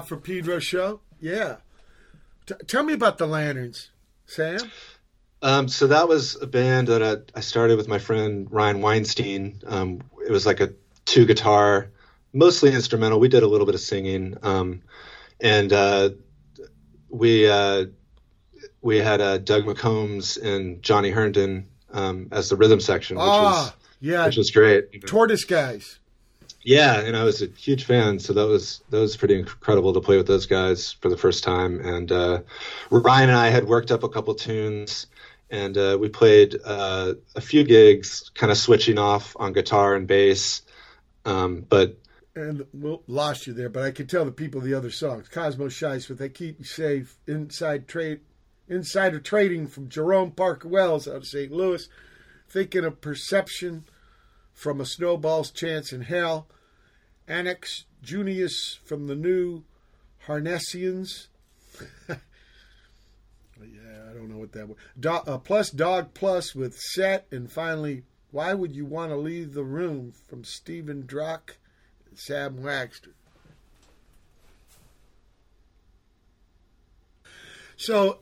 For 0.00 0.16
Pedro 0.16 0.58
show? 0.58 1.00
Yeah. 1.20 1.56
T- 2.46 2.54
tell 2.66 2.82
me 2.84 2.92
about 2.92 3.18
the 3.18 3.26
Lanterns, 3.26 3.90
Sam. 4.26 4.60
Um, 5.42 5.68
so 5.68 5.86
that 5.88 6.08
was 6.08 6.40
a 6.40 6.46
band 6.46 6.88
that 6.88 7.02
I, 7.02 7.38
I 7.38 7.40
started 7.40 7.76
with 7.76 7.88
my 7.88 7.98
friend 7.98 8.48
Ryan 8.50 8.80
Weinstein. 8.80 9.60
Um, 9.66 10.02
it 10.26 10.30
was 10.30 10.46
like 10.46 10.60
a 10.60 10.72
two 11.04 11.26
guitar, 11.26 11.90
mostly 12.32 12.72
instrumental. 12.72 13.20
We 13.20 13.28
did 13.28 13.42
a 13.42 13.46
little 13.46 13.66
bit 13.66 13.74
of 13.74 13.80
singing, 13.80 14.36
um, 14.42 14.82
and 15.40 15.72
uh, 15.72 16.10
we 17.08 17.48
uh, 17.48 17.86
we 18.80 18.98
had 18.98 19.20
uh, 19.20 19.38
Doug 19.38 19.64
McCombs 19.64 20.40
and 20.42 20.82
Johnny 20.82 21.10
Herndon 21.10 21.68
um, 21.92 22.28
as 22.32 22.48
the 22.48 22.56
rhythm 22.56 22.80
section, 22.80 23.16
which 23.16 23.22
was 23.26 23.68
Ah, 23.68 23.74
yeah. 24.00 24.26
which 24.26 24.36
was 24.36 24.50
great. 24.50 25.06
Tortoise 25.06 25.44
guys. 25.44 25.98
Yeah, 26.66 26.98
and 26.98 27.16
I 27.16 27.22
was 27.22 27.42
a 27.42 27.46
huge 27.46 27.84
fan, 27.84 28.18
so 28.18 28.32
that 28.32 28.48
was 28.48 28.82
that 28.90 28.98
was 28.98 29.16
pretty 29.16 29.38
incredible 29.38 29.92
to 29.92 30.00
play 30.00 30.16
with 30.16 30.26
those 30.26 30.46
guys 30.46 30.90
for 30.90 31.08
the 31.08 31.16
first 31.16 31.44
time. 31.44 31.78
And 31.78 32.10
uh, 32.10 32.40
Ryan 32.90 33.28
and 33.28 33.38
I 33.38 33.50
had 33.50 33.68
worked 33.68 33.92
up 33.92 34.02
a 34.02 34.08
couple 34.08 34.34
tunes, 34.34 35.06
and 35.48 35.78
uh, 35.78 35.96
we 36.00 36.08
played 36.08 36.56
uh, 36.64 37.14
a 37.36 37.40
few 37.40 37.62
gigs, 37.62 38.32
kind 38.34 38.50
of 38.50 38.58
switching 38.58 38.98
off 38.98 39.36
on 39.38 39.52
guitar 39.52 39.94
and 39.94 40.08
bass. 40.08 40.62
Um, 41.24 41.64
but 41.68 42.00
And 42.34 42.66
we 42.74 42.98
lost 43.06 43.46
you 43.46 43.52
there, 43.52 43.68
but 43.68 43.84
I 43.84 43.92
could 43.92 44.08
tell 44.08 44.24
the 44.24 44.32
people 44.32 44.60
the 44.60 44.74
other 44.74 44.90
songs. 44.90 45.28
Kosmoshice 45.28 46.08
with 46.08 46.18
They 46.18 46.30
Keep 46.30 46.58
You 46.58 46.64
Safe, 46.64 47.16
Inside 47.28 47.86
Trade, 47.86 48.22
Insider 48.66 49.20
Trading 49.20 49.68
from 49.68 49.88
Jair-Rohm 49.88 50.34
Parker 50.34 50.66
Wells 50.66 51.06
out 51.06 51.14
of 51.14 51.26
St. 51.28 51.52
Louis, 51.52 51.88
Inkling 52.52 52.84
of 52.84 53.00
Perception 53.00 53.84
from 54.52 54.80
A 54.80 54.84
Snowball's 54.84 55.52
Chance 55.52 55.92
in 55.92 56.00
Hell, 56.00 56.48
Anax 57.28 57.84
Junius 58.02 58.78
from 58.84 59.06
the 59.06 59.14
New 59.14 59.64
Harnessians. 60.26 61.26
yeah, 62.08 62.16
I 64.10 64.14
don't 64.14 64.28
know 64.30 64.38
what 64.38 64.52
that 64.52 64.68
was. 64.68 64.76
Do, 64.98 65.10
uh, 65.10 65.38
plus 65.38 65.70
Dog 65.70 66.14
Plus 66.14 66.54
with 66.54 66.78
Set, 66.78 67.26
and 67.30 67.50
finally, 67.50 68.04
Why 68.30 68.54
Would 68.54 68.74
You 68.74 68.84
Want 68.84 69.10
to 69.10 69.16
Leave 69.16 69.54
the 69.54 69.64
Room 69.64 70.12
from 70.28 70.44
Stephen 70.44 71.02
Dorocke 71.02 71.56
and 72.08 72.18
Sam 72.18 72.58
Wagster. 72.58 73.12
So, 77.76 78.20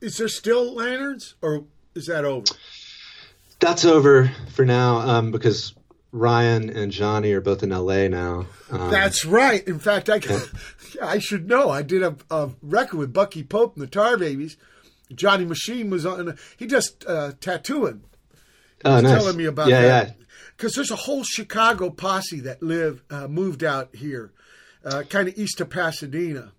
is 0.00 0.16
there 0.16 0.28
still 0.28 0.74
lanterns, 0.74 1.34
or 1.42 1.64
is 1.94 2.06
that 2.06 2.24
over? 2.24 2.46
that's 3.60 3.84
over 3.84 4.32
for 4.52 4.64
now 4.64 4.96
um, 4.96 5.30
because 5.30 5.74
Ryan 6.12 6.68
and 6.68 6.90
Johnny 6.90 7.32
are 7.32 7.40
both 7.40 7.62
in 7.62 7.70
LA 7.70 8.08
now. 8.08 8.46
Um, 8.70 8.90
That's 8.90 9.24
right. 9.24 9.66
In 9.66 9.78
fact, 9.78 10.08
I 10.10 10.20
I 11.02 11.18
should 11.18 11.48
know. 11.48 11.70
I 11.70 11.82
did 11.82 12.02
a, 12.02 12.16
a 12.30 12.50
record 12.62 12.98
with 12.98 13.12
Bucky 13.12 13.44
Pope 13.44 13.74
and 13.76 13.82
the 13.82 13.86
Tar 13.86 14.16
Babies. 14.16 14.56
Johnny 15.14 15.44
Machine 15.44 15.90
was 15.90 16.04
on. 16.04 16.36
He 16.56 16.66
just 16.66 17.04
uh, 17.06 17.32
tattooing. 17.40 18.02
oh, 18.84 18.94
was 18.94 19.02
nice. 19.02 19.18
telling 19.18 19.36
me 19.36 19.44
about 19.44 19.68
yeah, 19.68 19.82
that. 19.82 20.08
yeah. 20.08 20.14
Because 20.56 20.74
there's 20.74 20.90
a 20.90 20.96
whole 20.96 21.24
Chicago 21.24 21.90
posse 21.90 22.40
that 22.40 22.62
live 22.62 23.02
uh, 23.10 23.26
moved 23.28 23.64
out 23.64 23.94
here, 23.94 24.32
uh, 24.84 25.04
kind 25.08 25.28
of 25.28 25.38
east 25.38 25.60
of 25.60 25.70
Pasadena. 25.70 26.52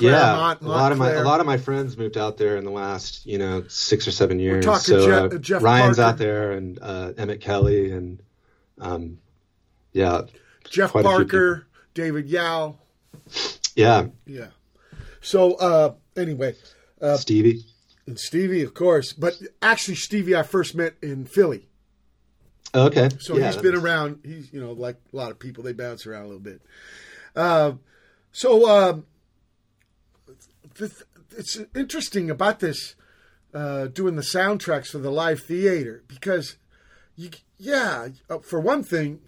Yeah, 0.00 0.54
a 0.60 0.66
lot 0.66 0.90
of 0.90 0.98
my 0.98 1.12
a 1.12 1.22
lot 1.22 1.38
of 1.40 1.46
my 1.46 1.56
friends 1.56 1.96
moved 1.96 2.18
out 2.18 2.36
there 2.36 2.56
in 2.56 2.64
the 2.64 2.70
last 2.70 3.26
you 3.26 3.38
know 3.38 3.64
six 3.68 4.08
or 4.08 4.10
seven 4.10 4.40
years. 4.40 4.64
so 4.64 5.06
Jeff- 5.06 5.32
uh, 5.32 5.38
Jeff 5.38 5.62
Ryan's 5.62 5.98
Parker. 5.98 6.10
out 6.10 6.18
there 6.18 6.52
and 6.52 6.78
uh, 6.82 7.12
Emmett 7.16 7.40
Kelly 7.40 7.92
and 7.92 8.20
um, 8.80 9.18
yeah, 9.92 10.22
Jeff 10.70 10.90
Quite 10.92 11.04
a 11.04 11.08
few 11.08 11.16
Parker, 11.18 11.66
David 11.94 12.28
Yow. 12.28 12.76
yeah, 13.74 14.06
Yeah. 14.26 14.48
So 15.20 15.54
uh, 15.54 15.94
anyway, 16.16 16.54
uh, 17.00 17.16
Stevie. 17.16 17.64
and 18.06 18.18
Stevie, 18.18 18.62
of 18.62 18.74
course, 18.74 19.12
but 19.12 19.34
actually 19.62 19.94
Stevie 19.94 20.36
I 20.36 20.42
first 20.42 20.74
met 20.74 20.94
in 21.02 21.24
Philly. 21.24 21.68
Okay, 22.74 23.08
So 23.20 23.36
yeah, 23.38 23.46
he's 23.46 23.56
been 23.56 23.72
makes- 23.72 23.84
around. 23.84 24.18
He's 24.24 24.52
you 24.52 24.60
know 24.60 24.72
like 24.72 24.96
a 25.12 25.16
lot 25.16 25.30
of 25.30 25.38
people, 25.38 25.62
they 25.64 25.72
bounce 25.72 26.06
around 26.06 26.22
a 26.24 26.26
little 26.26 26.40
bit. 26.40 26.60
Uh, 27.36 27.72
so 28.32 28.68
um, 28.68 29.06
th- 30.76 30.90
it's 31.36 31.58
interesting 31.74 32.30
about 32.30 32.60
this 32.60 32.96
uh, 33.54 33.86
doing 33.86 34.16
the 34.16 34.22
soundtracks 34.22 34.88
for 34.88 34.98
the 34.98 35.10
live 35.10 35.40
theater 35.40 36.02
because 36.08 36.56
you 37.16 37.30
yeah 37.58 38.08
uh, 38.28 38.38
for 38.38 38.60
one 38.60 38.82
thing 38.82 39.20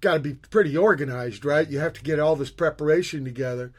got 0.00 0.14
to 0.14 0.20
be 0.20 0.34
pretty 0.34 0.76
organized 0.76 1.44
right 1.44 1.68
you 1.68 1.78
have 1.78 1.92
to 1.92 2.02
get 2.02 2.18
all 2.18 2.36
this 2.36 2.50
preparation 2.50 3.24
together 3.24 3.72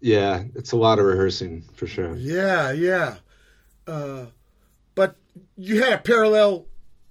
Yeah, 0.00 0.44
it's 0.54 0.72
a 0.72 0.76
lot 0.76 0.98
of 0.98 1.04
rehearsing 1.04 1.62
for 1.74 1.86
sure. 1.86 2.14
yeah 2.16 2.72
yeah 2.72 3.16
uh, 3.86 4.26
but 4.94 5.16
you 5.56 5.82
had 5.82 5.92
a 5.94 5.98
parallel 5.98 6.66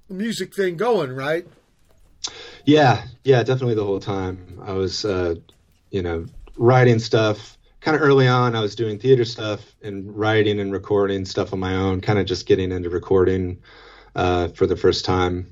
music 0.10 0.54
thing 0.54 0.78
going 0.78 1.12
right 1.14 1.48
Yeah, 2.66 3.04
yeah, 3.24 3.44
definitely 3.44 3.76
the 3.76 3.84
whole 3.86 4.00
time. 4.00 4.60
I 4.64 4.74
was, 4.74 5.06
uh, 5.06 5.36
you 5.90 6.02
know, 6.02 6.26
writing 6.56 7.00
stuff. 7.00 7.58
Kind 7.80 7.96
of 7.96 8.04
early 8.04 8.28
on, 8.28 8.56
I 8.56 8.62
was 8.62 8.76
doing 8.76 9.00
theater 9.00 9.26
stuff 9.26 9.62
and 9.82 10.16
writing 10.16 10.60
and 10.60 10.72
recording 10.72 11.26
stuff 11.26 11.54
on 11.54 11.60
my 11.60 11.76
own. 11.76 12.02
Kind 12.02 12.20
of 12.20 12.28
just 12.28 12.46
getting 12.46 12.72
into 12.72 12.90
recording 12.92 13.62
uh, 14.16 14.50
for 14.50 14.68
the 14.68 14.78
first 14.78 15.04
time, 15.06 15.48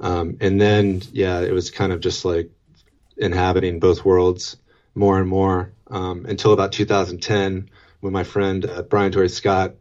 um, 0.00 0.36
and 0.40 0.60
then 0.60 1.02
yeah, 1.12 1.40
it 1.40 1.52
was 1.52 1.70
kind 1.70 1.92
of 1.92 2.00
just 2.00 2.24
like 2.24 2.50
inhabiting 3.16 3.80
both 3.80 4.04
worlds 4.04 4.56
more 4.94 5.18
and 5.18 5.28
more 5.28 5.72
um, 5.88 6.26
until 6.26 6.52
about 6.52 6.72
2010 6.72 7.70
when 8.00 8.12
my 8.12 8.24
friend 8.24 8.64
uh, 8.66 8.82
Brian 8.82 9.12
Torrey 9.12 9.28
Scott, 9.28 9.74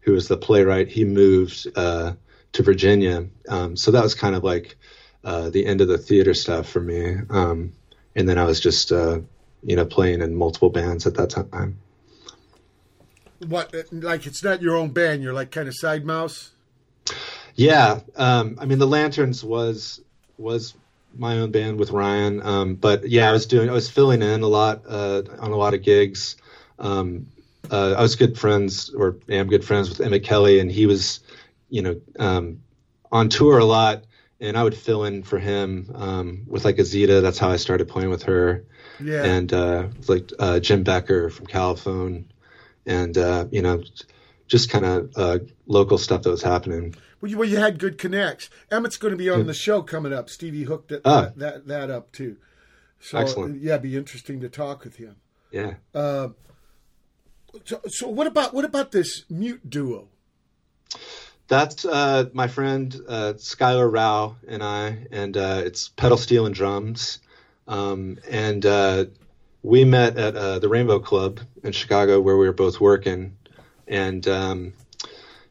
who 0.00 0.12
was 0.12 0.28
the 0.28 0.36
playwright, 0.36 0.88
he 0.88 1.04
moved 1.04 1.66
uh, 1.76 2.12
to 2.52 2.62
Virginia. 2.62 3.26
Um, 3.48 3.76
so 3.76 3.90
that 3.92 4.02
was 4.02 4.14
kind 4.14 4.34
of 4.34 4.42
like 4.42 4.76
uh, 5.24 5.50
the 5.50 5.66
end 5.66 5.80
of 5.80 5.88
the 5.88 5.98
theater 5.98 6.34
stuff 6.34 6.68
for 6.68 6.80
me. 6.80 7.16
Um, 7.28 7.72
and 8.16 8.28
then 8.28 8.38
I 8.38 8.44
was 8.44 8.60
just, 8.60 8.90
uh, 8.92 9.20
you 9.62 9.76
know, 9.76 9.84
playing 9.84 10.20
in 10.20 10.34
multiple 10.34 10.70
bands 10.70 11.06
at 11.06 11.14
that 11.14 11.30
time. 11.30 11.78
what 13.46 13.72
like 13.92 14.26
it's 14.26 14.44
not 14.44 14.60
your 14.60 14.76
own 14.76 14.90
band 14.90 15.22
you're 15.22 15.32
like 15.32 15.50
kind 15.50 15.66
of 15.66 15.74
side 15.74 16.04
mouse 16.04 16.50
Yeah, 17.54 18.00
um, 18.16 18.58
I 18.60 18.66
mean, 18.66 18.78
the 18.78 18.86
Lanterns 18.86 19.44
was 19.44 20.00
was 20.38 20.74
my 21.16 21.38
own 21.38 21.50
band 21.50 21.78
with 21.78 21.90
Ryan, 21.90 22.42
um, 22.42 22.74
but 22.74 23.08
yeah, 23.08 23.28
I 23.28 23.32
was 23.32 23.46
doing, 23.46 23.68
I 23.68 23.72
was 23.72 23.90
filling 23.90 24.22
in 24.22 24.42
a 24.42 24.46
lot 24.46 24.82
uh, 24.88 25.22
on 25.40 25.50
a 25.50 25.56
lot 25.56 25.74
of 25.74 25.82
gigs. 25.82 26.36
Um, 26.78 27.26
uh, 27.70 27.94
I 27.96 28.02
was 28.02 28.16
good 28.16 28.38
friends, 28.38 28.90
or 28.90 29.16
am 29.28 29.48
good 29.48 29.64
friends 29.64 29.88
with 29.88 30.00
Emmett 30.00 30.24
Kelly, 30.24 30.60
and 30.60 30.70
he 30.70 30.86
was, 30.86 31.20
you 31.68 31.82
know, 31.82 32.00
um, 32.18 32.62
on 33.12 33.28
tour 33.28 33.58
a 33.58 33.64
lot, 33.64 34.04
and 34.40 34.56
I 34.56 34.62
would 34.62 34.76
fill 34.76 35.04
in 35.04 35.22
for 35.22 35.38
him 35.38 35.90
um, 35.94 36.42
with 36.46 36.64
like 36.64 36.76
Azita. 36.76 37.22
That's 37.22 37.38
how 37.38 37.50
I 37.50 37.56
started 37.56 37.88
playing 37.88 38.10
with 38.10 38.24
her, 38.24 38.64
yeah 39.02 39.24
and 39.24 39.52
uh, 39.52 39.88
like 40.08 40.30
uh, 40.38 40.60
Jim 40.60 40.82
Becker 40.82 41.30
from 41.30 41.46
Califone, 41.46 42.24
and 42.86 43.16
uh, 43.16 43.46
you 43.50 43.62
know, 43.62 43.82
just 44.46 44.70
kind 44.70 44.84
of 44.84 45.10
uh, 45.16 45.38
local 45.66 45.98
stuff 45.98 46.22
that 46.22 46.30
was 46.30 46.42
happening. 46.42 46.94
Well, 47.20 47.30
you, 47.30 47.38
well, 47.38 47.48
you 47.48 47.58
had 47.58 47.78
good 47.78 47.98
connects. 47.98 48.48
Emmett's 48.70 48.96
going 48.96 49.12
to 49.12 49.18
be 49.18 49.28
on 49.28 49.46
the 49.46 49.54
show 49.54 49.82
coming 49.82 50.12
up. 50.12 50.30
Stevie 50.30 50.64
hooked 50.64 50.90
it, 50.92 51.02
Ah. 51.04 51.32
that, 51.36 51.38
that 51.38 51.66
that 51.66 51.90
up 51.90 52.12
too. 52.12 52.36
So 53.00 53.18
Excellent. 53.18 53.60
yeah, 53.62 53.72
it'd 53.72 53.82
be 53.82 53.96
interesting 53.96 54.40
to 54.40 54.48
talk 54.48 54.84
with 54.84 54.96
him. 54.96 55.16
Yeah. 55.50 55.74
So, 57.64 57.80
so 57.88 58.08
what 58.08 58.26
about 58.26 58.54
what 58.54 58.64
about 58.64 58.92
this 58.92 59.24
mute 59.28 59.68
duo? 59.68 60.08
That's 61.48 61.84
uh, 61.84 62.26
my 62.32 62.46
friend 62.46 62.94
uh, 63.08 63.32
Skyler 63.36 63.90
Rowe 63.92 64.36
and 64.46 64.62
I, 64.62 65.06
and 65.10 65.36
uh, 65.36 65.62
it's 65.64 65.88
pedal 65.88 66.16
steel 66.16 66.46
and 66.46 66.54
drums. 66.54 67.18
Um, 67.66 68.18
and 68.30 68.64
uh, 68.64 69.06
we 69.62 69.84
met 69.84 70.16
at 70.16 70.36
uh, 70.36 70.58
the 70.60 70.68
Rainbow 70.68 71.00
Club 71.00 71.40
in 71.64 71.72
Chicago, 71.72 72.20
where 72.20 72.36
we 72.36 72.46
were 72.46 72.52
both 72.52 72.80
working. 72.80 73.36
And 73.88 74.26
um, 74.28 74.72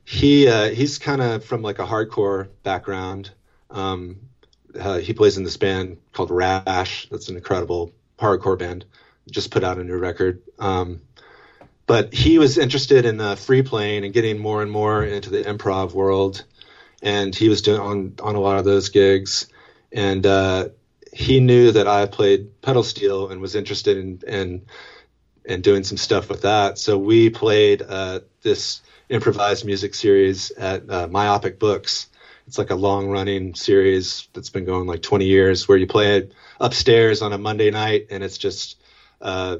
he 0.09 0.47
uh, 0.47 0.69
he's 0.69 0.97
kind 0.97 1.21
of 1.21 1.45
from 1.45 1.61
like 1.61 1.77
a 1.77 1.85
hardcore 1.85 2.47
background. 2.63 3.29
Um, 3.69 4.17
uh, 4.77 4.97
he 4.97 5.13
plays 5.13 5.37
in 5.37 5.43
this 5.43 5.57
band 5.57 5.97
called 6.13 6.31
Rash. 6.31 7.07
That's 7.11 7.29
an 7.29 7.35
incredible 7.35 7.91
hardcore 8.17 8.57
band. 8.57 8.85
Just 9.29 9.51
put 9.51 9.63
out 9.63 9.77
a 9.77 9.83
new 9.83 9.97
record. 9.97 10.41
Um, 10.57 11.01
but 11.85 12.11
he 12.11 12.39
was 12.39 12.57
interested 12.57 13.05
in 13.05 13.21
uh, 13.21 13.35
free 13.35 13.61
playing 13.61 14.03
and 14.03 14.11
getting 14.11 14.39
more 14.39 14.63
and 14.63 14.71
more 14.71 15.03
into 15.03 15.29
the 15.29 15.43
improv 15.43 15.93
world 15.93 16.43
and 17.03 17.35
he 17.35 17.47
was 17.47 17.61
doing 17.61 17.79
on 17.79 18.13
on 18.19 18.33
a 18.33 18.39
lot 18.39 18.57
of 18.57 18.65
those 18.65 18.89
gigs 18.89 19.45
and 19.91 20.25
uh, 20.25 20.69
he 21.13 21.39
knew 21.39 21.71
that 21.71 21.87
I 21.87 22.07
played 22.07 22.61
pedal 22.63 22.83
steel 22.83 23.29
and 23.29 23.41
was 23.41 23.53
interested 23.53 23.97
in 23.97 24.21
in 24.27 24.65
and 25.45 25.63
doing 25.63 25.83
some 25.83 25.97
stuff 25.97 26.29
with 26.29 26.41
that. 26.41 26.79
So 26.79 26.97
we 26.97 27.29
played 27.29 27.83
uh, 27.83 28.21
this 28.41 28.81
improvised 29.09 29.65
music 29.65 29.95
series 29.95 30.51
at 30.51 30.89
uh, 30.89 31.07
Myopic 31.07 31.59
Books. 31.59 32.07
It's 32.47 32.57
like 32.57 32.69
a 32.69 32.75
long 32.75 33.09
running 33.09 33.55
series 33.55 34.27
that's 34.33 34.49
been 34.49 34.65
going 34.65 34.87
like 34.87 35.01
20 35.01 35.25
years 35.25 35.67
where 35.67 35.77
you 35.77 35.87
play 35.87 36.17
it 36.17 36.33
upstairs 36.59 37.21
on 37.21 37.33
a 37.33 37.37
Monday 37.37 37.71
night 37.71 38.07
and 38.09 38.23
it's 38.23 38.37
just, 38.37 38.77
uh, 39.21 39.57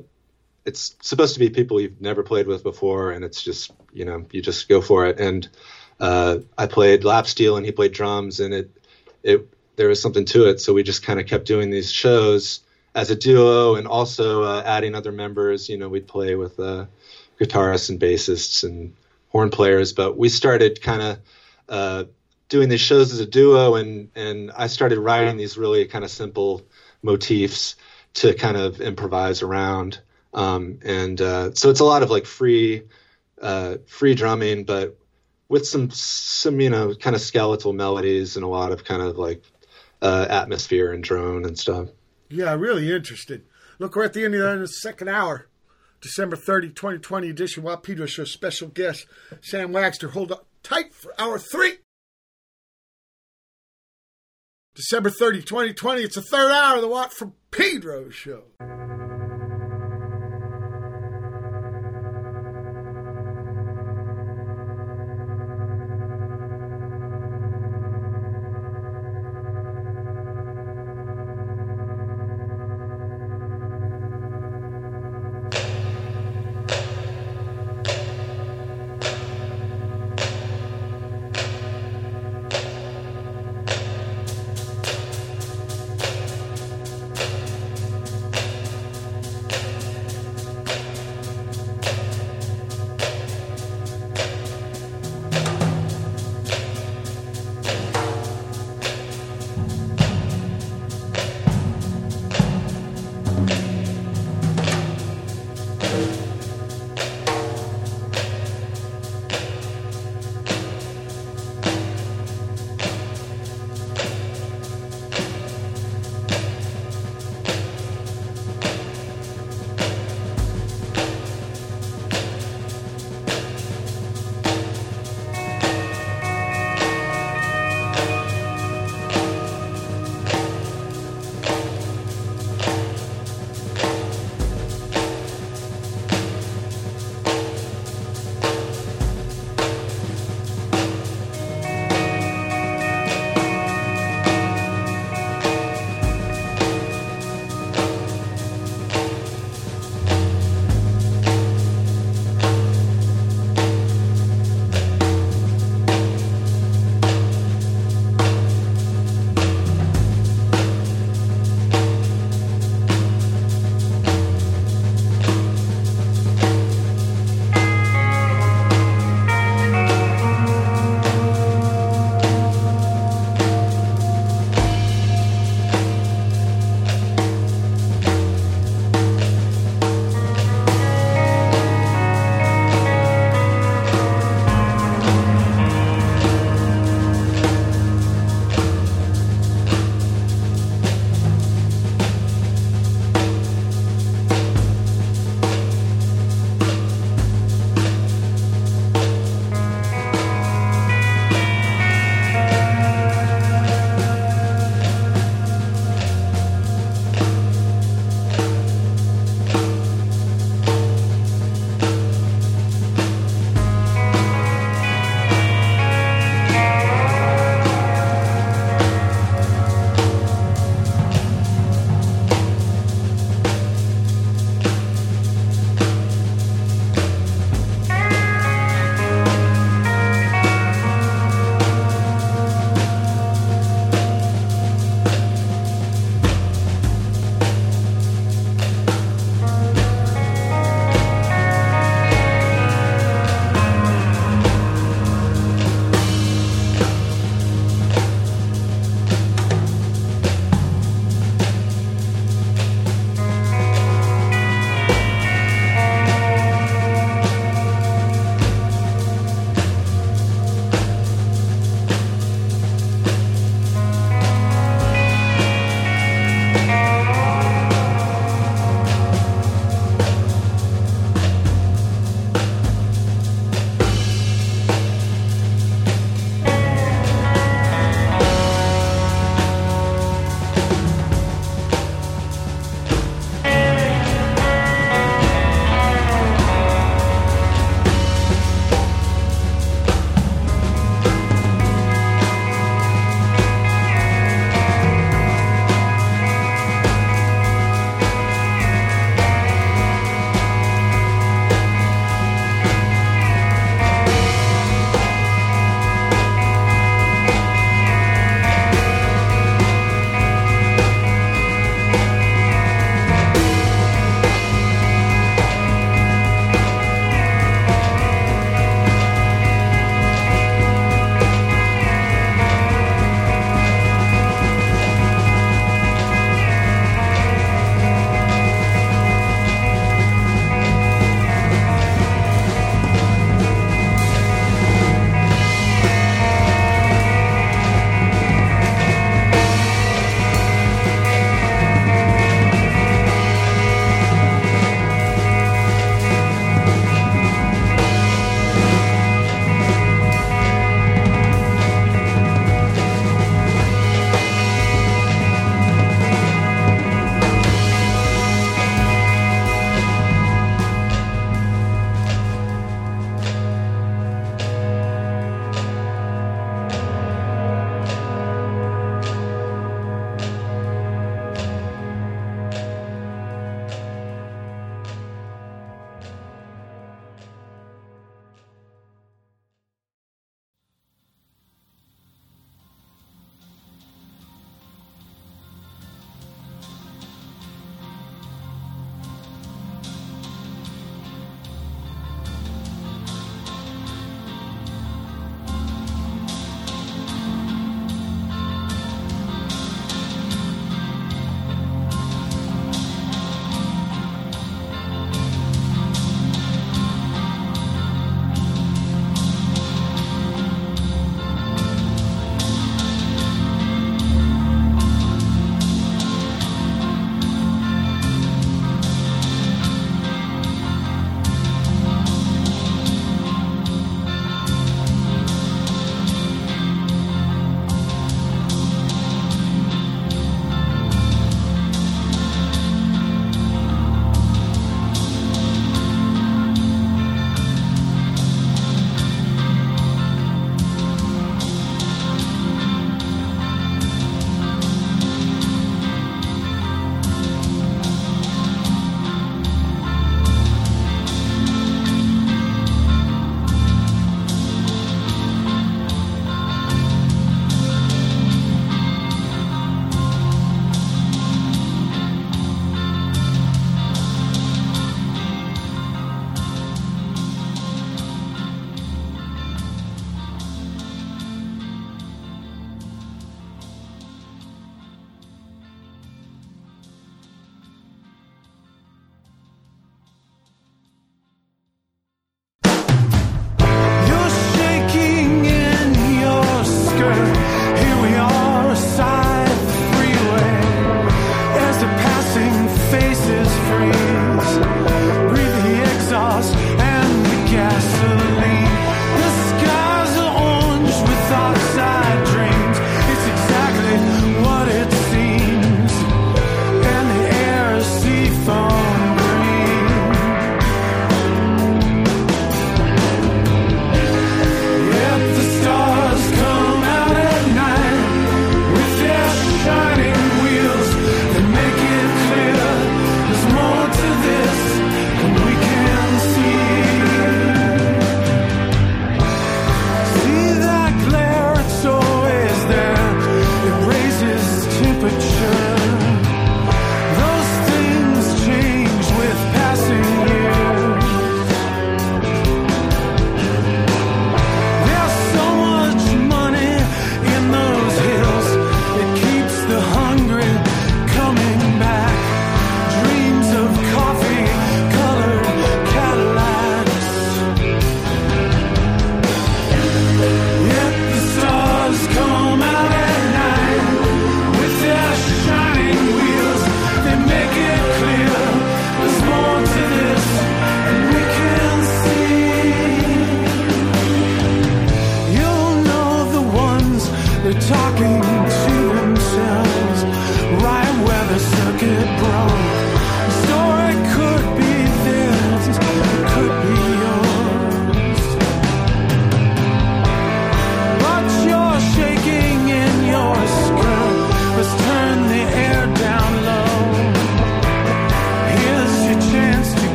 it's 0.65 0.95
supposed 1.01 1.33
to 1.33 1.39
be 1.39 1.49
people 1.49 1.81
you've 1.81 2.01
never 2.01 2.23
played 2.23 2.47
with 2.47 2.63
before 2.63 3.11
and 3.11 3.23
it's 3.25 3.43
just, 3.43 3.71
you 3.93 4.05
know, 4.05 4.25
you 4.31 4.41
just 4.41 4.69
go 4.69 4.81
for 4.81 5.07
it. 5.07 5.19
And 5.19 5.47
uh, 5.99 6.39
I 6.57 6.67
played 6.67 7.03
lap 7.03 7.27
steel 7.27 7.57
and 7.57 7.65
he 7.65 7.71
played 7.71 7.91
drums 7.91 8.39
and 8.39 8.53
it, 8.53 8.71
it, 9.23 9.47
there 9.75 9.87
was 9.87 10.01
something 10.01 10.25
to 10.25 10.49
it. 10.49 10.59
So 10.59 10.73
we 10.73 10.83
just 10.83 11.03
kind 11.03 11.19
of 11.19 11.25
kept 11.25 11.45
doing 11.45 11.69
these 11.69 11.91
shows 11.91 12.61
as 12.95 13.11
a 13.11 13.15
duo 13.15 13.75
and 13.75 13.87
also 13.87 14.43
uh, 14.43 14.63
adding 14.65 14.95
other 14.95 15.11
members. 15.11 15.69
You 15.69 15.77
know, 15.77 15.89
we'd 15.89 16.07
play 16.07 16.35
with 16.35 16.59
uh, 16.59 16.85
guitarists 17.39 17.89
and 17.89 17.99
bassists 17.99 18.63
and 18.63 18.93
horn 19.29 19.49
players, 19.49 19.93
but 19.93 20.17
we 20.17 20.29
started 20.29 20.81
kind 20.81 21.01
of 21.01 21.19
uh, 21.67 22.03
doing 22.49 22.69
these 22.69 22.81
shows 22.81 23.13
as 23.13 23.19
a 23.19 23.25
duo, 23.25 23.75
and 23.75 24.09
and 24.15 24.51
I 24.51 24.67
started 24.67 24.99
writing 24.99 25.37
these 25.37 25.57
really 25.57 25.85
kind 25.85 26.03
of 26.03 26.11
simple 26.11 26.63
motifs 27.01 27.75
to 28.15 28.33
kind 28.33 28.57
of 28.57 28.81
improvise 28.81 29.41
around. 29.41 30.01
Um, 30.33 30.79
and 30.83 31.19
uh, 31.21 31.53
so 31.53 31.69
it's 31.69 31.79
a 31.79 31.85
lot 31.85 32.03
of 32.03 32.09
like 32.09 32.25
free 32.25 32.83
uh, 33.41 33.77
free 33.87 34.15
drumming, 34.15 34.65
but 34.65 34.97
with 35.47 35.67
some 35.67 35.89
some 35.91 36.59
you 36.59 36.69
know 36.69 36.93
kind 36.95 37.15
of 37.15 37.21
skeletal 37.21 37.73
melodies 37.73 38.35
and 38.35 38.43
a 38.43 38.47
lot 38.47 38.71
of 38.71 38.83
kind 38.83 39.01
of 39.01 39.17
like 39.17 39.43
uh, 40.01 40.25
atmosphere 40.29 40.91
and 40.91 41.03
drone 41.03 41.45
and 41.45 41.57
stuff. 41.57 41.89
Yeah, 42.29 42.53
really 42.53 42.93
interested. 42.93 43.45
Look, 43.79 43.95
we're 43.95 44.03
at 44.03 44.13
the 44.13 44.25
end 44.25 44.35
of 44.35 44.59
the 44.59 44.67
second 44.67 45.07
hour. 45.07 45.48
December 46.01 46.35
30, 46.35 46.69
2020 46.69 47.29
edition. 47.29 47.63
Pedro 47.83 48.05
Show 48.05 48.23
special 48.23 48.67
guest 48.69 49.05
Sam 49.41 49.71
Wagster. 49.71 50.11
Hold 50.11 50.31
up 50.31 50.47
tight 50.63 50.93
for 50.93 51.13
hour 51.19 51.39
three. 51.39 51.77
December 54.75 55.09
30, 55.09 55.41
2020. 55.41 56.03
It's 56.03 56.15
the 56.15 56.21
third 56.21 56.51
hour 56.51 56.77
of 56.77 56.81
the 56.81 56.87
Watt 56.87 57.11
from 57.11 57.33
Pedro 57.51 58.09
Show. 58.09 58.43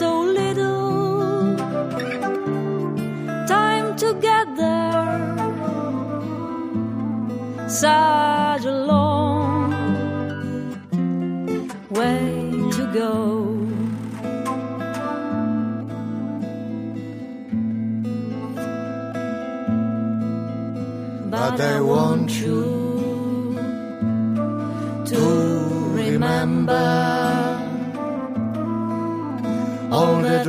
so 0.00 0.22
little 0.22 1.56
time 3.46 3.94
together, 3.96 4.80
such 7.68 8.64
a 8.64 8.76
long 8.92 9.70
way 11.90 12.50
to 12.76 12.82
go. 12.94 13.14
But 21.30 21.60
I 21.60 21.80
want 21.82 22.30
you. 22.40 22.69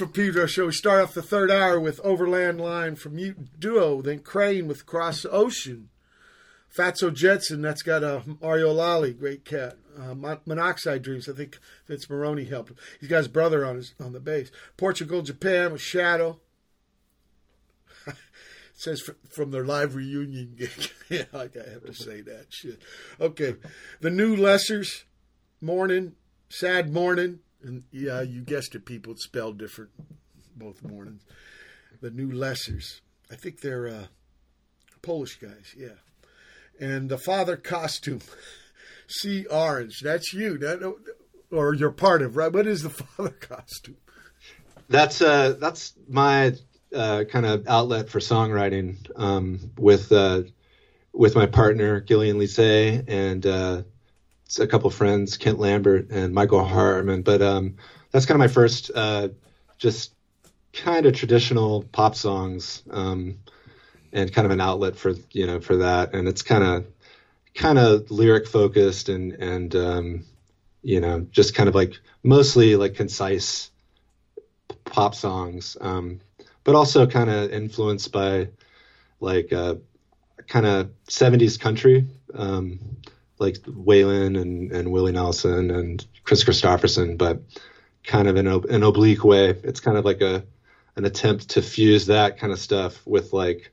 From 0.00 0.12
Pedro 0.12 0.46
Show. 0.46 0.64
We 0.64 0.72
start 0.72 1.02
off 1.02 1.12
the 1.12 1.20
third 1.20 1.50
hour 1.50 1.78
with 1.78 2.00
Overland 2.02 2.58
Line 2.58 2.96
from 2.96 3.16
Mute 3.16 3.60
Duo, 3.60 4.00
then 4.00 4.20
Crane 4.20 4.66
with 4.66 4.86
Cross 4.86 5.26
Ocean. 5.30 5.90
Fatso 6.74 7.12
Jetson, 7.12 7.60
that's 7.60 7.82
got 7.82 8.02
a 8.02 8.22
Mario 8.40 8.72
Lalli, 8.72 9.12
great 9.12 9.44
cat. 9.44 9.76
Uh, 9.98 10.14
Mon- 10.14 10.40
Monoxide 10.46 11.02
Dreams, 11.02 11.28
I 11.28 11.34
think 11.34 11.58
Vince 11.86 12.06
Meghrouni 12.06 12.48
helped 12.48 12.70
him. 12.70 12.76
He's 12.98 13.10
got 13.10 13.18
his 13.18 13.28
brother 13.28 13.66
on 13.66 13.76
his 13.76 13.92
on 14.00 14.14
the 14.14 14.20
bass. 14.20 14.50
Portugal, 14.78 15.20
Japan 15.20 15.70
with 15.70 15.82
Shadow. 15.82 16.40
it 18.06 18.16
says 18.72 19.02
fr- 19.02 19.12
from 19.28 19.50
their 19.50 19.66
live 19.66 19.94
reunion 19.94 20.54
gig. 20.58 20.70
yeah, 21.10 21.24
I 21.34 21.42
have 21.42 21.84
to 21.84 21.92
say 21.92 22.22
that 22.22 22.46
shit. 22.48 22.80
Okay, 23.20 23.56
the 24.00 24.08
new 24.08 24.34
Lessers, 24.34 25.04
Morning, 25.60 26.14
Sad 26.48 26.90
Morning, 26.90 27.40
and 27.62 27.84
yeah, 27.90 28.22
you 28.22 28.42
guessed 28.42 28.74
it, 28.74 28.84
people. 28.84 29.12
It's 29.12 29.24
spelled 29.24 29.58
different 29.58 29.90
both 30.56 30.82
mornings. 30.82 31.22
The 32.00 32.10
new 32.10 32.30
Lessers. 32.30 33.00
I 33.30 33.36
think 33.36 33.60
they're 33.60 33.88
uh, 33.88 34.06
Polish 35.02 35.38
guys. 35.38 35.74
Yeah, 35.76 35.98
and 36.80 37.08
the 37.08 37.18
father 37.18 37.56
costume. 37.56 38.20
See 39.08 39.44
orange. 39.46 40.00
That's 40.04 40.32
you. 40.32 40.56
That, 40.58 40.94
or 41.50 41.74
you're 41.74 41.90
part 41.90 42.22
of 42.22 42.36
right. 42.36 42.52
What 42.52 42.68
is 42.68 42.82
the 42.82 42.90
father 42.90 43.30
costume? 43.30 43.96
That's 44.88 45.20
uh 45.20 45.56
that's 45.58 45.94
my 46.08 46.54
uh, 46.94 47.24
kind 47.24 47.46
of 47.46 47.66
outlet 47.68 48.08
for 48.08 48.18
songwriting 48.18 48.96
um, 49.16 49.70
with 49.78 50.10
uh, 50.12 50.42
with 51.12 51.34
my 51.34 51.46
partner 51.46 52.00
Gillian 52.00 52.38
Lise 52.38 52.58
and 52.58 53.44
uh, 53.46 53.82
a 54.58 54.66
couple 54.66 54.90
friends 54.90 55.36
Kent 55.36 55.58
Lambert 55.58 56.10
and 56.10 56.34
Michael 56.34 56.64
Hartman. 56.64 57.22
But 57.22 57.42
um, 57.42 57.76
that's 58.10 58.26
kind 58.26 58.36
of 58.36 58.40
my 58.40 58.52
first 58.52 58.90
uh, 58.94 59.28
just 59.78 60.12
kind 60.72 61.06
of 61.06 61.14
traditional 61.14 61.84
pop 61.92 62.14
songs 62.14 62.82
um, 62.90 63.38
and 64.12 64.32
kind 64.32 64.46
of 64.46 64.50
an 64.50 64.60
outlet 64.60 64.96
for 64.96 65.14
you 65.32 65.46
know 65.46 65.60
for 65.60 65.76
that. 65.78 66.14
And 66.14 66.28
it's 66.28 66.42
kind 66.42 66.64
of 66.64 66.86
kind 67.54 67.78
of 67.78 68.10
lyric 68.10 68.46
focused 68.46 69.08
and 69.08 69.32
and 69.32 69.74
um, 69.76 70.24
you 70.82 71.00
know 71.00 71.26
just 71.30 71.54
kind 71.54 71.68
of 71.68 71.74
like 71.74 71.98
mostly 72.22 72.76
like 72.76 72.94
concise 72.94 73.70
pop 74.84 75.14
songs, 75.14 75.76
um, 75.80 76.20
but 76.64 76.74
also 76.74 77.06
kind 77.06 77.30
of 77.30 77.52
influenced 77.52 78.12
by 78.12 78.48
like 79.20 79.52
uh, 79.52 79.76
kind 80.46 80.66
of 80.66 80.90
70s 81.08 81.58
country, 81.58 82.06
um, 82.34 82.78
like 83.40 83.56
Waylon 83.62 84.40
and, 84.40 84.70
and 84.70 84.92
Willie 84.92 85.12
Nelson 85.12 85.70
and 85.70 86.04
Kris 86.24 86.44
Kristofferson, 86.44 87.18
but 87.18 87.42
kind 88.04 88.28
of 88.28 88.36
in 88.36 88.46
a, 88.46 88.58
an 88.58 88.82
oblique 88.82 89.24
way. 89.24 89.50
It's 89.50 89.80
kind 89.80 89.96
of 89.96 90.04
like 90.04 90.20
a 90.20 90.44
an 90.96 91.04
attempt 91.04 91.50
to 91.50 91.62
fuse 91.62 92.06
that 92.06 92.38
kind 92.38 92.52
of 92.52 92.58
stuff 92.58 93.06
with 93.06 93.32
like 93.32 93.70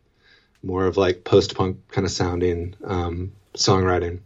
more 0.64 0.86
of 0.86 0.98
like 0.98 1.24
post 1.24 1.56
punk 1.56 1.88
kind 1.90 2.06
of 2.06 2.12
sounding 2.12 2.76
um, 2.84 3.34
songwriting. 3.54 4.20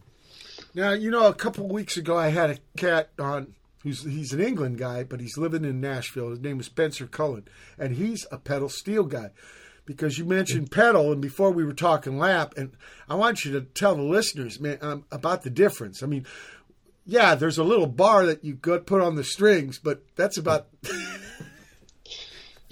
Now, 0.74 0.92
you 0.92 1.10
know, 1.10 1.26
a 1.26 1.34
couple 1.34 1.68
weeks 1.68 1.96
ago, 1.96 2.16
I 2.16 2.28
had 2.28 2.50
a 2.50 2.58
cat 2.76 3.10
on 3.18 3.54
who's 3.82 4.04
he's 4.04 4.32
an 4.32 4.40
England 4.40 4.78
guy, 4.78 5.04
but 5.04 5.20
he's 5.20 5.36
living 5.36 5.64
in 5.64 5.80
Nashville. 5.80 6.30
His 6.30 6.40
name 6.40 6.60
is 6.60 6.66
Spencer 6.66 7.06
Cullum, 7.06 7.44
and 7.78 7.96
he's 7.96 8.26
a 8.30 8.38
pedal 8.38 8.68
steel 8.68 9.04
guy. 9.04 9.30
Because 9.84 10.16
you 10.16 10.24
mentioned 10.24 10.70
pedal, 10.70 11.10
and 11.10 11.20
before 11.20 11.50
we 11.50 11.64
were 11.64 11.72
talking 11.72 12.16
lap, 12.16 12.54
and 12.56 12.72
I 13.08 13.16
want 13.16 13.44
you 13.44 13.52
to 13.52 13.62
tell 13.62 13.96
the 13.96 14.02
listeners, 14.02 14.60
man, 14.60 14.78
um, 14.80 15.04
about 15.10 15.42
the 15.42 15.50
difference. 15.50 16.02
I 16.02 16.06
mean, 16.06 16.24
yeah, 17.04 17.34
there's 17.34 17.58
a 17.58 17.64
little 17.64 17.88
bar 17.88 18.24
that 18.26 18.44
you 18.44 18.54
could 18.54 18.86
put 18.86 19.00
on 19.00 19.16
the 19.16 19.24
strings, 19.24 19.78
but 19.78 20.04
that's 20.14 20.36
about. 20.36 20.68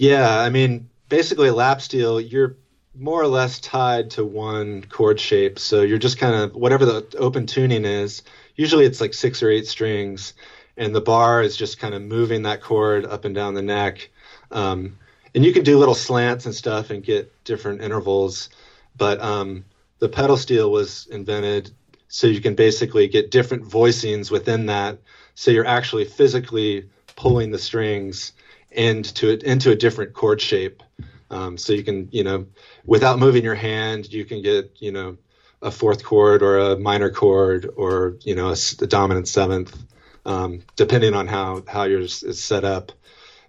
Yeah, 0.01 0.39
I 0.39 0.49
mean, 0.49 0.89
basically 1.09 1.51
lap 1.51 1.79
steel, 1.79 2.19
you're 2.19 2.57
more 2.95 3.21
or 3.21 3.27
less 3.27 3.59
tied 3.59 4.09
to 4.11 4.25
one 4.25 4.83
chord 4.83 5.19
shape. 5.19 5.59
So 5.59 5.83
you're 5.83 5.99
just 5.99 6.17
kind 6.17 6.33
of 6.33 6.55
whatever 6.55 6.85
the 6.85 7.05
open 7.19 7.45
tuning 7.45 7.85
is. 7.85 8.23
Usually 8.55 8.85
it's 8.85 8.99
like 8.99 9.13
six 9.13 9.43
or 9.43 9.51
eight 9.51 9.67
strings, 9.67 10.33
and 10.75 10.95
the 10.95 11.01
bar 11.01 11.43
is 11.43 11.55
just 11.55 11.77
kind 11.77 11.93
of 11.93 12.01
moving 12.01 12.41
that 12.43 12.61
chord 12.61 13.05
up 13.05 13.25
and 13.25 13.35
down 13.35 13.53
the 13.53 13.61
neck. 13.61 14.09
Um, 14.49 14.97
and 15.33 15.45
you 15.45 15.53
can 15.53 15.63
do 15.63 15.77
little 15.77 15.95
slants 15.95 16.45
and 16.45 16.55
stuff 16.55 16.89
and 16.89 17.03
get 17.03 17.43
different 17.43 17.81
intervals. 17.81 18.49
But 18.95 19.21
um, 19.21 19.65
the 19.99 20.09
pedal 20.09 20.37
steel 20.37 20.71
was 20.71 21.07
invented 21.07 21.71
so 22.07 22.27
you 22.27 22.41
can 22.41 22.55
basically 22.55 23.07
get 23.07 23.31
different 23.31 23.63
voicings 23.63 24.29
within 24.29 24.65
that. 24.65 24.99
So 25.33 25.49
you're 25.49 25.65
actually 25.65 26.05
physically 26.05 26.89
pulling 27.15 27.51
the 27.51 27.57
strings 27.57 28.33
into 28.69 29.29
it 29.29 29.43
into 29.43 29.71
a 29.71 29.75
different 29.75 30.13
chord 30.13 30.41
shape. 30.41 30.83
Um, 31.29 31.57
so 31.57 31.71
you 31.71 31.83
can, 31.83 32.09
you 32.11 32.25
know, 32.25 32.47
without 32.85 33.17
moving 33.17 33.45
your 33.45 33.55
hand, 33.55 34.11
you 34.11 34.25
can 34.25 34.41
get, 34.41 34.75
you 34.79 34.91
know, 34.91 35.17
a 35.61 35.71
fourth 35.71 36.03
chord 36.03 36.41
or 36.41 36.57
a 36.57 36.77
minor 36.77 37.09
chord 37.09 37.69
or 37.75 38.17
you 38.23 38.35
know 38.35 38.49
a 38.49 38.87
dominant 38.87 39.27
seventh, 39.27 39.77
um, 40.25 40.63
depending 40.75 41.13
on 41.13 41.27
how 41.27 41.63
how 41.67 41.83
yours 41.83 42.23
is 42.23 42.43
set 42.43 42.63
up. 42.63 42.91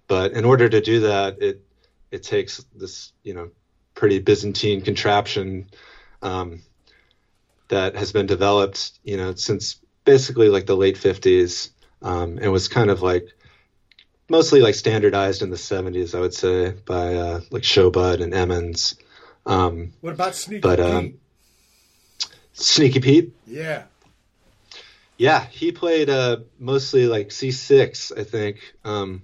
But 0.07 0.33
in 0.33 0.45
order 0.45 0.69
to 0.69 0.79
do 0.79 1.01
that, 1.01 1.41
it 1.41 1.61
it 2.13 2.21
takes 2.21 2.63
this 2.75 3.11
you 3.23 3.33
know 3.33 3.49
pretty 3.95 4.19
Byzantine 4.19 4.81
contraption 4.81 5.67
um, 6.21 6.61
that 7.69 7.95
has 7.95 8.11
been 8.11 8.27
developed 8.27 8.99
you 9.03 9.17
know 9.17 9.33
since 9.33 9.79
basically 10.05 10.47
like 10.49 10.67
the 10.67 10.75
late 10.75 10.95
50s 10.95 11.71
um, 12.03 12.37
and 12.39 12.51
was 12.51 12.67
kind 12.67 12.89
of 12.91 13.01
like 13.01 13.27
mostly 14.29 14.61
like 14.61 14.75
standardized 14.75 15.41
in 15.41 15.49
the 15.49 15.55
70s 15.55 16.15
i 16.15 16.19
would 16.19 16.33
say 16.33 16.75
by 16.85 17.15
uh, 17.15 17.41
like 17.49 17.63
Sho-Bud 17.63 18.21
and 18.21 18.33
emmons 18.33 18.95
um, 19.45 19.91
What 20.01 20.13
about 20.13 20.35
Sneaky 20.35 20.61
but 20.61 20.79
Pete? 20.79 20.85
um, 20.85 21.13
sneaky 22.53 22.99
pete 22.99 23.33
yeah. 23.47 23.83
yeah 25.17 25.45
he 25.45 25.71
played 25.71 26.09
uh, 26.09 26.37
mostly 26.59 27.07
like 27.07 27.29
c6 27.29 28.17
i 28.17 28.23
think 28.23 28.57
um, 28.85 29.23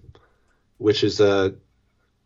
which 0.79 1.03
is 1.03 1.21
uh, 1.21 1.51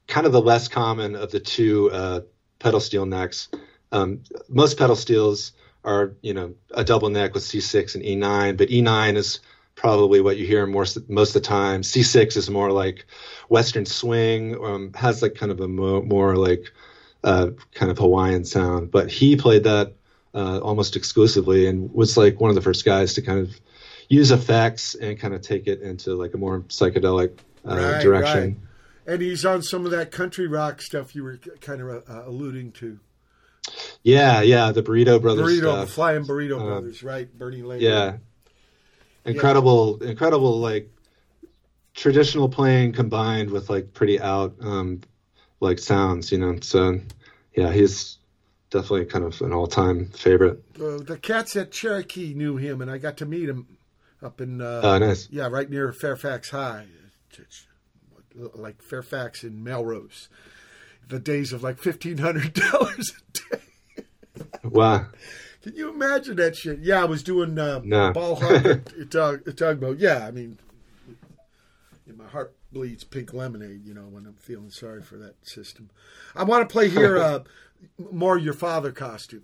kind 0.07 0.25
of 0.25 0.32
the 0.32 0.41
less 0.41 0.67
common 0.67 1.15
of 1.15 1.32
the 1.32 1.40
two 1.40 1.90
uh, 1.91 2.22
pedal 2.59 2.80
steel 2.80 3.06
necks. 3.06 3.49
Um, 3.91 4.23
most 4.49 4.77
pedal 4.77 4.95
steels 4.95 5.53
are 5.83 6.15
you 6.22 6.33
know 6.33 6.56
a 6.72 6.83
double 6.83 7.09
neck 7.09 7.33
with 7.33 7.43
c6 7.43 7.95
and 7.95 8.03
e9 8.06 8.56
but 8.56 8.69
e9 8.69 9.17
is 9.17 9.41
probably 9.75 10.22
what 10.22 10.38
you 10.38 10.45
hear 10.45 10.65
more 10.65 10.85
most 11.07 11.35
of 11.35 11.41
the 11.41 11.48
time. 11.48 11.82
C6 11.82 12.38
is 12.38 12.49
more 12.49 12.72
like 12.72 13.06
western 13.49 13.85
swing 13.85 14.56
um, 14.64 14.93
has 14.93 15.22
like 15.22 15.35
kind 15.35 15.51
of 15.51 15.59
a 15.59 15.67
mo- 15.67 16.01
more 16.01 16.35
like 16.35 16.72
uh, 17.23 17.49
kind 17.73 17.91
of 17.91 17.98
hawaiian 17.98 18.45
sound. 18.45 18.91
But 18.91 19.11
he 19.11 19.35
played 19.35 19.64
that 19.64 19.93
uh, 20.33 20.59
almost 20.59 20.95
exclusively 20.95 21.67
and 21.67 21.93
was 21.93 22.17
like 22.17 22.40
one 22.40 22.49
of 22.49 22.56
the 22.56 22.61
first 22.61 22.85
guys 22.85 23.15
to 23.15 23.22
kind 23.22 23.40
of 23.40 23.59
use 24.09 24.32
effects 24.32 24.95
and 24.95 25.19
kind 25.19 25.33
of 25.33 25.41
take 25.41 25.67
it 25.67 25.82
into 25.82 26.15
like 26.15 26.33
a 26.33 26.38
more 26.38 26.61
psychedelic 26.61 27.38
uh, 27.65 27.75
Right, 27.75 28.01
direction 28.01 28.67
And 29.06 29.22
he's 29.22 29.45
on 29.45 29.61
some 29.61 29.85
of 29.85 29.91
that 29.91 30.11
country 30.11 30.48
rock 30.48 30.82
stuff 30.82 31.14
you 31.15 31.23
were 31.23 31.38
kind 31.61 31.82
of 31.82 32.09
uh, 32.09 32.23
alluding 32.25 32.72
to. 32.73 32.99
yeah 34.03 34.41
yeah 34.41 34.72
the 34.72 34.83
burrito 34.83 35.22
brothers 35.22 35.45
Burrito, 35.48 35.59
stuff. 35.85 35.90
Flying 35.91 36.25
Burrito 36.25 36.59
Um, 36.59 36.67
Brothers, 36.67 37.03
right? 37.03 37.38
Bernie 37.38 37.61
Lane. 37.61 37.82
Yeah. 37.82 38.17
Incredible, 39.25 40.03
incredible, 40.03 40.59
like 40.59 40.90
traditional 41.93 42.49
playing 42.49 42.91
combined 42.93 43.49
with 43.51 43.69
like 43.69 43.93
pretty 43.93 44.19
out, 44.19 44.56
um, 44.59 44.99
like 45.61 45.80
sounds, 45.80 46.30
you 46.32 46.38
know. 46.40 46.59
So, 46.61 46.99
yeah, 47.56 47.72
he's 47.72 48.17
definitely 48.69 49.06
kind 49.06 49.23
of 49.23 49.40
an 49.41 49.53
all 49.53 49.67
time 49.67 50.07
favorite. 50.09 50.61
Uh, 50.75 50.98
the 50.98 51.17
cats 51.22 51.56
at 51.56 51.72
Cherokee 51.72 52.33
knew 52.33 52.57
him, 52.57 52.82
and 52.82 52.91
I 52.91 52.98
got 52.98 53.15
to 53.17 53.25
meet 53.25 53.48
him 53.48 53.77
up 54.22 54.41
in 54.41 54.59
uh, 54.59 54.82
Oh, 54.83 54.98
nice. 54.98 55.30
yeah, 55.32 55.48
right 55.48 55.69
near 55.69 55.93
Fairfax 55.93 56.49
High, 56.49 56.88
like 58.35 58.81
Fairfax 58.81 59.43
and 59.43 59.63
Melrose. 59.63 60.29
The 61.07 61.19
days 61.19 61.53
of 61.53 61.63
like 61.63 61.79
fifteen 61.79 62.19
hundred 62.19 62.53
dollars 62.71 63.13
a 63.17 63.55
day. 63.55 64.05
Wow. 64.63 65.07
Can 65.61 65.75
you 65.75 65.89
imagine 65.89 66.35
that 66.37 66.55
shit? 66.57 66.79
Yeah, 66.79 67.01
I 67.01 67.05
was 67.05 67.23
doing 67.23 67.57
uh, 67.57 67.81
No. 67.83 68.11
ball 68.13 68.35
hop 68.35 68.65
at, 68.65 69.11
tug, 69.11 69.47
at 69.47 69.57
tugboat. 69.57 69.97
Yeah, 69.97 70.27
I 70.27 70.31
mean, 70.31 70.57
my 72.15 72.27
heart 72.27 72.53
bleeds 72.71 73.03
pink 73.05 73.33
lemonade. 73.33 73.85
You 73.85 73.93
know, 73.93 74.03
when 74.09 74.25
I'm 74.25 74.33
feeling 74.35 74.71
sorry 74.71 75.01
for 75.01 75.15
that 75.17 75.35
system. 75.47 75.89
I 76.35 76.43
want 76.43 76.67
to 76.67 76.71
play 76.71 76.89
here 76.89 77.17
uh, 77.19 77.39
more 78.11 78.37
your 78.37 78.53
father 78.53 78.91
costume. 78.91 79.43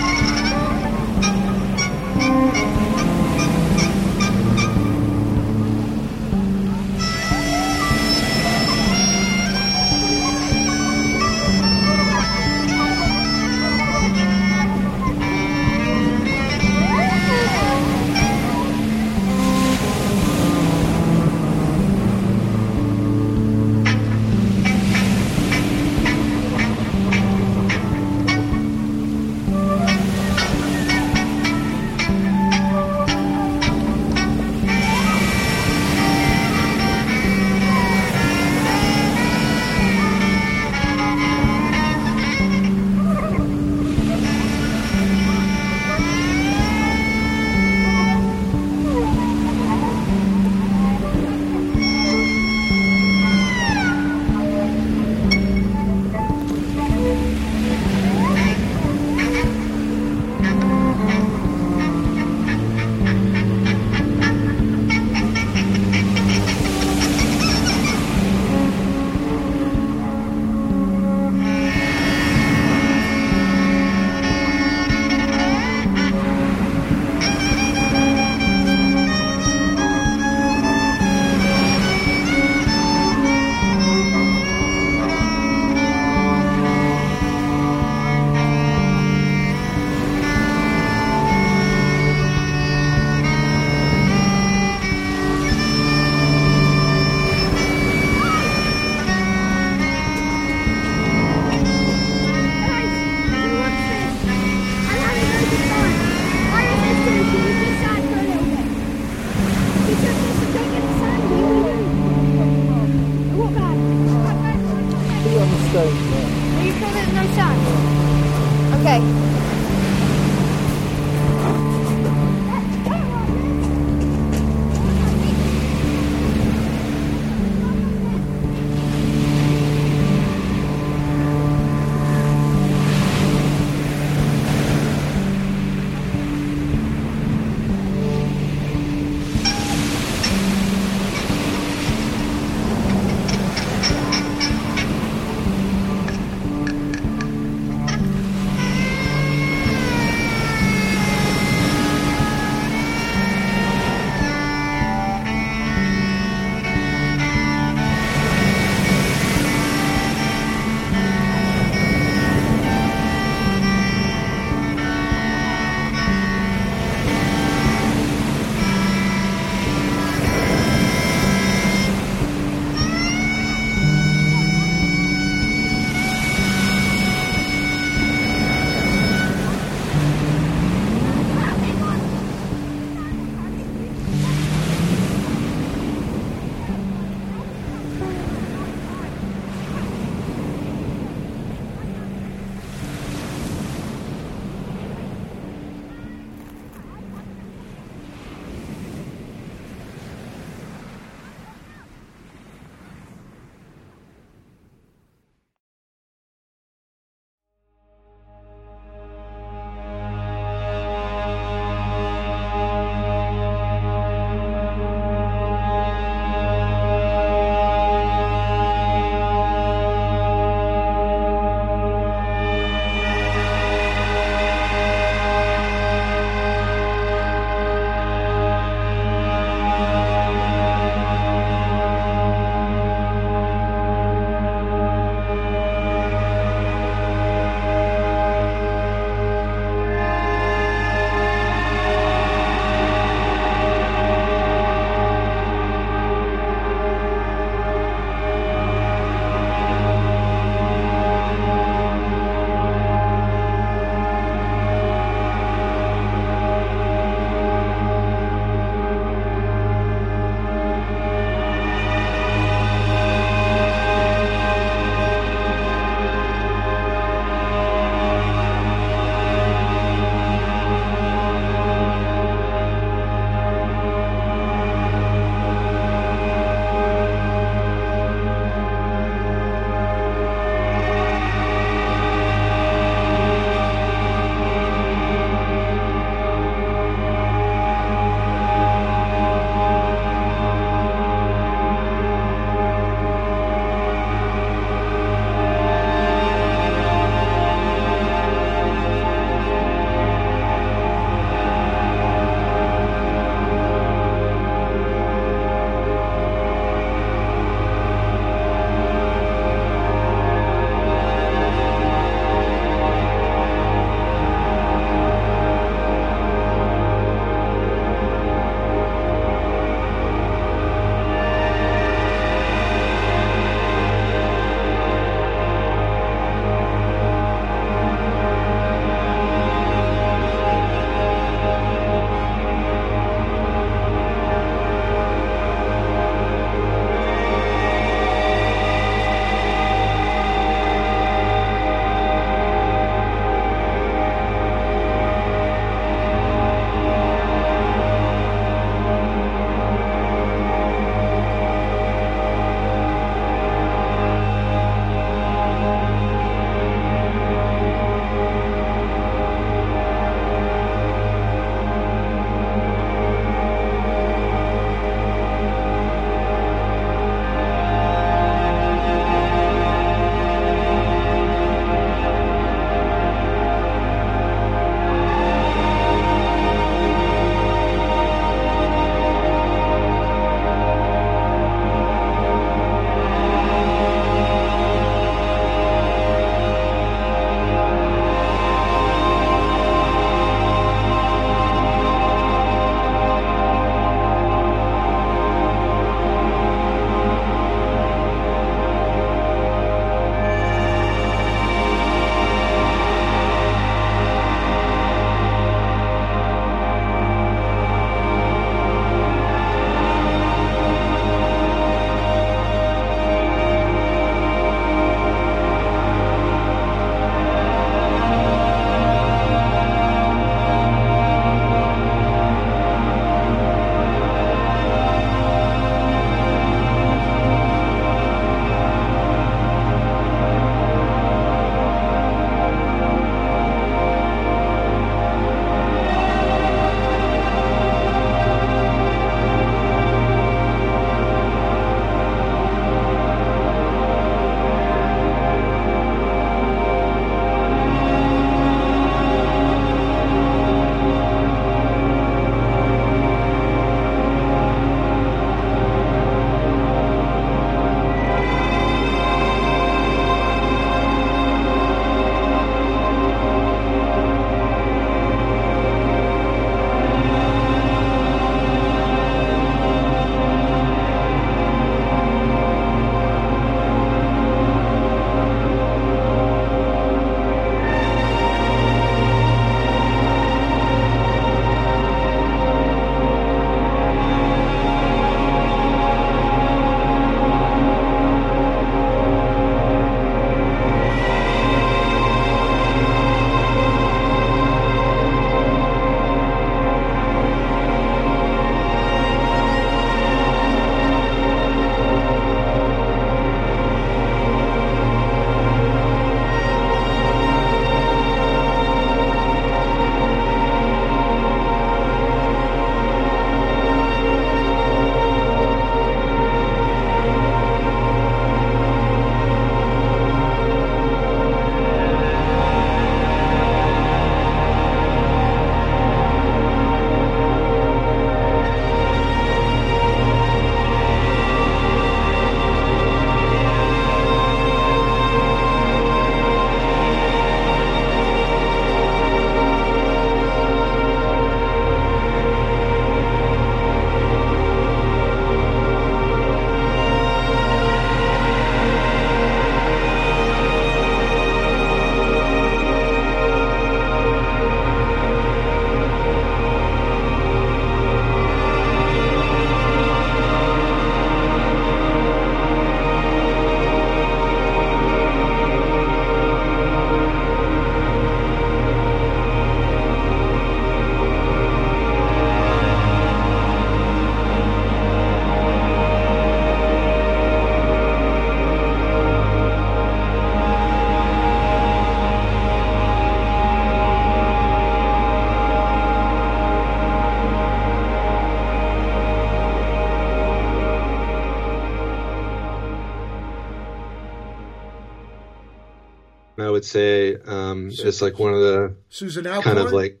I 596.40 596.50
would 596.50 596.64
say 596.64 597.16
um, 597.16 597.68
is 597.68 598.02
like 598.02 598.18
one 598.18 598.34
of 598.34 598.40
the 598.40 598.74
Susan 598.90 599.26
Alcorn. 599.26 599.42
kind 599.42 599.58
of 599.58 599.72
like 599.72 600.00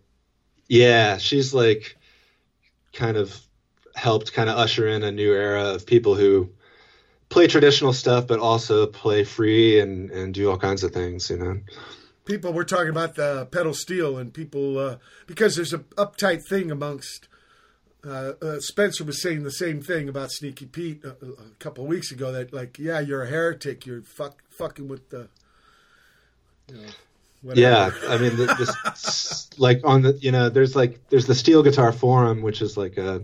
yeah 0.68 1.18
she's 1.18 1.52
like 1.54 1.96
kind 2.92 3.16
of 3.16 3.38
helped 3.94 4.32
kind 4.32 4.48
of 4.48 4.56
usher 4.56 4.86
in 4.86 5.02
a 5.02 5.10
new 5.10 5.32
era 5.32 5.74
of 5.74 5.86
people 5.86 6.14
who 6.14 6.50
play 7.28 7.46
traditional 7.46 7.92
stuff 7.92 8.26
but 8.26 8.38
also 8.38 8.86
play 8.86 9.24
free 9.24 9.80
and 9.80 10.10
and 10.10 10.34
do 10.34 10.50
all 10.50 10.58
kinds 10.58 10.84
of 10.84 10.92
things 10.92 11.30
you 11.30 11.36
know 11.36 11.58
people 12.24 12.52
we're 12.52 12.64
talking 12.64 12.90
about 12.90 13.14
the 13.14 13.46
pedal 13.50 13.74
steel 13.74 14.18
and 14.18 14.32
people 14.32 14.78
uh, 14.78 14.96
because 15.26 15.56
there's 15.56 15.72
an 15.72 15.84
uptight 15.96 16.46
thing 16.46 16.70
amongst 16.70 17.28
uh, 18.06 18.32
uh, 18.40 18.60
Spencer 18.60 19.02
was 19.02 19.20
saying 19.20 19.42
the 19.42 19.50
same 19.50 19.82
thing 19.82 20.08
about 20.08 20.30
Sneaky 20.30 20.66
Pete 20.66 21.04
a, 21.04 21.16
a 21.26 21.50
couple 21.58 21.82
of 21.82 21.90
weeks 21.90 22.12
ago 22.12 22.30
that 22.30 22.52
like 22.52 22.78
yeah 22.78 23.00
you're 23.00 23.24
a 23.24 23.28
heretic 23.28 23.86
you're 23.86 24.02
fuck, 24.02 24.42
fucking 24.50 24.86
with 24.86 25.10
the 25.10 25.28
yeah 27.54 27.90
i 28.08 28.18
mean 28.18 28.36
this 28.36 29.48
like 29.58 29.80
on 29.84 30.02
the 30.02 30.18
you 30.20 30.32
know 30.32 30.48
there's 30.48 30.74
like 30.74 30.98
there's 31.08 31.26
the 31.26 31.34
steel 31.34 31.62
guitar 31.62 31.92
forum 31.92 32.42
which 32.42 32.60
is 32.60 32.76
like 32.76 32.96
a, 32.96 33.22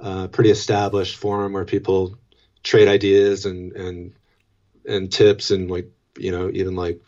a 0.00 0.28
pretty 0.28 0.50
established 0.50 1.16
forum 1.16 1.52
where 1.52 1.64
people 1.64 2.16
trade 2.62 2.88
ideas 2.88 3.46
and 3.46 3.72
and 3.72 4.14
and 4.86 5.12
tips 5.12 5.50
and 5.50 5.70
like 5.70 5.90
you 6.18 6.30
know 6.30 6.50
even 6.52 6.74
like 6.74 7.00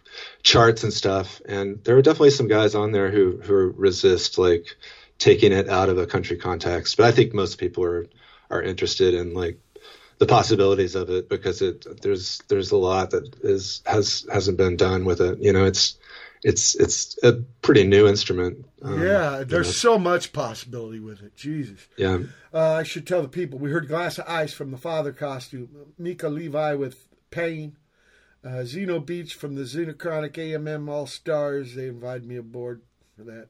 charts 0.42 0.84
and 0.84 0.92
stuff. 0.92 1.40
And 1.46 1.82
there 1.84 1.96
are 1.96 2.02
definitely 2.02 2.30
some 2.30 2.48
guys 2.48 2.74
on 2.74 2.92
there 2.92 3.10
who 3.10 3.40
who 3.42 3.54
resist 3.76 4.38
like 4.38 4.76
taking 5.18 5.52
it 5.52 5.68
out 5.68 5.88
of 5.88 5.98
a 5.98 6.06
country 6.06 6.36
context. 6.36 6.96
But 6.96 7.06
i 7.06 7.12
think 7.12 7.34
most 7.34 7.58
people 7.58 7.84
are 7.84 8.06
are 8.50 8.62
interested 8.62 9.14
in 9.14 9.34
like 9.34 9.58
the 10.18 10.26
possibilities 10.26 10.94
of 10.94 11.10
it 11.10 11.28
because 11.28 11.62
it 11.62 12.02
there's 12.02 12.42
there's 12.48 12.70
a 12.70 12.76
lot 12.76 13.10
that 13.10 13.34
is 13.42 13.82
has 13.86 14.26
hasn't 14.32 14.56
been 14.56 14.76
done 14.76 15.04
with 15.04 15.20
it. 15.20 15.38
You 15.40 15.52
know 15.52 15.64
it's 15.64 15.98
it's 16.42 16.74
it's 16.74 17.18
a 17.22 17.32
pretty 17.62 17.84
new 17.84 18.06
instrument. 18.06 18.64
Um, 18.82 19.02
yeah 19.02 19.40
you 19.40 19.44
there's 19.44 19.68
know. 19.68 19.72
so 19.72 19.98
much 19.98 20.32
possibility 20.32 21.00
with 21.00 21.22
it. 21.22 21.34
Jesus. 21.36 21.80
Yeah. 21.96 22.18
Uh, 22.52 22.74
I 22.74 22.82
should 22.82 23.06
tell 23.06 23.22
the 23.22 23.28
people 23.28 23.58
we 23.58 23.70
heard 23.70 23.88
Glass 23.88 24.18
of 24.18 24.28
Ice 24.28 24.52
from 24.52 24.70
the 24.70 24.78
Father 24.78 25.12
costume 25.12 25.68
Mica 25.98 26.28
Levi 26.28 26.74
with 26.74 27.08
Pain 27.30 27.76
uh, 28.44 28.62
Xeno-Beach 28.62 29.34
from 29.34 29.54
the 29.54 29.62
Xenochronic 29.62 30.32
AMM 30.32 30.88
All 30.88 31.06
Stars. 31.06 31.74
They 31.74 31.88
invited 31.88 32.26
me 32.26 32.36
aboard 32.36 32.82
for 33.16 33.24
that 33.24 33.48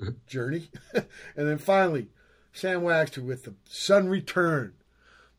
journey. 0.26 0.70
And 1.36 1.48
then 1.48 1.58
finally 1.58 2.08
Sam 2.52 2.82
Wagster 2.82 3.22
with 3.22 3.44
the 3.44 3.54
Sun 3.68 4.08
Return 4.08 4.74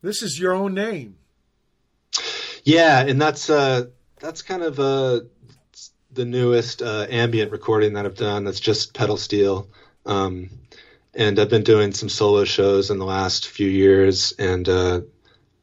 this 0.02 0.22
is 0.22 0.38
your 0.38 0.52
own 0.52 0.74
name 0.74 1.16
Yeah, 2.64 3.00
and 3.00 3.20
that's 3.20 3.50
uh 3.50 3.86
that's 4.20 4.42
kind 4.42 4.62
of 4.62 4.80
uh 4.80 5.20
the 6.16 6.24
newest 6.24 6.82
uh, 6.82 7.06
ambient 7.08 7.52
recording 7.52 7.92
that 7.92 8.06
I've 8.06 8.16
done. 8.16 8.44
That's 8.44 8.58
just 8.58 8.94
pedal 8.94 9.16
steel, 9.16 9.68
um, 10.06 10.50
and 11.14 11.38
I've 11.38 11.50
been 11.50 11.62
doing 11.62 11.92
some 11.92 12.08
solo 12.08 12.44
shows 12.44 12.90
in 12.90 12.98
the 12.98 13.04
last 13.04 13.48
few 13.48 13.68
years, 13.68 14.32
and 14.38 14.68
uh, 14.68 15.02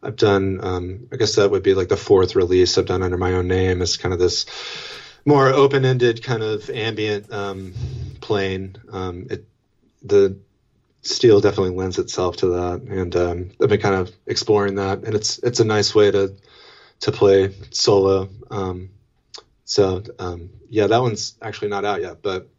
I've 0.01 0.15
done. 0.15 0.59
Um, 0.63 1.07
I 1.11 1.17
guess 1.17 1.35
that 1.35 1.51
would 1.51 1.63
be 1.63 1.73
like 1.73 1.89
the 1.89 1.97
fourth 1.97 2.35
release 2.35 2.77
I've 2.77 2.85
done 2.85 3.03
under 3.03 3.17
my 3.17 3.33
own 3.33 3.47
name. 3.47 3.81
It's 3.81 3.97
kind 3.97 4.13
of 4.13 4.19
this 4.19 4.45
more 5.25 5.47
open-ended 5.47 6.23
kind 6.23 6.43
of 6.43 6.69
ambient 6.69 7.31
um, 7.33 7.73
playing. 8.21 8.75
Um, 8.91 9.27
it 9.29 9.45
the 10.03 10.37
steel 11.03 11.39
definitely 11.41 11.75
lends 11.75 11.99
itself 11.99 12.37
to 12.37 12.47
that, 12.47 12.81
and 12.81 13.15
um, 13.15 13.51
I've 13.61 13.69
been 13.69 13.79
kind 13.79 13.95
of 13.95 14.11
exploring 14.25 14.75
that, 14.75 15.03
and 15.03 15.13
it's 15.13 15.37
it's 15.39 15.59
a 15.59 15.65
nice 15.65 15.93
way 15.93 16.09
to 16.11 16.33
to 17.01 17.11
play 17.11 17.53
solo. 17.69 18.29
Um, 18.49 18.89
so 19.65 20.03
um, 20.19 20.49
yeah, 20.69 20.87
that 20.87 21.01
one's 21.01 21.35
actually 21.41 21.69
not 21.69 21.85
out 21.85 22.01
yet, 22.01 22.21
but 22.21 22.49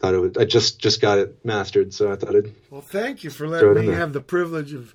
thought 0.00 0.14
it 0.14 0.18
would. 0.20 0.38
I 0.38 0.44
just 0.44 0.78
just 0.78 1.00
got 1.00 1.18
it 1.18 1.44
mastered, 1.44 1.94
so 1.94 2.12
I 2.12 2.16
thought 2.16 2.36
I'd. 2.36 2.52
well 2.70 2.80
thank 2.80 3.24
you 3.24 3.30
for 3.30 3.48
letting 3.48 3.86
me 3.86 3.92
have 3.94 4.12
the 4.12 4.20
privilege 4.20 4.72
of 4.72 4.94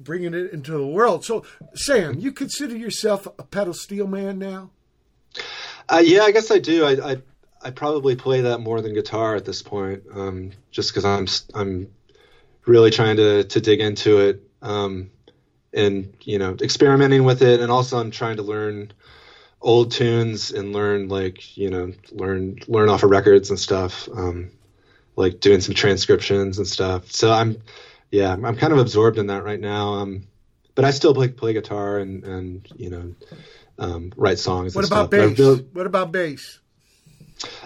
bringing 0.00 0.34
it 0.34 0.52
into 0.52 0.72
the 0.72 0.86
world 0.86 1.24
so 1.24 1.44
Sam 1.74 2.18
you 2.18 2.32
consider 2.32 2.76
yourself 2.76 3.26
a 3.38 3.44
pedal 3.44 3.72
steel 3.72 4.08
man 4.08 4.36
now 4.38 4.70
Uh, 5.88 6.02
yeah, 6.04 6.22
I 6.22 6.32
guess 6.32 6.50
I 6.50 6.58
do. 6.58 6.84
I, 6.84 7.12
I 7.12 7.16
I 7.64 7.70
probably 7.70 8.16
play 8.16 8.40
that 8.42 8.58
more 8.58 8.80
than 8.80 8.94
guitar 8.94 9.36
at 9.36 9.44
this 9.44 9.62
point, 9.62 10.02
um, 10.12 10.50
just 10.70 10.90
because 10.90 11.04
I'm 11.04 11.26
I'm 11.54 11.88
really 12.66 12.90
trying 12.90 13.16
to 13.16 13.44
to 13.44 13.60
dig 13.60 13.80
into 13.80 14.18
it, 14.20 14.42
um, 14.60 15.10
and 15.72 16.14
you 16.22 16.38
know 16.38 16.56
experimenting 16.60 17.24
with 17.24 17.42
it, 17.42 17.60
and 17.60 17.70
also 17.70 17.98
I'm 17.98 18.10
trying 18.10 18.36
to 18.36 18.42
learn 18.42 18.92
old 19.60 19.92
tunes 19.92 20.50
and 20.50 20.72
learn 20.72 21.08
like 21.08 21.56
you 21.56 21.70
know 21.70 21.92
learn 22.10 22.58
learn 22.68 22.88
off 22.88 23.02
of 23.02 23.10
records 23.10 23.50
and 23.50 23.58
stuff, 23.58 24.08
um, 24.14 24.50
like 25.16 25.40
doing 25.40 25.60
some 25.60 25.74
transcriptions 25.74 26.58
and 26.58 26.66
stuff. 26.66 27.10
So 27.12 27.32
I'm 27.32 27.62
yeah 28.10 28.32
I'm 28.32 28.56
kind 28.56 28.72
of 28.72 28.78
absorbed 28.78 29.18
in 29.18 29.28
that 29.28 29.44
right 29.44 29.60
now. 29.60 29.94
Um, 29.94 30.26
but 30.74 30.84
I 30.84 30.90
still 30.90 31.14
play 31.14 31.28
play 31.28 31.52
guitar 31.52 31.98
and 31.98 32.24
and 32.24 32.68
you 32.76 32.90
know 32.90 33.14
um, 33.78 34.12
write 34.16 34.38
songs. 34.38 34.74
what 34.74 34.84
and 34.84 34.92
about 34.92 35.08
stuff. 35.08 35.10
Bass 35.10 35.38
really- 35.38 35.66
what 35.72 35.86
about 35.86 36.12
bass 36.12 36.58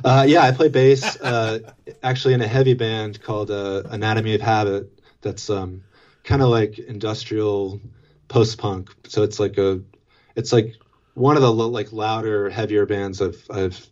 uh, 0.04 0.24
yeah, 0.28 0.42
I 0.42 0.52
play 0.52 0.68
bass. 0.68 1.16
Uh, 1.20 1.58
actually, 2.02 2.34
in 2.34 2.40
a 2.40 2.46
heavy 2.46 2.74
band 2.74 3.22
called 3.22 3.50
uh, 3.50 3.82
Anatomy 3.90 4.34
of 4.34 4.40
Habit. 4.40 4.92
That's 5.22 5.50
um, 5.50 5.82
kind 6.24 6.42
of 6.42 6.48
like 6.48 6.78
industrial 6.78 7.80
post 8.28 8.58
punk. 8.58 8.90
So 9.08 9.22
it's 9.22 9.40
like 9.40 9.58
a, 9.58 9.80
it's 10.36 10.52
like 10.52 10.74
one 11.14 11.36
of 11.36 11.42
the 11.42 11.52
like 11.52 11.92
louder, 11.92 12.50
heavier 12.50 12.86
bands 12.86 13.20
I've 13.20 13.44
I've 13.50 13.86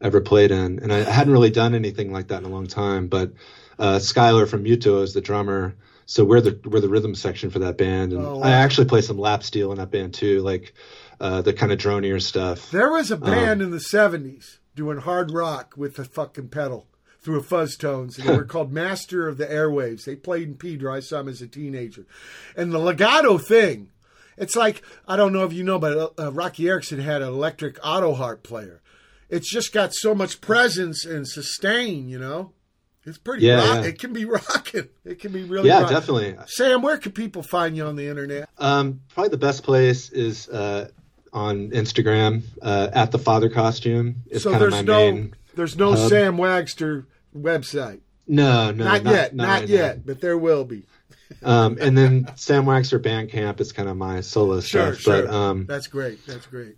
ever 0.00 0.20
played 0.20 0.50
in, 0.50 0.78
and 0.80 0.92
I 0.92 0.98
hadn't 0.98 1.32
really 1.32 1.50
done 1.50 1.74
anything 1.74 2.12
like 2.12 2.28
that 2.28 2.38
in 2.42 2.44
a 2.44 2.48
long 2.48 2.66
time. 2.66 3.08
But 3.08 3.32
uh, 3.78 3.96
Skyler 3.98 4.48
from 4.48 4.62
Mute 4.62 4.80
Duo 4.80 5.02
is 5.02 5.12
the 5.14 5.20
drummer. 5.20 5.74
So 6.06 6.24
we're 6.24 6.40
the 6.40 6.58
we're 6.64 6.80
the 6.80 6.88
rhythm 6.88 7.14
section 7.14 7.50
for 7.50 7.58
that 7.58 7.76
band, 7.76 8.14
and 8.14 8.24
Oh, 8.24 8.38
wow. 8.38 8.44
I 8.46 8.50
actually 8.52 8.86
play 8.86 9.02
some 9.02 9.18
lap 9.18 9.42
steel 9.42 9.72
in 9.72 9.78
that 9.78 9.90
band 9.90 10.14
too, 10.14 10.40
like 10.40 10.72
uh, 11.20 11.42
the 11.42 11.52
kind 11.52 11.70
of 11.70 11.78
dronier 11.78 12.18
stuff. 12.18 12.70
There 12.70 12.90
was 12.90 13.10
a 13.10 13.16
Um, 13.16 13.20
band 13.20 13.60
in 13.60 13.72
the 13.72 13.80
seventies 13.80 14.58
doing 14.78 14.98
hard 14.98 15.32
rock 15.32 15.74
with 15.76 15.96
the 15.96 16.04
fucking 16.04 16.48
pedal 16.48 16.86
through 17.20 17.40
a 17.40 17.42
fuzz 17.42 17.76
tones, 17.76 18.16
and 18.16 18.28
they 18.28 18.36
were 18.36 18.44
called 18.54 18.72
Master 18.72 19.26
of 19.26 19.36
the 19.36 19.46
Airwaves. 19.46 20.04
They 20.04 20.14
played 20.14 20.48
in 20.48 20.54
Pedro. 20.54 20.94
I 20.94 21.00
saw 21.00 21.18
them 21.18 21.28
as 21.28 21.42
a 21.42 21.48
teenager, 21.48 22.06
and 22.56 22.72
the 22.72 22.78
legato 22.78 23.36
thing. 23.36 23.90
It's 24.36 24.54
like 24.54 24.82
I 25.08 25.16
don't 25.16 25.32
know 25.32 25.44
if 25.44 25.52
you 25.52 25.64
know, 25.64 25.80
but 25.80 26.14
uh, 26.16 26.32
Roky 26.32 26.68
Erickson 26.68 27.00
had 27.00 27.22
an 27.22 27.28
electric 27.28 27.76
auto 27.82 28.14
harp 28.14 28.44
player. 28.44 28.80
It's 29.28 29.50
just 29.50 29.72
got 29.72 29.92
so 29.92 30.14
much 30.14 30.40
presence 30.40 31.04
and 31.04 31.26
sustain. 31.26 32.08
You 32.08 32.20
know, 32.20 32.52
it's 33.04 33.18
pretty. 33.18 33.46
Yeah, 33.46 33.56
rock. 33.56 33.82
yeah. 33.82 33.88
It 33.88 33.98
can 33.98 34.12
be 34.12 34.24
rocking. 34.26 34.88
It 35.04 35.18
can 35.18 35.32
be 35.32 35.42
really. 35.42 35.68
Yeah, 35.68 35.88
definitely. 35.88 36.36
Sam, 36.46 36.82
where 36.82 36.98
can 36.98 37.10
people 37.10 37.42
find 37.42 37.76
you 37.76 37.84
on 37.84 37.96
the 37.96 38.06
internet? 38.06 38.48
Um, 38.58 39.00
probably 39.12 39.30
the 39.30 39.38
best 39.38 39.64
place 39.64 40.10
is 40.10 40.48
uh, 40.48 40.88
on 41.32 41.70
Instagram 41.70 42.42
uh, 42.62 42.88
at 42.92 43.10
the 43.12 43.18
Father 43.18 43.48
Costume. 43.48 44.16
It's 44.28 44.44
so 44.44 44.50
kind 44.52 44.62
of 44.64 44.70
there's 44.70 44.86
my 44.86 44.92
no 44.92 45.12
main. 45.12 45.34
there's 45.54 45.76
no 45.76 45.92
hub. 45.94 46.08
Sam 46.08 46.36
Wagster 46.36 47.06
website. 47.36 48.00
No, 48.26 48.70
no, 48.70 48.84
not, 48.84 49.04
yet, 49.04 49.34
not, 49.34 49.60
right 49.60 49.68
yet, 49.68 50.04
but 50.04 50.20
there 50.20 50.36
will 50.36 50.64
be. 50.64 50.82
Um, 51.42 51.78
and 51.80 51.96
then 51.96 52.28
Sam 52.36 52.64
Wagster 52.64 52.98
Bandcamp 52.98 53.60
is 53.60 53.72
kind 53.72 53.88
of 53.88 53.96
my 53.96 54.20
solo 54.20 54.60
Sure, 54.60 54.92
stuff. 54.94 55.00
sure. 55.00 55.22
But 55.26 55.34
um, 55.34 55.66
That's 55.66 55.86
great. 55.86 56.26
That's 56.26 56.46
great. 56.46 56.76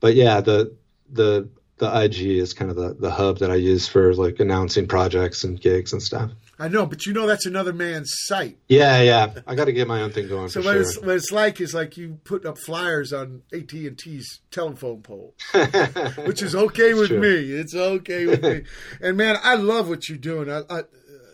but 0.00 0.14
yeah, 0.14 0.40
the 0.40 0.74
the 1.10 1.48
the 1.78 2.02
IG 2.04 2.20
is 2.38 2.54
kind 2.54 2.70
of 2.70 2.76
the 2.76 2.94
the 2.94 3.10
hub 3.10 3.38
that 3.38 3.50
I 3.50 3.56
use 3.56 3.88
for 3.88 4.14
like 4.14 4.38
announcing 4.40 4.86
projects 4.86 5.42
and 5.44 5.60
gigs 5.60 5.92
and 5.92 6.02
stuff. 6.02 6.30
I 6.58 6.68
know, 6.68 6.86
but 6.86 7.04
you 7.06 7.12
know 7.12 7.26
that's 7.26 7.46
another 7.46 7.72
man's 7.72 8.12
site. 8.26 8.58
Yeah, 8.68 9.00
yeah. 9.02 9.34
I 9.46 9.54
got 9.56 9.64
to 9.64 9.72
get 9.72 9.88
my 9.88 10.02
own 10.02 10.12
thing 10.12 10.28
going 10.28 10.48
So 10.48 10.60
for 10.62 10.66
what 10.68 10.72
sure. 10.74 10.80
it's 10.82 10.98
what 11.00 11.16
it's 11.16 11.32
like 11.32 11.60
is 11.60 11.74
like 11.74 11.96
you 11.96 12.20
put 12.24 12.46
up 12.46 12.58
flyers 12.58 13.12
on 13.12 13.42
AT 13.52 13.72
and 13.72 13.98
T's 13.98 14.40
telephone 14.50 15.02
pole, 15.02 15.34
which 16.24 16.42
is 16.42 16.54
okay 16.54 16.94
with 16.94 17.08
Sure. 17.08 17.20
me. 17.20 17.52
It's 17.52 17.74
okay 17.74 18.26
with 18.26 18.42
me. 18.42 18.62
And 19.00 19.16
man, 19.16 19.36
I 19.42 19.56
love 19.56 19.88
what 19.88 20.08
you're 20.08 20.18
doing. 20.18 20.50
I, 20.50 20.62
I 20.70 20.82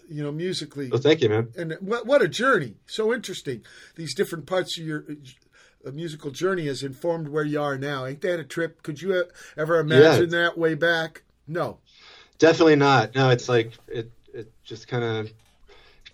you 0.08 0.22
know, 0.24 0.32
musically. 0.32 0.88
Well, 0.88 1.00
thank 1.00 1.20
you, 1.20 1.28
man. 1.28 1.52
And 1.56 1.76
what 1.80 2.06
what 2.06 2.22
a 2.22 2.28
journey! 2.28 2.74
So 2.86 3.12
interesting. 3.14 3.62
These 3.96 4.14
different 4.14 4.46
parts 4.46 4.78
of 4.78 4.84
your 4.86 5.04
uh, 5.86 5.90
musical 5.92 6.30
journey 6.30 6.66
has 6.66 6.82
informed 6.82 7.28
where 7.28 7.44
you 7.44 7.60
are 7.60 7.76
now. 7.78 8.06
Ain't 8.06 8.20
that 8.22 8.40
a 8.40 8.44
trip? 8.44 8.82
Could 8.82 9.00
you 9.02 9.12
uh, 9.14 9.22
ever 9.56 9.78
imagine 9.78 10.30
that 10.30 10.56
way 10.58 10.74
back? 10.74 11.22
No. 11.46 11.78
Definitely 12.38 12.76
not. 12.76 13.14
No, 13.14 13.28
it's 13.30 13.48
like 13.48 13.72
it. 13.86 14.10
Just 14.70 14.86
kind 14.86 15.02
of 15.02 15.32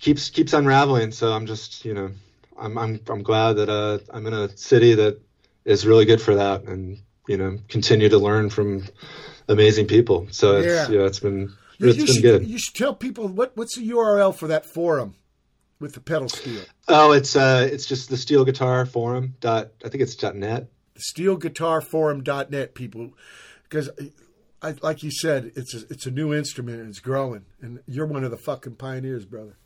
keeps 0.01 0.31
keeps 0.31 0.55
unraveling. 0.55 1.13
So 1.13 1.31
I'm 1.31 1.45
just, 1.47 1.85
you 1.85 1.93
know, 1.93 2.11
I'm 2.59 2.79
I'm 2.79 3.01
I'm 3.07 3.23
glad 3.23 3.53
that 3.57 3.69
uh, 3.69 3.99
I'm 4.11 4.27
in 4.27 4.33
a 4.33 4.49
city 4.57 4.95
that 4.95 5.21
is 5.67 5.87
really 5.87 6.07
good 6.07 6.23
for 6.23 6.37
that, 6.37 6.63
and 6.63 6.99
you 7.29 7.37
know, 7.37 7.59
continue 7.69 8.09
to 8.09 8.17
learn 8.19 8.49
from 8.49 8.85
amazing 9.47 9.89
people. 9.89 10.27
So 10.31 10.57
it's 10.57 10.89
Yeah. 10.89 11.01
it's 11.05 11.21
been 11.21 11.53
You, 11.77 11.89
it's 11.91 11.99
you 11.99 12.07
been 12.07 12.15
should, 12.15 12.23
good. 12.23 12.47
you 12.47 12.59
should 12.59 12.75
tell 12.75 12.95
people 12.95 13.29
what 13.29 13.55
what's 13.59 13.77
the 13.77 13.87
URL 13.91 14.35
for 14.35 14.47
that 14.49 14.65
forum 14.65 15.17
with 15.79 15.93
the 15.93 16.01
pedal 16.01 16.31
steel. 16.31 16.63
Oh, 16.89 17.13
it's 17.13 17.37
uh, 17.37 17.69
it's 17.71 17.85
just 17.85 18.09
the 18.09 18.17
Steel 18.17 18.47
Guitar 18.47 18.87
Forum 18.87 19.35
dot. 19.41 19.73
I 19.85 19.91
think 19.91 20.03
it's 20.03 20.15
dot 20.17 20.35
net. 20.35 20.69
steelguitarforum.net 20.99 22.75
people 22.75 23.13
because 23.65 23.91
I, 24.63 24.75
like 24.83 25.03
you 25.03 25.11
said, 25.11 25.53
it's 25.55 25.75
a, 25.75 25.79
it's 25.91 26.07
a 26.07 26.11
new 26.11 26.33
instrument 26.33 26.81
and 26.81 26.89
it's 26.89 27.01
growing, 27.01 27.45
and 27.61 27.81
you're 27.87 28.07
one 28.07 28.25
of 28.25 28.31
the 28.31 28.37
fucking 28.37 28.77
pioneers, 28.77 29.25
brother. 29.25 29.57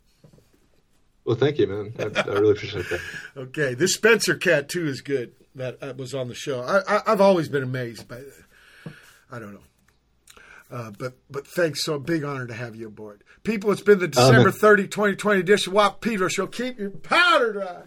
Well, 1.25 1.37
thank 1.37 1.59
you, 1.59 1.67
man. 1.67 1.95
I, 1.99 2.21
I 2.21 2.33
really 2.35 2.53
appreciate 2.53 2.89
that. 2.89 3.01
Okay, 3.37 3.75
this 3.75 3.95
Spencer 3.95 4.35
cat 4.35 4.69
too 4.69 4.87
is 4.87 5.01
good. 5.01 5.33
That 5.55 5.79
uh, 5.83 5.95
was 5.97 6.15
on 6.15 6.29
the 6.29 6.35
show. 6.35 6.61
I, 6.61 6.81
I, 6.97 7.03
I've 7.07 7.21
always 7.21 7.49
been 7.49 7.63
amazed 7.63 8.09
by. 8.09 8.21
I 9.31 9.39
don't 9.39 9.55
know, 9.55 9.63
uh, 10.71 10.91
but 10.99 11.19
but 11.31 11.47
thanks. 11.47 11.85
So 11.85 11.99
big 11.99 12.25
honor 12.25 12.47
to 12.47 12.55
have 12.55 12.75
you 12.75 12.89
aboard, 12.89 13.23
people. 13.45 13.71
It's 13.71 13.83
been 13.83 13.99
the. 13.99 14.09
December 14.09 14.51
30, 14.51 14.85
2020 14.89 15.41
edition 15.41 15.73
Watt 15.73 16.01
Pedro 16.01 16.29
Show. 16.29 16.47
Keep 16.47 16.79
your 16.79 16.91
powder 16.91 17.53
dry. 17.53 17.83